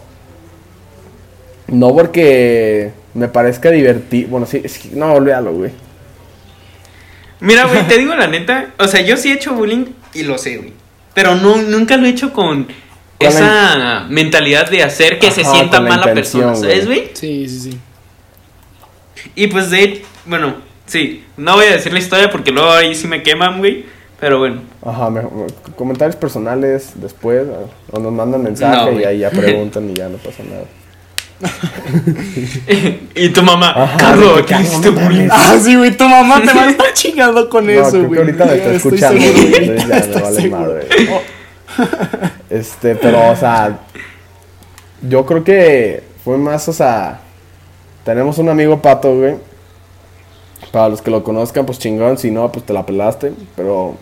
no 1.68 1.94
porque 1.94 2.92
me 3.14 3.28
parezca 3.28 3.70
divertido. 3.70 4.30
Bueno, 4.30 4.46
sí, 4.46 4.62
es 4.64 4.80
que, 4.80 4.96
no, 4.96 5.14
olvídalo, 5.14 5.54
güey. 5.54 5.72
Mira, 7.40 7.66
güey, 7.66 7.88
te 7.88 7.98
digo 7.98 8.16
la 8.16 8.28
neta. 8.28 8.72
O 8.80 8.88
sea, 8.88 9.02
yo 9.02 9.18
sí 9.18 9.30
he 9.30 9.36
hecho 9.36 9.54
bullying 9.54 9.86
y 10.14 10.24
lo 10.24 10.38
sé, 10.38 10.58
güey. 10.58 10.74
Pero 11.14 11.36
no, 11.36 11.58
nunca 11.58 11.98
lo 11.98 12.08
he 12.08 12.10
hecho 12.10 12.34
con 12.34 12.68
esa 13.28 14.06
mentalidad 14.10 14.70
de 14.70 14.84
hacer 14.84 15.20
que 15.20 15.32
se 15.32 15.44
sienta 15.44 15.80
mala 15.82 16.14
persona, 16.14 16.56
¿sabes, 16.56 16.86
güey. 16.86 17.10
Sí, 17.14 17.48
sí, 17.50 17.60
sí. 17.60 17.78
Y 19.36 19.48
pues 19.48 19.70
de 19.70 20.04
bueno, 20.26 20.56
sí, 20.86 21.24
no 21.38 21.56
voy 21.56 21.66
a 21.66 21.72
decir 21.72 21.92
la 21.94 22.00
historia 22.00 22.30
porque 22.30 22.52
luego 22.52 22.72
ahí 22.72 22.94
sí 22.96 23.08
me 23.08 23.24
queman, 23.24 23.60
güey. 23.60 23.86
Pero 24.20 24.40
bueno. 24.40 24.62
Ajá, 24.86 25.10
me- 25.10 25.22
me- 25.22 25.30
comentarios 25.76 26.16
personales 26.16 26.92
después, 26.96 27.46
o 27.92 28.00
nos 28.00 28.12
mandan 28.14 28.42
mensaje 28.44 28.92
No, 28.92 29.00
y 29.00 29.04
ahí 29.04 29.20
ya 29.20 29.30
preguntan 29.30 29.90
y 29.90 29.94
ya 29.96 30.08
no 30.08 30.18
pasa 30.18 30.44
nada. 30.50 30.64
y 33.16 33.30
tu 33.30 33.42
mamá, 33.44 33.72
Ajá, 33.76 33.98
Carlos, 33.98 34.42
¿qué 34.44 34.46
"Carlos, 34.46 34.70
hiciste 34.70 34.88
no 34.92 34.94
mames". 34.96 35.10
bullying? 35.10 35.28
Ah, 35.32 35.58
sí, 35.62 35.76
güey, 35.76 35.92
tu 35.98 36.08
mamá 36.08 36.42
te 36.42 36.54
va 36.54 36.64
a 36.64 36.70
estar 36.70 36.94
chingando 36.94 37.50
con 37.50 37.66
no, 37.66 37.72
eso, 37.72 37.90
creo 37.92 38.08
güey. 38.08 38.14
que 38.14 38.20
ahorita 38.20 38.46
me 38.46 38.54
está 38.56 38.72
estoy 38.72 38.94
escuchando, 38.94 39.22
seguro, 39.22 39.50
güey, 39.50 39.78
ya 39.78 39.86
me 39.86 40.22
vale 40.22 40.42
seguro. 40.42 40.62
madre. 40.62 40.88
Este, 42.50 42.96
pero, 42.96 43.32
o 43.32 43.36
sea, 43.36 43.80
yo 45.02 45.26
creo 45.26 45.44
que 45.44 46.04
fue 46.24 46.38
más, 46.38 46.68
o 46.70 46.74
sea, 46.74 47.20
tenemos 48.04 48.38
un 48.38 48.50
amigo 48.50 48.80
pato, 48.80 49.16
güey. 49.18 49.36
Para 50.72 50.90
los 50.90 51.02
que 51.02 51.10
lo 51.10 51.24
conozcan, 51.24 51.66
pues 51.66 51.80
chingón, 51.80 52.18
si 52.18 52.30
no, 52.30 52.52
pues 52.52 52.66
te 52.66 52.74
la 52.74 52.86
pelaste, 52.86 53.34
pero... 53.56 53.96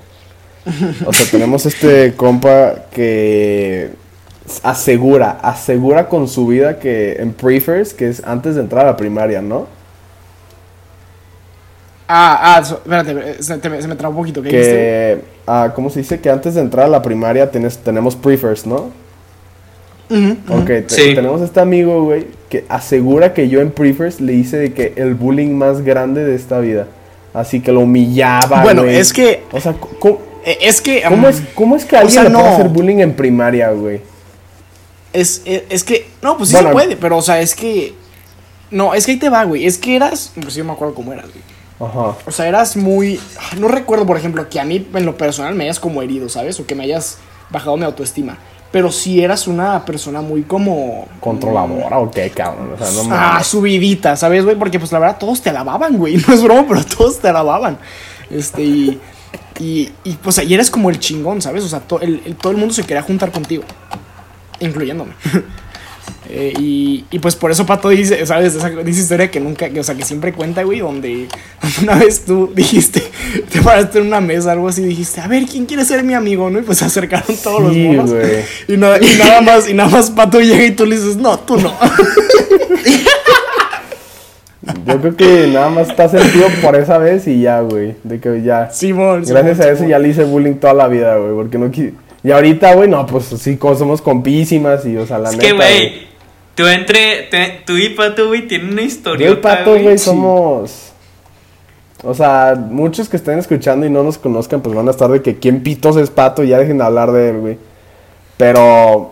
O 1.05 1.13
sea, 1.13 1.25
tenemos 1.31 1.65
este 1.65 2.13
compa 2.15 2.85
que 2.91 3.91
asegura, 4.63 5.39
asegura 5.41 6.07
con 6.07 6.27
su 6.27 6.47
vida 6.47 6.77
que 6.77 7.13
en 7.13 7.33
prefers, 7.33 7.93
que 7.93 8.09
es 8.09 8.23
antes 8.25 8.55
de 8.55 8.61
entrar 8.61 8.85
a 8.85 8.91
la 8.91 8.97
primaria, 8.97 9.41
¿no? 9.41 9.67
Ah, 12.13 12.55
ah, 12.57 12.63
so- 12.65 12.81
espérate, 12.83 13.41
se, 13.41 13.57
te- 13.57 13.81
se 13.81 13.87
me 13.87 13.95
trabó 13.95 14.15
un 14.15 14.21
poquito. 14.23 14.41
¿Qué 14.41 14.49
dijiste? 14.49 14.71
Que, 14.73 15.21
ah, 15.47 15.71
¿cómo 15.73 15.89
se 15.89 15.99
dice? 15.99 16.19
Que 16.19 16.29
antes 16.29 16.55
de 16.55 16.61
entrar 16.61 16.85
a 16.85 16.89
la 16.89 17.01
primaria 17.01 17.49
tienes, 17.51 17.77
tenemos 17.77 18.15
prefers, 18.17 18.65
¿no? 18.65 18.89
Ujú. 20.09 20.37
Ok, 20.49 20.65
te- 20.65 20.89
Sí. 20.89 21.15
tenemos 21.15 21.41
este 21.41 21.61
amigo, 21.61 22.03
güey, 22.03 22.27
que 22.49 22.65
asegura 22.67 23.33
que 23.33 23.47
yo 23.47 23.61
en 23.61 23.71
prefers 23.71 24.19
le 24.19 24.33
hice 24.33 24.57
de 24.57 24.73
que 24.73 24.91
el 24.97 25.15
bullying 25.15 25.51
más 25.53 25.81
grande 25.83 26.25
de 26.25 26.35
esta 26.35 26.59
vida. 26.59 26.87
Así 27.33 27.61
que 27.61 27.71
lo 27.71 27.79
humillaba, 27.81 28.61
Bueno, 28.61 28.83
güey. 28.83 28.97
es 28.97 29.13
que- 29.13 29.43
O 29.53 29.61
sea, 29.61 29.73
¿cómo, 29.99 30.19
Eh, 30.43 30.57
Es 30.61 30.81
que. 30.81 31.03
cómo 31.07 31.27
es, 31.29 31.41
cómo 31.55 31.75
es 31.75 31.85
que 31.85 31.95
alguien 31.95 32.13
sea, 32.13 32.23
le 32.23 32.31
puede 32.31 32.47
hacer 32.47 32.67
bullying 32.69 32.97
en 32.97 33.13
primaria, 33.13 33.69
güey? 33.71 34.01
Es, 35.13 35.43
es, 35.45 35.63
es 35.69 35.83
que. 35.83 36.07
No, 36.21 36.35
pues 36.35 36.49
sí 36.49 36.55
Bueno. 36.55 36.69
se 36.69 36.73
puede, 36.73 36.97
pero 36.97 37.17
o 37.17 37.21
sea, 37.21 37.39
es 37.41 37.53
que. 37.55 37.93
No, 38.71 38.93
es 38.95 39.05
que 39.05 39.11
ahí 39.13 39.17
te 39.19 39.29
va, 39.29 39.43
güey. 39.45 39.65
Es 39.67 39.77
que 39.77 39.95
eras. 39.95 40.31
Pues 40.41 40.55
yo 40.55 40.65
me 40.65 40.71
acuerdo 40.71 40.95
cómo 40.95 41.13
eras, 41.13 41.25
güey. 41.27 41.43
Ajá. 41.81 42.15
O 42.25 42.31
sea, 42.31 42.47
eras 42.47 42.75
muy. 42.77 43.19
No 43.57 43.67
recuerdo, 43.67 44.05
por 44.05 44.17
ejemplo, 44.17 44.47
que 44.49 44.59
a 44.59 44.65
mí 44.65 44.87
en 44.93 45.05
lo 45.05 45.17
personal 45.17 45.55
me 45.55 45.63
hayas 45.65 45.79
como 45.79 46.01
herido, 46.01 46.29
¿sabes? 46.29 46.59
O 46.59 46.65
que 46.65 46.75
me 46.75 46.83
hayas 46.83 47.17
bajado 47.49 47.75
mi 47.77 47.83
autoestima. 47.85 48.37
Pero 48.71 48.89
sí 48.91 49.21
eras 49.21 49.47
una 49.47 49.83
persona 49.83 50.21
muy 50.21 50.43
como. 50.43 51.07
¿Controladora 51.19 51.99
o 51.99 52.09
qué, 52.09 52.29
cabrón? 52.29 52.71
O 52.73 52.77
sea, 52.77 52.91
no 53.03 53.13
Ah, 53.13 53.31
mames. 53.33 53.47
subidita, 53.47 54.15
¿sabes, 54.15 54.45
güey? 54.45 54.55
Porque 54.55 54.79
pues 54.79 54.91
la 54.91 54.99
verdad 54.99 55.17
todos 55.19 55.41
te 55.41 55.49
alababan, 55.49 55.97
güey. 55.97 56.15
No 56.27 56.33
es 56.33 56.41
broma, 56.43 56.65
pero 56.67 56.83
todos 56.85 57.19
te 57.19 57.27
alababan. 57.27 57.77
Este, 58.29 58.61
y. 58.63 58.99
Y, 59.59 59.91
y 60.03 60.13
pues 60.13 60.37
ahí 60.39 60.53
eres 60.53 60.71
como 60.71 60.89
el 60.89 60.99
chingón, 60.99 61.41
¿sabes? 61.41 61.63
O 61.63 61.67
sea, 61.67 61.79
to- 61.81 62.01
el- 62.01 62.21
el- 62.25 62.35
todo 62.35 62.51
el 62.51 62.57
mundo 62.57 62.73
se 62.73 62.83
quería 62.83 63.01
juntar 63.01 63.31
contigo. 63.31 63.63
Incluyéndome. 64.59 65.13
Eh, 66.33 66.53
y, 66.57 67.03
y 67.11 67.19
pues 67.19 67.35
por 67.35 67.51
eso 67.51 67.65
Pato 67.65 67.89
dice, 67.89 68.25
¿sabes? 68.25 68.55
Esa, 68.55 68.69
dice 68.69 69.01
historia 69.01 69.29
que 69.29 69.41
nunca, 69.41 69.69
que, 69.69 69.81
o 69.81 69.83
sea, 69.83 69.95
que 69.95 70.05
siempre 70.05 70.31
cuenta, 70.31 70.63
güey, 70.63 70.79
donde 70.79 71.27
una 71.83 71.95
vez 71.95 72.23
tú 72.23 72.49
dijiste, 72.55 73.03
te 73.51 73.61
paraste 73.61 73.99
en 73.99 74.07
una 74.07 74.21
mesa, 74.21 74.53
algo 74.53 74.69
así, 74.69 74.81
dijiste, 74.81 75.19
a 75.19 75.27
ver, 75.27 75.43
¿quién 75.45 75.65
quiere 75.65 75.83
ser 75.83 76.03
mi 76.05 76.13
amigo? 76.13 76.49
¿No? 76.49 76.59
Y 76.59 76.61
pues 76.61 76.77
se 76.77 76.85
acercaron 76.85 77.35
todos 77.43 77.73
Sí, 77.73 77.83
los 77.83 77.95
monos. 77.95 78.11
güey. 78.13 78.43
Y, 78.69 78.77
nada- 78.77 78.97
y 79.01 79.17
nada 79.17 79.41
más, 79.41 79.69
y 79.69 79.73
nada 79.73 79.89
más 79.89 80.09
Pato 80.11 80.39
llega 80.39 80.63
y 80.65 80.71
tú 80.71 80.85
le 80.85 80.95
dices, 80.97 81.17
no, 81.17 81.37
tú 81.39 81.57
no. 81.57 81.73
Yo 84.85 85.01
creo 85.01 85.15
que 85.15 85.47
nada 85.47 85.69
más 85.69 85.89
está 85.89 86.07
sentido 86.07 86.45
por 86.61 86.75
esa 86.75 86.97
vez 86.99 87.27
y 87.27 87.41
ya, 87.41 87.61
güey. 87.61 87.95
De 88.03 88.19
que 88.19 88.43
ya. 88.43 88.69
Simón, 88.71 89.23
Gracias 89.25 89.57
Simón, 89.57 89.61
a 89.61 89.65
eso 89.71 89.75
Simón. 89.77 89.89
ya 89.89 89.99
le 89.99 90.07
hice 90.09 90.23
bullying 90.23 90.53
toda 90.55 90.73
la 90.75 90.87
vida, 90.87 91.17
güey. 91.17 91.33
Porque 91.33 91.57
no 91.57 91.71
qui- 91.71 91.93
Y 92.23 92.29
ahorita, 92.31 92.75
güey, 92.75 92.87
no, 92.87 93.05
pues 93.07 93.25
sí, 93.25 93.57
somos 93.59 94.01
compísimas 94.01 94.85
y, 94.85 94.95
o 94.97 95.07
sea, 95.07 95.17
la 95.17 95.29
Es 95.29 95.35
neta. 95.37 95.47
que, 95.47 95.53
güey, 95.53 96.10
tú 96.55 96.65
entre. 96.67 97.23
te- 97.31 97.63
tú 97.65 97.77
y 97.77 97.89
Pato, 97.89 98.27
güey, 98.27 98.47
tienen 98.47 98.73
una 98.73 98.81
historia. 98.83 99.27
Yo 99.27 99.33
y 99.33 99.37
Pato, 99.37 99.71
güey, 99.77 99.97
somos. 99.97 100.87
O 102.03 102.13
sea, 102.15 102.55
muchos 102.55 103.07
que 103.09 103.17
estén 103.17 103.37
escuchando 103.37 103.85
y 103.85 103.89
no 103.89 104.01
nos 104.03 104.17
conozcan, 104.17 104.61
pues 104.61 104.75
van 104.75 104.87
a 104.87 104.91
estar 104.91 105.09
de 105.11 105.21
que 105.21 105.37
quién 105.37 105.61
pitos 105.61 105.97
es 105.97 106.09
Pato 106.09 106.43
y 106.43 106.47
ya 106.49 106.57
dejen 106.57 106.79
de 106.79 106.83
hablar 106.83 107.11
de 107.11 107.29
él, 107.29 107.37
güey. 107.39 107.57
Pero. 108.37 109.11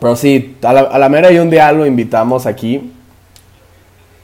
Pero 0.00 0.16
sí, 0.16 0.56
a 0.62 0.72
la, 0.72 0.80
a 0.80 0.98
la 0.98 1.08
mera 1.08 1.30
y 1.32 1.38
un 1.38 1.48
día 1.50 1.70
lo 1.72 1.86
invitamos 1.86 2.46
aquí. 2.46 2.92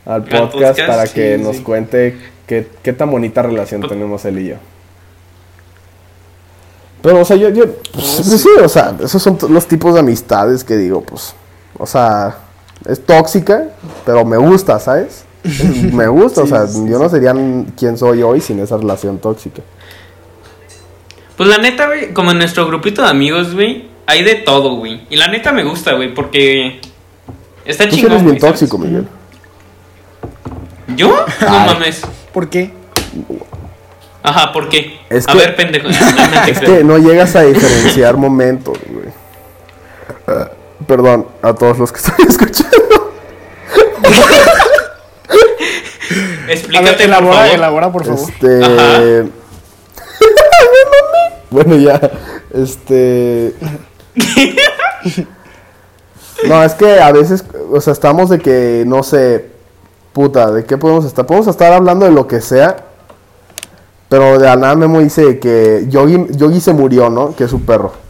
Al 0.04 0.24
podcast, 0.24 0.52
podcast, 0.52 0.80
para 0.86 1.06
que 1.06 1.36
sí, 1.38 1.42
nos 1.42 1.56
sí. 1.58 1.62
cuente 1.62 2.16
qué, 2.46 2.66
qué 2.82 2.92
tan 2.92 3.10
bonita 3.10 3.40
relación 3.42 3.80
Pues- 3.80 3.92
tenemos 3.92 4.24
él 4.24 4.38
y 4.40 4.48
yo. 4.48 4.56
Pero, 7.02 7.20
o 7.20 7.24
sea, 7.24 7.36
yo, 7.36 7.48
yo 7.48 7.64
pues, 7.92 8.04
sí, 8.06 8.48
o 8.62 8.68
sea, 8.68 8.94
esos 9.02 9.20
son 9.22 9.36
los 9.48 9.66
tipos 9.66 9.92
de 9.94 10.00
amistades 10.00 10.62
que 10.62 10.76
digo, 10.76 11.00
pues, 11.02 11.34
o 11.82 11.86
sea, 11.86 12.36
es 12.88 13.04
tóxica, 13.04 13.64
pero 14.06 14.24
me 14.24 14.36
gusta, 14.36 14.78
¿sabes? 14.78 15.24
Es- 15.42 15.64
me 15.92 16.06
gusta, 16.06 16.42
o 16.42 16.46
sea, 16.46 16.66
sí, 16.68 16.84
yo 16.88 16.98
no 17.00 17.08
sería 17.08 17.34
quien 17.76 17.98
soy 17.98 18.22
hoy 18.22 18.40
sin 18.40 18.60
esa 18.60 18.76
relación 18.76 19.18
tóxica. 19.18 19.62
Pues 21.36 21.48
la 21.48 21.58
neta, 21.58 21.86
güey, 21.88 22.12
como 22.14 22.30
en 22.30 22.38
nuestro 22.38 22.66
grupito 22.66 23.02
de 23.02 23.08
amigos, 23.08 23.52
güey, 23.54 23.88
hay 24.06 24.22
de 24.22 24.36
todo, 24.36 24.76
güey. 24.76 25.02
Y 25.10 25.16
la 25.16 25.26
neta 25.26 25.50
me 25.50 25.64
gusta, 25.64 25.94
güey, 25.94 26.14
porque. 26.14 26.80
Está 27.64 27.88
Tú 27.88 27.96
chingón. 27.96 28.12
eres 28.12 28.24
bien 28.24 28.38
tóxico, 28.38 28.78
Miguel. 28.78 29.08
¿Yo? 30.96 31.12
No 31.40 31.48
mames. 31.66 32.02
¿Por 32.32 32.48
qué? 32.48 32.72
Ajá, 34.22 34.52
¿por 34.52 34.68
qué? 34.68 35.00
Es 35.10 35.26
a 35.28 35.32
que- 35.32 35.38
ver, 35.38 35.56
pendejo. 35.56 35.88
Es 36.48 36.60
que 36.60 36.84
no 36.84 36.98
llegas 36.98 37.34
a 37.34 37.42
diferenciar 37.42 38.16
momentos, 38.16 38.78
güey. 38.88 39.08
Perdón 40.92 41.26
a 41.40 41.55
todos 41.55 41.78
los 41.78 41.90
que 41.90 41.98
están 42.05 42.16
escuchando. 42.28 43.12
A 45.26 45.35
ver, 46.44 46.50
Explícate, 46.50 46.92
por 46.92 47.02
elabora, 47.02 47.37
favor. 47.37 47.55
elabora, 47.55 47.92
por 47.92 48.05
favor. 48.05 48.28
Este. 48.31 49.31
Bueno, 51.50 51.76
ya. 51.76 51.98
Este. 52.52 53.55
no, 56.46 56.62
es 56.62 56.74
que 56.74 57.00
a 57.00 57.11
veces, 57.12 57.42
o 57.70 57.81
sea, 57.81 57.94
estamos 57.94 58.28
de 58.28 58.38
que, 58.38 58.85
no 58.87 59.02
sé, 59.02 59.46
puta, 60.12 60.50
¿de 60.50 60.66
qué 60.66 60.76
podemos 60.76 61.07
estar? 61.07 61.24
Podemos 61.24 61.46
estar 61.48 61.72
hablando 61.72 62.05
de 62.05 62.12
lo 62.12 62.26
que 62.26 62.42
sea. 62.42 62.76
Pero 64.11 64.38
de 64.38 64.44
la 64.44 64.57
nada 64.57 64.74
Memo 64.74 65.00
dice 65.00 65.38
que 65.38 65.87
Yogi, 65.88 66.26
Yogi 66.37 66.61
se 66.61 66.74
murió, 66.74 67.09
¿no? 67.09 67.35
Que 67.35 67.44
es 67.44 67.50
su 67.50 67.62
perro. 67.62 68.01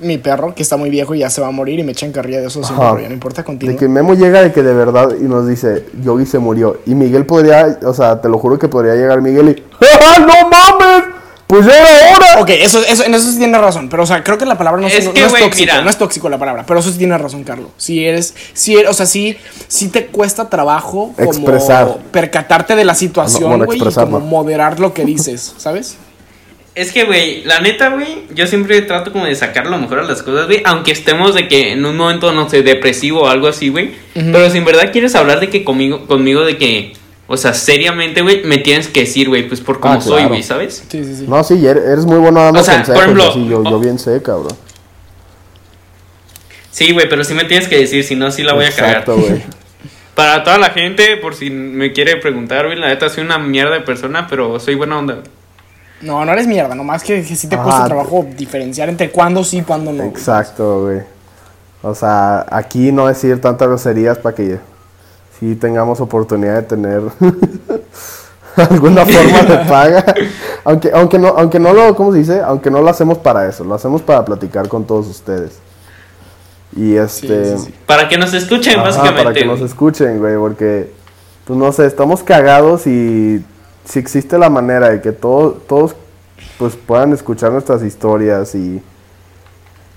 Mi 0.00 0.18
perro, 0.18 0.54
que 0.54 0.62
está 0.62 0.76
muy 0.76 0.90
viejo 0.90 1.14
y 1.14 1.20
ya 1.20 1.30
se 1.30 1.40
va 1.40 1.46
a 1.48 1.50
morir 1.50 1.78
y 1.78 1.82
me 1.82 1.92
echan 1.92 2.12
carrilla 2.12 2.40
de 2.40 2.48
eso 2.48 2.62
siempre, 2.62 2.84
Ajá. 2.84 2.92
pero 2.94 3.02
ya 3.04 3.08
no 3.08 3.14
importa 3.14 3.42
contigo. 3.44 3.72
De 3.72 3.78
que 3.78 3.88
Memo 3.88 4.14
llega 4.14 4.42
de 4.42 4.52
que 4.52 4.62
de 4.62 4.74
verdad 4.74 5.08
y 5.18 5.24
nos 5.24 5.48
dice, 5.48 5.86
Yogi 6.02 6.26
se 6.26 6.38
murió. 6.38 6.80
Y 6.86 6.94
Miguel 6.94 7.24
podría, 7.24 7.78
o 7.84 7.94
sea, 7.94 8.20
te 8.20 8.28
lo 8.28 8.38
juro 8.38 8.58
que 8.58 8.68
podría 8.68 8.94
llegar 8.94 9.22
Miguel 9.22 9.48
y, 9.58 9.62
¡Ah, 9.84 10.18
no 10.20 10.48
mames! 10.50 11.04
Pues 11.46 11.64
ya 11.64 11.72
era 11.78 12.16
hora. 12.16 12.42
Ok, 12.42 12.50
eso, 12.50 12.80
eso, 12.80 13.04
en 13.04 13.14
eso 13.14 13.30
sí 13.30 13.38
tienes 13.38 13.60
razón, 13.60 13.88
pero 13.88 14.02
o 14.02 14.06
sea, 14.06 14.24
creo 14.24 14.36
que 14.36 14.44
la 14.44 14.58
palabra 14.58 14.80
no, 14.82 14.88
Es 14.88 15.04
no- 15.04 15.12
que, 15.14 15.20
no 15.20 15.26
es 15.26 15.30
güey, 15.32 15.44
tóxico, 15.44 15.72
mira. 15.72 15.80
no 15.82 15.88
es 15.90 15.96
tóxico 15.96 16.28
la 16.28 16.38
palabra, 16.38 16.64
pero 16.66 16.80
eso 16.80 16.90
sí 16.90 16.98
tienes 16.98 17.20
razón, 17.20 17.44
Carlos. 17.44 17.68
Si 17.76 18.04
eres, 18.04 18.34
si 18.52 18.74
eres, 18.76 18.90
o 18.90 18.94
sea, 18.94 19.06
sí, 19.06 19.36
sí 19.68 19.86
te 19.88 20.06
cuesta 20.08 20.50
trabajo 20.50 21.12
como 21.16 21.30
Expresar. 21.30 21.98
percatarte 22.10 22.74
de 22.74 22.84
la 22.84 22.96
situación, 22.96 23.42
No, 23.42 23.48
bueno, 23.50 23.64
güey, 23.66 23.78
y 23.78 23.94
como 23.94 24.18
no. 24.18 24.24
moderar 24.26 24.80
lo 24.80 24.92
que 24.92 25.04
dices, 25.04 25.54
¿sabes? 25.56 25.96
Es 26.76 26.92
que, 26.92 27.04
güey, 27.04 27.42
la 27.44 27.58
neta, 27.60 27.88
güey, 27.88 28.24
yo 28.34 28.46
siempre 28.46 28.82
trato 28.82 29.10
como 29.10 29.24
de 29.24 29.34
sacar 29.34 29.66
lo 29.66 29.78
mejor 29.78 29.98
a 30.00 30.02
las 30.02 30.22
cosas, 30.22 30.46
güey, 30.46 30.60
aunque 30.66 30.92
estemos 30.92 31.34
de 31.34 31.48
que 31.48 31.72
en 31.72 31.84
un 31.86 31.96
momento, 31.96 32.30
no 32.32 32.50
sé, 32.50 32.62
depresivo 32.62 33.22
o 33.22 33.28
algo 33.28 33.48
así, 33.48 33.70
güey. 33.70 33.92
Pero 34.12 34.50
si 34.50 34.58
en 34.58 34.66
verdad 34.66 34.92
quieres 34.92 35.14
hablar 35.14 35.40
de 35.40 35.48
que 35.48 35.64
conmigo, 35.64 36.06
conmigo 36.06 36.44
de 36.44 36.58
que, 36.58 36.92
o 37.28 37.38
sea, 37.38 37.54
seriamente, 37.54 38.20
güey, 38.20 38.44
me 38.44 38.58
tienes 38.58 38.88
que 38.88 39.00
decir, 39.00 39.28
güey, 39.30 39.48
pues 39.48 39.62
por 39.62 39.80
cómo 39.80 39.94
Ah, 39.94 40.00
soy, 40.02 40.12
claro. 40.16 40.28
güey, 40.28 40.42
¿sabes? 40.42 40.84
Sí, 40.86 41.02
sí, 41.02 41.16
sí. 41.16 41.24
No, 41.26 41.42
sí, 41.42 41.66
eres 41.66 41.82
eres 41.82 42.04
muy 42.04 42.18
bueno 42.18 42.42
dando 42.42 42.60
O 42.60 42.62
sea, 42.62 42.82
por 42.84 42.96
ejemplo, 42.98 43.30
así, 43.30 43.48
yo, 43.48 43.64
yo 43.64 43.80
bien 43.80 43.98
sé, 43.98 44.20
cabrón. 44.22 44.52
Sí, 46.70 46.92
güey, 46.92 47.08
pero 47.08 47.24
sí 47.24 47.32
me 47.32 47.44
tienes 47.44 47.68
que 47.68 47.78
decir, 47.78 48.04
si 48.04 48.16
no, 48.16 48.30
sí 48.30 48.42
la 48.42 48.52
voy 48.52 48.66
a 48.66 48.68
Exacto, 48.68 49.14
cagar. 49.16 49.28
güey. 49.30 49.42
Para 50.14 50.44
toda 50.44 50.58
la 50.58 50.70
gente, 50.70 51.16
por 51.16 51.34
si 51.34 51.48
me 51.50 51.92
quiere 51.92 52.16
preguntar, 52.16 52.66
güey, 52.66 52.78
la 52.78 52.88
neta 52.88 53.08
soy 53.08 53.24
una 53.24 53.38
mierda 53.38 53.74
de 53.74 53.80
persona, 53.80 54.26
pero 54.28 54.60
soy 54.60 54.74
buena 54.74 54.98
onda. 54.98 55.18
No, 56.02 56.24
no 56.24 56.32
eres 56.32 56.46
mierda, 56.46 56.74
nomás 56.74 57.02
que, 57.02 57.22
que 57.22 57.36
sí 57.36 57.48
te 57.48 57.54
Ajá. 57.56 57.64
cuesta 57.64 57.84
trabajo 57.86 58.26
diferenciar 58.36 58.88
entre 58.88 59.10
cuándo 59.10 59.42
sí 59.42 59.58
y 59.58 59.62
cuándo 59.62 59.92
no. 59.92 60.04
Exacto, 60.04 60.82
güey. 60.82 61.00
O 61.82 61.94
sea, 61.94 62.44
aquí 62.50 62.92
no 62.92 63.06
decir 63.06 63.40
tantas 63.40 63.68
groserías 63.68 64.18
para 64.18 64.34
que 64.34 64.58
sí 65.38 65.54
tengamos 65.54 66.00
oportunidad 66.00 66.56
de 66.56 66.62
tener 66.62 67.02
alguna 68.56 69.04
forma 69.06 69.42
de 69.42 69.56
paga. 69.68 70.04
Aunque, 70.64 70.90
aunque 70.92 71.18
no, 71.18 71.28
aunque 71.28 71.58
no 71.58 71.72
lo, 71.72 71.94
¿cómo 71.94 72.12
se 72.12 72.18
dice? 72.18 72.40
Aunque 72.40 72.70
no 72.70 72.82
lo 72.82 72.90
hacemos 72.90 73.18
para 73.18 73.48
eso, 73.48 73.64
lo 73.64 73.74
hacemos 73.74 74.02
para 74.02 74.24
platicar 74.24 74.68
con 74.68 74.84
todos 74.84 75.06
ustedes. 75.06 75.58
Y 76.76 76.96
este. 76.96 77.56
sí, 77.56 77.66
sí. 77.66 77.74
Para 77.86 78.08
que 78.08 78.18
nos 78.18 78.34
escuchen, 78.34 78.74
Ajá, 78.74 78.88
básicamente. 78.88 79.22
para 79.22 79.34
que 79.34 79.44
nos 79.46 79.60
escuchen, 79.60 80.18
güey, 80.18 80.36
porque, 80.36 80.92
pues 81.46 81.58
no 81.58 81.70
sé, 81.72 81.86
estamos 81.86 82.22
cagados 82.22 82.86
y 82.86 83.42
si 83.86 83.98
existe 83.98 84.36
la 84.38 84.50
manera 84.50 84.90
de 84.90 85.00
que 85.00 85.12
todo- 85.12 85.52
todos, 85.52 85.94
pues 86.58 86.76
puedan 86.76 87.12
escuchar 87.12 87.52
nuestras 87.52 87.82
historias 87.82 88.54
y... 88.54 88.82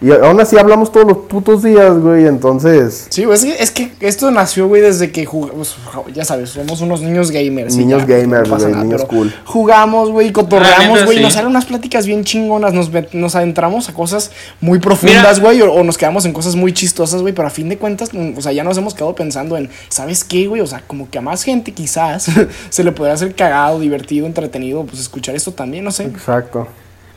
Y 0.01 0.11
aún 0.11 0.39
así 0.39 0.57
hablamos 0.57 0.93
todos 0.93 1.05
los 1.07 1.17
putos 1.27 1.61
días, 1.61 1.97
güey, 1.97 2.25
entonces... 2.25 3.07
Sí, 3.09 3.25
güey, 3.25 3.35
es 3.37 3.43
que, 3.43 3.61
es 3.61 3.71
que 3.71 3.91
esto 4.07 4.31
nació, 4.31 4.69
güey, 4.69 4.81
desde 4.81 5.11
que 5.11 5.25
jugamos, 5.25 5.75
ya 6.13 6.23
sabes, 6.23 6.51
somos 6.51 6.79
unos 6.79 7.01
niños 7.01 7.31
gamers. 7.31 7.75
Niños 7.75 8.07
ya, 8.07 8.17
gamers, 8.19 8.47
no 8.47 8.55
güey, 8.57 8.71
nada, 8.71 8.83
niños 8.85 9.03
cool. 9.03 9.33
Jugamos, 9.43 10.09
güey, 10.09 10.31
cotorreamos, 10.31 11.03
güey, 11.03 11.17
sí. 11.17 11.23
nos 11.23 11.33
salen 11.33 11.49
unas 11.49 11.65
pláticas 11.65 12.05
bien 12.05 12.23
chingonas, 12.23 12.73
nos, 12.73 12.93
met- 12.93 13.11
nos 13.11 13.35
adentramos 13.35 13.89
a 13.89 13.93
cosas 13.93 14.31
muy 14.61 14.79
profundas, 14.79 15.39
Mira. 15.39 15.49
güey, 15.49 15.61
o, 15.63 15.73
o 15.73 15.83
nos 15.83 15.97
quedamos 15.97 16.23
en 16.23 16.31
cosas 16.31 16.55
muy 16.55 16.71
chistosas, 16.71 17.21
güey, 17.21 17.33
pero 17.33 17.49
a 17.49 17.51
fin 17.51 17.67
de 17.67 17.77
cuentas, 17.77 18.13
mm, 18.13 18.37
o 18.37 18.41
sea, 18.41 18.53
ya 18.53 18.63
nos 18.63 18.77
hemos 18.77 18.93
quedado 18.93 19.15
pensando 19.15 19.57
en, 19.57 19.69
¿sabes 19.89 20.23
qué, 20.23 20.47
güey? 20.47 20.61
O 20.61 20.67
sea, 20.67 20.81
como 20.87 21.09
que 21.09 21.17
a 21.17 21.21
más 21.21 21.43
gente 21.43 21.73
quizás 21.73 22.25
se 22.69 22.83
le 22.85 22.93
podría 22.93 23.15
hacer 23.15 23.35
cagado, 23.35 23.81
divertido, 23.81 24.27
entretenido, 24.27 24.85
pues 24.85 25.01
escuchar 25.01 25.35
esto 25.35 25.51
también, 25.51 25.83
no 25.83 25.91
sé. 25.91 26.05
Exacto. 26.05 26.67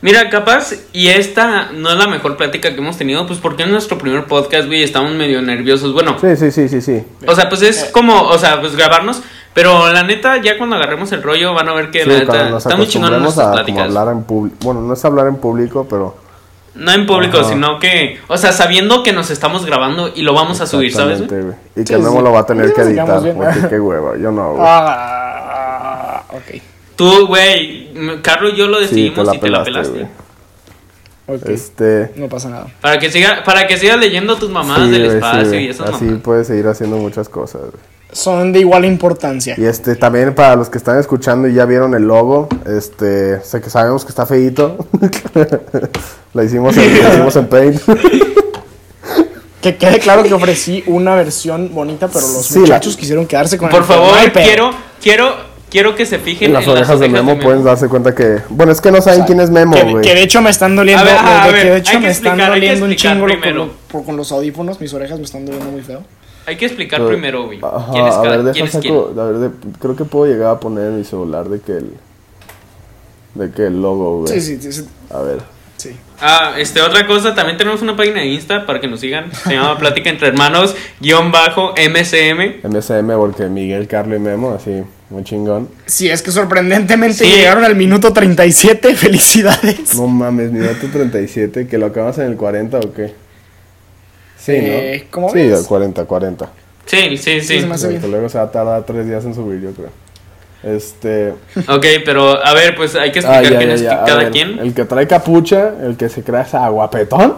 Mira, 0.03 0.29
capaz, 0.29 0.73
y 0.91 1.07
esta 1.07 1.71
no 1.71 1.89
es 1.89 1.95
la 1.97 2.07
mejor 2.07 2.35
plática 2.37 2.69
que 2.73 2.77
hemos 2.81 2.97
tenido, 2.97 3.25
pues 3.25 3.39
porque 3.39 3.63
es 3.63 3.69
nuestro 3.69 3.97
primer 3.97 4.25
podcast, 4.25 4.67
güey, 4.67 4.83
estamos 4.83 5.13
medio 5.13 5.41
nerviosos. 5.41 5.93
Bueno, 5.93 6.17
Sí, 6.19 6.35
sí, 6.35 6.51
sí, 6.51 6.67
sí, 6.67 6.81
sí. 6.81 7.03
o 7.25 7.33
sea, 7.33 7.47
pues 7.47 7.61
es 7.61 7.85
como, 7.85 8.21
o 8.23 8.37
sea, 8.37 8.59
pues 8.59 8.75
grabarnos, 8.75 9.21
Pero 9.53 9.91
la 9.93 10.03
neta, 10.03 10.37
ya 10.41 10.57
cuando 10.57 10.75
agarremos 10.75 11.11
el 11.13 11.23
rollo 11.23 11.53
van 11.53 11.69
a 11.69 11.73
ver 11.73 11.89
que 11.91 12.03
Sí, 12.03 12.09
la 12.09 12.17
neta 12.19 12.57
está 12.57 12.75
muy 12.75 12.87
chingón 12.87 13.11
nuestras 13.21 13.37
a 13.37 13.41
como 13.43 13.53
pláticas. 13.53 13.83
hablar 13.83 14.07
en. 14.09 14.25
Bueno, 14.61 14.81
no 14.81 14.93
es 14.93 15.05
hablar 15.05 15.27
en 15.27 15.35
público, 15.37 15.87
pero. 15.89 16.17
No 16.75 16.91
en 16.91 17.05
público, 17.05 17.37
Ajá. 17.37 17.49
sino 17.49 17.79
que, 17.79 18.19
o 18.27 18.35
sea, 18.37 18.51
sabiendo 18.51 19.03
que 19.03 19.13
nos 19.13 19.29
estamos 19.29 19.63
grabando 19.65 20.11
y 20.15 20.23
lo 20.23 20.33
vamos 20.33 20.59
a 20.59 20.65
subir, 20.65 20.91
¿sabes? 20.91 21.25
güey? 21.27 21.41
Y 21.75 21.79
Sí, 21.81 21.85
que 21.85 21.97
Memo 21.99 22.17
sí. 22.17 22.23
lo 22.23 22.31
va 22.31 22.39
a 22.39 22.45
tener 22.47 22.67
Sí, 22.69 22.73
que 22.75 22.81
editar, 22.81 23.21
bien. 23.21 23.35
porque 23.37 23.67
qué 23.69 23.79
hueva. 23.79 24.17
Yo 24.17 24.31
no, 24.31 24.53
güey. 24.53 24.63
Ah, 24.67 26.23
ok. 26.31 26.61
Tú, 26.95 27.27
güey, 27.27 27.91
Carlos 28.21 28.53
y 28.53 28.57
yo 28.57 28.67
lo 28.67 28.77
sí, 28.79 28.83
decidimos 28.83 29.15
te 29.19 29.23
la 29.25 29.35
y 29.35 29.39
te 29.39 29.49
la 29.49 29.63
pelaste, 29.63 29.91
pelaste. 29.91 30.09
güey. 31.27 31.39
ok. 31.41 31.49
Este. 31.49 32.11
No 32.15 32.27
pasa 32.29 32.49
nada. 32.49 32.67
Para 32.81 32.99
que 32.99 33.09
siga, 33.11 33.43
para 33.43 33.65
que 33.67 33.77
sigas 33.77 33.97
leyendo 33.97 34.35
tus 34.37 34.49
mamadas 34.49 34.85
sí, 34.87 34.91
del 34.91 35.09
sí, 35.09 35.15
espacio 35.15 35.59
y 35.59 35.67
esas 35.69 35.89
Así 35.89 36.03
mamadas. 36.05 36.23
puedes 36.23 36.47
seguir 36.47 36.67
haciendo 36.67 36.97
muchas 36.97 37.29
cosas, 37.29 37.61
güey. 37.61 37.93
Son 38.11 38.51
de 38.53 38.59
igual 38.59 38.85
importancia. 38.85 39.55
Y 39.57 39.65
este, 39.65 39.95
también 39.95 40.35
para 40.35 40.55
los 40.55 40.69
que 40.69 40.77
están 40.77 40.99
escuchando 40.99 41.47
y 41.47 41.55
ya 41.55 41.65
vieron 41.65 41.95
el 41.95 42.03
logo, 42.03 42.47
este, 42.67 43.41
sé 43.41 43.59
que 43.59 43.71
sabemos 43.71 44.05
que 44.05 44.09
está 44.09 44.27
feíto. 44.27 44.77
la 46.35 46.43
hicimos 46.43 46.77
en, 46.77 47.01
la 47.03 47.09
hicimos 47.09 47.35
en 47.35 47.47
Paint. 47.47 47.81
Que 49.61 49.77
quede 49.77 49.99
claro 49.99 50.23
que 50.23 50.33
ofrecí 50.33 50.83
una 50.87 51.15
versión 51.15 51.73
bonita, 51.73 52.09
pero 52.09 52.19
los 52.27 52.45
Sí, 52.45 52.59
muchachos 52.59 52.95
la- 52.95 52.99
quisieron 52.99 53.25
quedarse 53.25 53.57
con 53.57 53.69
Por 53.69 53.79
el 53.79 53.85
favor, 53.85 54.13
quiero, 54.33 54.71
quiero, 55.01 55.33
quiero 55.73 55.95
que 55.95 56.05
se 56.05 56.19
fijen 56.19 56.47
En 56.49 56.53
las 56.53 56.63
en 56.65 56.69
orejas 56.69 56.99
de 56.99 57.09
Memo 57.09 57.37
pueden 57.39 57.63
darse 57.63 57.89
cuenta 57.89 58.13
que. 58.13 58.37
Bueno, 58.49 58.71
es 58.71 58.79
que 58.79 58.91
no 58.91 59.01
saben 59.01 59.23
quién 59.23 59.39
es 59.39 59.49
Memo, 59.49 59.75
Que, 59.75 59.83
güey. 59.83 60.03
que 60.05 60.13
de 60.13 60.21
hecho 60.21 60.39
me 60.41 60.51
están 60.51 60.75
doliendo. 60.75 61.01
A 61.01 61.05
ver, 61.05 61.15
ajá, 61.15 61.29
de- 61.29 61.35
a 61.35 61.43
de 61.47 61.47
que 61.49 61.63
ver, 61.63 61.73
de 61.73 61.79
hecho 61.79 61.91
hay 61.91 61.97
que 61.97 62.03
me 62.05 62.11
están 62.11 62.27
explicar, 62.39 62.49
doliendo 62.51 62.85
un 62.85 62.91
lo- 63.19 63.25
primero. 63.39 63.59
con, 63.67 63.71
por- 63.91 64.05
con 64.05 64.15
los 64.17 64.31
audífonos. 64.31 64.79
Mis 64.79 64.93
orejas 64.93 65.17
me 65.17 65.25
están 65.25 65.45
doliendo 65.45 65.69
muy 65.71 65.81
feo. 65.81 66.03
Hay 66.45 66.55
que 66.57 66.65
explicar 66.67 66.99
Pero- 66.99 67.09
primero, 67.09 67.45
güey. 67.45 67.59
Ajá, 67.63 67.91
¿Quién 67.91 68.05
es 68.05 68.13
a 68.15 68.21
ver, 68.21 68.43
deja 68.43 68.53
quién 68.53 68.65
es 68.67 68.71
saco- 68.71 68.81
quién? 69.13 69.19
a 69.19 69.23
ver, 69.25 69.35
de- 69.37 69.49
creo 69.79 69.95
que 69.95 70.05
puedo 70.05 70.31
llegar 70.31 70.51
a 70.51 70.59
poner 70.59 70.85
en 70.87 70.97
mi 70.99 71.03
celular 71.03 71.49
de 71.49 71.59
que 71.59 71.71
el. 71.73 71.93
De 73.35 73.51
que 73.51 73.65
el 73.65 73.81
logo, 73.81 74.19
güey. 74.19 74.39
Sí, 74.39 74.41
sí, 74.41 74.61
sí. 74.61 74.71
sí, 74.71 74.87
A 75.09 75.21
ver. 75.21 75.39
sí. 75.77 75.89
Ah, 76.21 76.53
este, 76.57 76.81
otra 76.81 77.05
cosa, 77.07 77.33
también 77.33 77.57
tenemos 77.57 77.81
una 77.81 77.95
página 77.97 78.19
de 78.19 78.27
Insta 78.27 78.65
para 78.65 78.79
que 78.79 78.87
nos 78.87 78.99
sigan. 78.99 79.31
Se 79.33 79.53
llama 79.53 79.77
Plática 79.79 80.09
entre 80.09 80.27
Hermanos, 80.27 80.75
guion 80.99 81.31
bajo, 81.31 81.73
MSM. 81.75 82.61
MSM, 82.63 83.15
porque 83.17 83.47
Miguel, 83.47 83.87
Carlos 83.87 84.17
y 84.17 84.21
Memo, 84.21 84.51
así, 84.51 84.83
muy 85.13 85.23
chingón. 85.23 85.69
Sí, 85.85 86.09
es 86.09 86.21
que 86.21 86.31
sorprendentemente 86.31 87.23
Sí. 87.23 87.31
llegaron 87.31 87.63
al 87.63 87.75
minuto 87.75 88.11
37. 88.11 88.95
Felicidades. 88.95 89.95
No 89.95 90.07
mames, 90.07 90.51
minuto 90.51 90.87
37, 90.91 91.67
que 91.67 91.77
lo 91.77 91.85
acabas 91.85 92.17
en 92.17 92.25
el 92.25 92.35
40 92.35 92.79
o 92.79 92.93
qué? 92.93 93.13
Sí, 94.37 94.51
Eh, 94.55 95.01
¿no? 95.05 95.11
¿cómo 95.11 95.29
sí, 95.29 95.37
ves? 95.47 95.59
el 95.61 95.65
40, 95.65 96.05
40. 96.05 96.49
Sí, 96.85 97.17
sí, 97.17 97.39
sí. 97.41 97.65
Porque 97.65 97.87
bien. 97.87 98.11
luego 98.11 98.27
se 98.27 98.37
va 98.37 98.43
a 98.45 98.51
tardar 98.51 98.83
tres 98.85 99.07
días 99.07 99.23
en 99.23 99.33
subir, 99.33 99.61
yo 99.61 99.71
creo. 99.71 99.89
Este. 100.63 101.33
Ok, 101.67 101.85
pero 102.05 102.43
a 102.45 102.53
ver, 102.53 102.75
pues 102.75 102.95
hay 102.95 103.11
que 103.11 103.19
ah, 103.19 103.41
explicar 103.41 103.51
ya, 103.51 103.57
quién 103.57 103.69
ya, 103.69 103.75
es 103.75 103.81
ya, 103.81 104.03
cada 104.05 104.17
ver, 104.23 104.31
quien. 104.31 104.59
El 104.59 104.73
que 104.73 104.85
trae 104.85 105.07
capucha, 105.07 105.73
el 105.81 105.95
que 105.97 106.09
se 106.09 106.23
crea 106.23 106.41
esa 106.41 106.67
guapetón. 106.69 107.35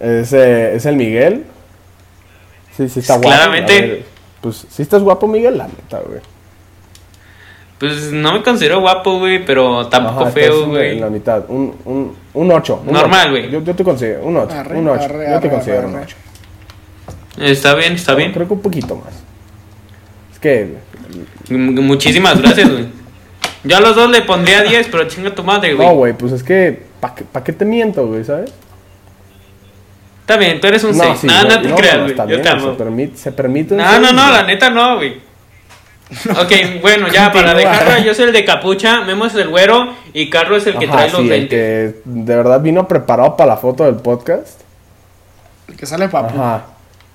Ese 0.00 0.74
es 0.74 0.84
el 0.86 0.96
Miguel. 0.96 1.44
Sí, 2.76 2.88
sí 2.88 3.00
está 3.00 3.14
guapo. 3.14 3.28
Claramente. 3.28 4.04
Pues 4.40 4.66
sí 4.68 4.82
estás 4.82 5.02
guapo, 5.02 5.26
Miguel, 5.26 5.58
la 5.58 5.66
neta, 5.66 6.00
güey. 6.00 6.20
Pues 7.78 8.10
no 8.10 8.32
me 8.32 8.42
considero 8.42 8.80
guapo, 8.80 9.18
güey, 9.18 9.44
pero 9.44 9.86
tampoco 9.88 10.22
Ajá, 10.22 10.30
feo, 10.30 10.66
güey. 10.68 10.92
En 10.92 11.00
la 11.02 11.10
mitad. 11.10 11.44
Un, 11.48 11.74
un, 11.84 12.16
un 12.32 12.52
8. 12.52 12.84
Normal, 12.86 13.30
güey. 13.30 13.50
Yo, 13.50 13.62
yo 13.62 13.74
te 13.74 13.84
considero 13.84 14.24
un 14.24 14.36
8. 14.36 14.54
Arre, 14.54 14.78
un 14.78 14.88
8. 14.88 15.04
arre, 15.04 15.30
yo 15.30 15.40
te 15.40 15.50
considero 15.50 15.80
arre, 15.80 15.88
un 15.88 15.96
arre. 15.96 16.06
8. 16.06 16.16
Está 17.44 17.74
bien, 17.74 17.92
está 17.94 18.14
bien. 18.14 18.32
Creo 18.32 18.48
que 18.48 18.54
un 18.54 18.62
poquito 18.62 18.96
más. 18.96 19.12
Es 20.32 20.38
que. 20.38 20.76
Muchísimas 21.50 22.40
gracias, 22.40 22.70
güey. 22.70 22.86
Yo 23.64 23.76
a 23.76 23.80
los 23.80 23.94
dos 23.94 24.10
le 24.10 24.22
pondría 24.22 24.62
10, 24.62 24.88
pero 24.90 25.06
chinga 25.08 25.34
tu 25.34 25.42
madre, 25.44 25.74
güey. 25.74 25.86
No, 25.86 25.94
güey, 25.96 26.12
pues 26.14 26.32
es 26.32 26.42
que. 26.42 26.86
¿Para 27.00 27.14
qué, 27.14 27.24
pa' 27.24 27.44
qué 27.44 27.52
te 27.52 27.66
miento, 27.66 28.06
güey, 28.06 28.24
sabes? 28.24 28.52
Está 30.26 30.38
bien, 30.38 30.60
tú 30.60 30.66
eres 30.66 30.82
un 30.82 30.92
6. 30.92 31.18
sí, 31.20 31.26
no, 31.28 31.44
no, 31.44 31.60
te 31.62 31.68
no, 31.68 31.76
creas, 31.76 31.98
no, 31.98 32.02
güey. 32.02 32.16
Yo 32.16 32.36
te 32.38 32.42
Se 32.42 32.48
amo. 32.48 32.76
permite, 32.76 33.16
se 33.16 33.30
permite 33.30 33.74
un 33.74 33.78
No, 33.78 33.88
seis, 33.88 34.00
no, 34.02 34.12
no, 34.12 34.32
la 34.32 34.42
neta 34.42 34.70
no, 34.70 34.96
güey. 34.96 35.20
Ok, 36.30 36.80
bueno, 36.82 37.06
ya 37.12 37.30
para 37.32 37.54
dejarla, 37.54 38.00
yo 38.00 38.12
soy 38.12 38.24
el 38.26 38.32
de 38.32 38.44
capucha, 38.44 39.02
Memo 39.02 39.26
es 39.26 39.34
el 39.36 39.48
güero 39.48 39.92
y 40.12 40.28
Carlos 40.28 40.62
es 40.62 40.74
el 40.74 40.78
que 40.80 40.86
Ajá, 40.86 40.94
trae 40.96 41.10
los 41.10 41.18
sí, 41.18 41.22
el 41.24 41.28
20. 41.30 41.48
que 41.48 41.94
de 42.04 42.36
verdad 42.36 42.60
vino 42.60 42.88
preparado 42.88 43.36
para 43.36 43.50
la 43.50 43.56
foto 43.56 43.84
del 43.84 43.96
podcast. 43.96 44.60
El 45.68 45.76
que 45.76 45.86
sale 45.86 46.08
papu. 46.08 46.34
Ajá. 46.40 46.64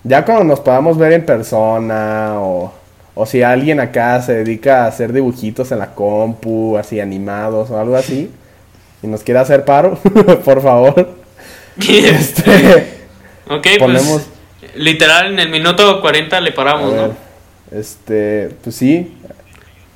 Ya 0.03 0.23
cuando 0.25 0.45
nos 0.45 0.61
podamos 0.61 0.97
ver 0.97 1.11
en 1.13 1.25
persona 1.25 2.35
o, 2.37 2.73
o 3.13 3.25
si 3.25 3.43
alguien 3.43 3.79
acá 3.81 4.21
se 4.21 4.35
dedica 4.35 4.85
a 4.85 4.87
hacer 4.87 5.11
dibujitos 5.13 5.71
en 5.73 5.79
la 5.79 5.93
compu, 5.95 6.77
así 6.77 6.99
animados 7.01 7.69
o 7.71 7.77
algo 7.79 7.95
así, 7.97 8.31
y 9.03 9.07
nos 9.07 9.21
quiere 9.23 9.41
hacer 9.41 9.63
paro, 9.65 9.95
por 10.45 10.61
favor. 10.61 11.19
Este, 11.87 13.00
ok, 13.51 13.67
ponemos- 13.79 14.21
pues 14.61 14.75
literal 14.75 15.31
en 15.33 15.39
el 15.39 15.49
minuto 15.49 16.01
40 16.01 16.39
le 16.41 16.51
paramos, 16.51 16.91
ver, 16.93 17.07
¿no? 17.09 17.15
este, 17.79 18.55
pues 18.63 18.75
sí, 18.75 19.15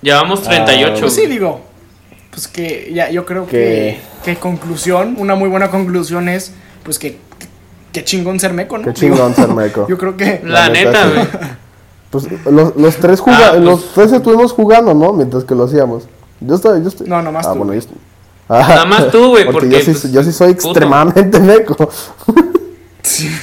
Llevamos 0.02 0.44
38. 0.44 1.00
Pues 1.00 1.14
sí, 1.14 1.26
digo. 1.26 1.62
Pues 2.30 2.48
que 2.48 2.92
ya, 2.94 3.10
yo 3.10 3.26
creo 3.26 3.48
Que- 3.48 3.98
que, 4.24 4.34
que 4.34 4.40
conclusión, 4.40 5.16
una 5.18 5.34
muy 5.36 5.50
buena 5.50 5.72
conclusión 5.72 6.30
es, 6.30 6.52
pues 6.84 7.00
que, 7.00 7.18
que 7.92 8.04
chingón 8.04 8.40
ser 8.40 8.54
meco, 8.54 8.78
¿no? 8.78 8.84
qué 8.86 8.94
chingón 8.94 9.34
ser 9.34 9.48
meco. 9.48 9.88
Yo 9.90 9.98
creo 9.98 10.16
que 10.18 10.42
La, 10.44 10.68
La 10.68 10.70
neta, 10.70 11.04
sí. 11.06 11.10
güey. 11.14 11.28
Pues 12.12 12.28
los, 12.46 12.76
los 12.76 12.96
tres 12.98 13.22
Ah, 13.26 13.48
pues- 13.52 13.64
los 13.64 13.94
tres 13.94 14.12
estuvimos 14.12 14.52
jugando, 14.52 14.94
¿no? 14.94 15.12
Mientras 15.14 15.44
que 15.44 15.56
lo 15.56 15.64
hacíamos. 15.64 16.04
Yo 16.42 16.56
estoy, 16.56 16.84
yo 16.84 16.90
estoy. 16.90 17.08
No, 17.08 17.22
nomás 17.24 17.48
ah, 17.48 17.54
tú, 17.54 17.58
bueno, 17.60 17.74
yo 17.74 17.80
estoy. 17.80 17.98
Ah, 18.50 18.60
Nada 18.68 18.86
más 18.86 19.10
tú, 19.10 19.30
güey, 19.30 19.46
porque, 19.52 19.70
yo, 19.70 19.80
sí, 19.80 19.86
pues, 19.92 20.12
yo 20.12 20.22
sí 20.24 20.32
soy 20.32 20.54
puto. 20.54 20.68
extremadamente 20.70 21.40
meco. 21.40 21.90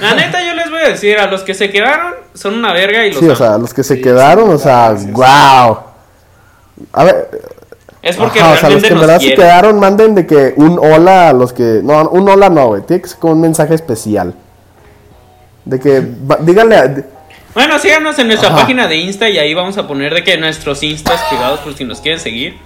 La 0.00 0.14
neta, 0.14 0.44
yo 0.46 0.54
les 0.54 0.70
voy 0.70 0.80
a 0.80 0.88
decir, 0.90 1.18
a 1.18 1.26
los 1.26 1.42
que 1.42 1.54
se 1.54 1.70
quedaron 1.70 2.14
son 2.34 2.54
una 2.54 2.72
verga 2.72 3.04
y 3.06 3.10
los 3.12 3.20
Sí, 3.20 3.28
o 3.28 3.36
sea, 3.36 3.56
los 3.58 3.72
que 3.72 3.82
se 3.82 3.96
Sí, 3.96 4.02
quedaron, 4.02 4.46
sí, 4.48 4.54
o 4.54 4.58
sea, 4.58 4.90
gracias. 4.90 5.12
wow. 5.12 5.78
A 6.92 7.04
ver, 7.04 7.30
Es 8.02 8.16
porque 8.16 8.40
ajá, 8.40 8.52
o 8.52 8.56
sea, 8.56 8.70
los 8.70 8.82
que 8.82 8.92
en 8.92 9.00
verdad 9.00 9.18
se 9.20 9.34
quedaron, 9.34 9.80
manden 9.80 10.14
de 10.14 10.26
que 10.26 10.52
un 10.56 10.78
hola 10.78 11.30
a 11.30 11.32
los 11.32 11.52
que. 11.52 11.80
No, 11.82 12.08
un 12.10 12.28
hola 12.28 12.48
no, 12.50 12.68
güey. 12.68 12.82
Tiene 12.82 13.02
que 13.02 13.08
ser 13.08 13.18
como 13.18 13.32
un 13.32 13.40
mensaje 13.40 13.74
especial. 13.74 14.34
De 15.64 15.80
que. 15.80 16.00
va- 16.00 16.38
díganle. 16.40 16.76
a- 16.76 16.94
Bueno, 17.54 17.78
síganos 17.78 18.18
en 18.18 18.26
nuestra 18.28 18.50
Ajá. 18.50 18.58
página 18.60 18.86
de 18.86 18.96
Insta 18.96 19.28
y 19.30 19.38
ahí 19.38 19.54
vamos 19.54 19.78
a 19.78 19.88
poner 19.88 20.12
de 20.14 20.22
que 20.22 20.36
nuestros 20.36 20.82
Instas 20.82 21.20
privados 21.30 21.60
por 21.60 21.74
si 21.74 21.84
nos 21.84 22.00
quieren 22.02 22.20
seguir. 22.20 22.58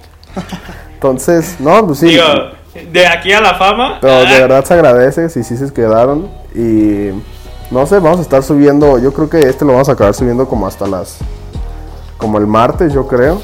Entonces, 0.95 1.57
no, 1.61 1.87
pues 1.87 2.01
sí. 2.01 2.07
Digo, 2.09 2.25
de 2.75 3.07
aquí 3.07 3.33
a 3.33 3.41
la 3.41 3.55
fama. 3.55 3.99
Pero 4.01 4.13
ah, 4.15 4.31
de 4.31 4.41
verdad 4.41 4.65
se 4.65 4.75
agradece 4.75 5.29
si 5.29 5.43
sí 5.43 5.57
se 5.57 5.73
quedaron. 5.73 6.29
Y 6.55 7.11
no 7.71 7.87
sé, 7.87 7.99
vamos 7.99 8.19
a 8.19 8.23
estar 8.23 8.43
subiendo. 8.43 8.99
Yo 8.99 9.13
creo 9.13 9.29
que 9.29 9.41
este 9.41 9.65
lo 9.65 9.73
vamos 9.73 9.89
a 9.89 9.93
acabar 9.93 10.15
subiendo 10.15 10.47
como 10.49 10.67
hasta 10.67 10.87
las. 10.87 11.19
Como 12.17 12.39
el 12.39 12.47
martes, 12.47 12.93
yo 12.93 13.07
creo. 13.07 13.41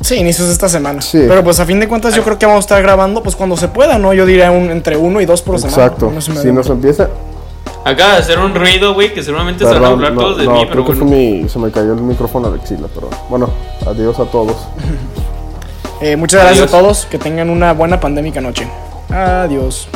Sí, 0.00 0.16
inicios 0.16 0.48
de 0.48 0.52
esta 0.52 0.68
semana. 0.68 1.00
Sí. 1.00 1.24
Pero 1.26 1.42
pues 1.42 1.58
a 1.60 1.64
fin 1.64 1.80
de 1.80 1.88
cuentas 1.88 2.14
yo 2.14 2.22
creo 2.22 2.38
que 2.38 2.44
vamos 2.44 2.64
a 2.64 2.66
estar 2.66 2.82
grabando 2.82 3.22
pues 3.22 3.36
cuando 3.36 3.56
se 3.56 3.68
pueda, 3.68 3.98
¿no? 3.98 4.12
Yo 4.12 4.26
diría 4.26 4.50
un, 4.50 4.70
entre 4.70 4.98
uno 4.98 5.20
y 5.22 5.24
dos 5.24 5.40
por 5.40 5.58
semana. 5.58 5.82
Exacto. 5.82 6.10
No 6.14 6.20
se 6.20 6.32
me 6.32 6.42
Si 6.42 6.52
nos 6.52 6.68
empieza. 6.68 7.08
Acaba 7.86 8.14
de 8.14 8.18
hacer 8.18 8.38
un 8.38 8.54
ruido, 8.54 8.94
güey, 8.94 9.14
que 9.14 9.22
seguramente 9.22 9.64
se 9.64 9.66
van 9.66 9.76
a 9.76 9.80
Perdón, 9.80 9.92
hablar 9.92 10.12
no, 10.12 10.20
todos 10.20 10.38
de 10.38 10.44
no, 10.44 10.52
mí, 10.52 10.58
creo 10.60 10.70
pero 10.70 10.84
que 10.84 10.92
bueno. 10.92 11.06
fue 11.06 11.16
mi, 11.16 11.48
se 11.48 11.58
me 11.58 11.70
cayó 11.70 11.92
el 11.92 12.00
micrófono 12.00 12.48
a 12.48 12.50
la 12.50 12.56
axila, 12.56 12.88
pero 12.94 13.08
bueno, 13.28 13.48
adiós 13.86 14.18
a 14.18 14.24
todos. 14.24 14.56
Eh, 16.00 16.16
muchas 16.16 16.42
gracias 16.42 16.68
a 16.68 16.70
todos. 16.70 17.06
Que 17.06 17.18
tengan 17.18 17.50
una 17.50 17.72
buena 17.72 18.00
pandémica 18.00 18.40
noche. 18.40 18.66
Adiós. 19.10 19.88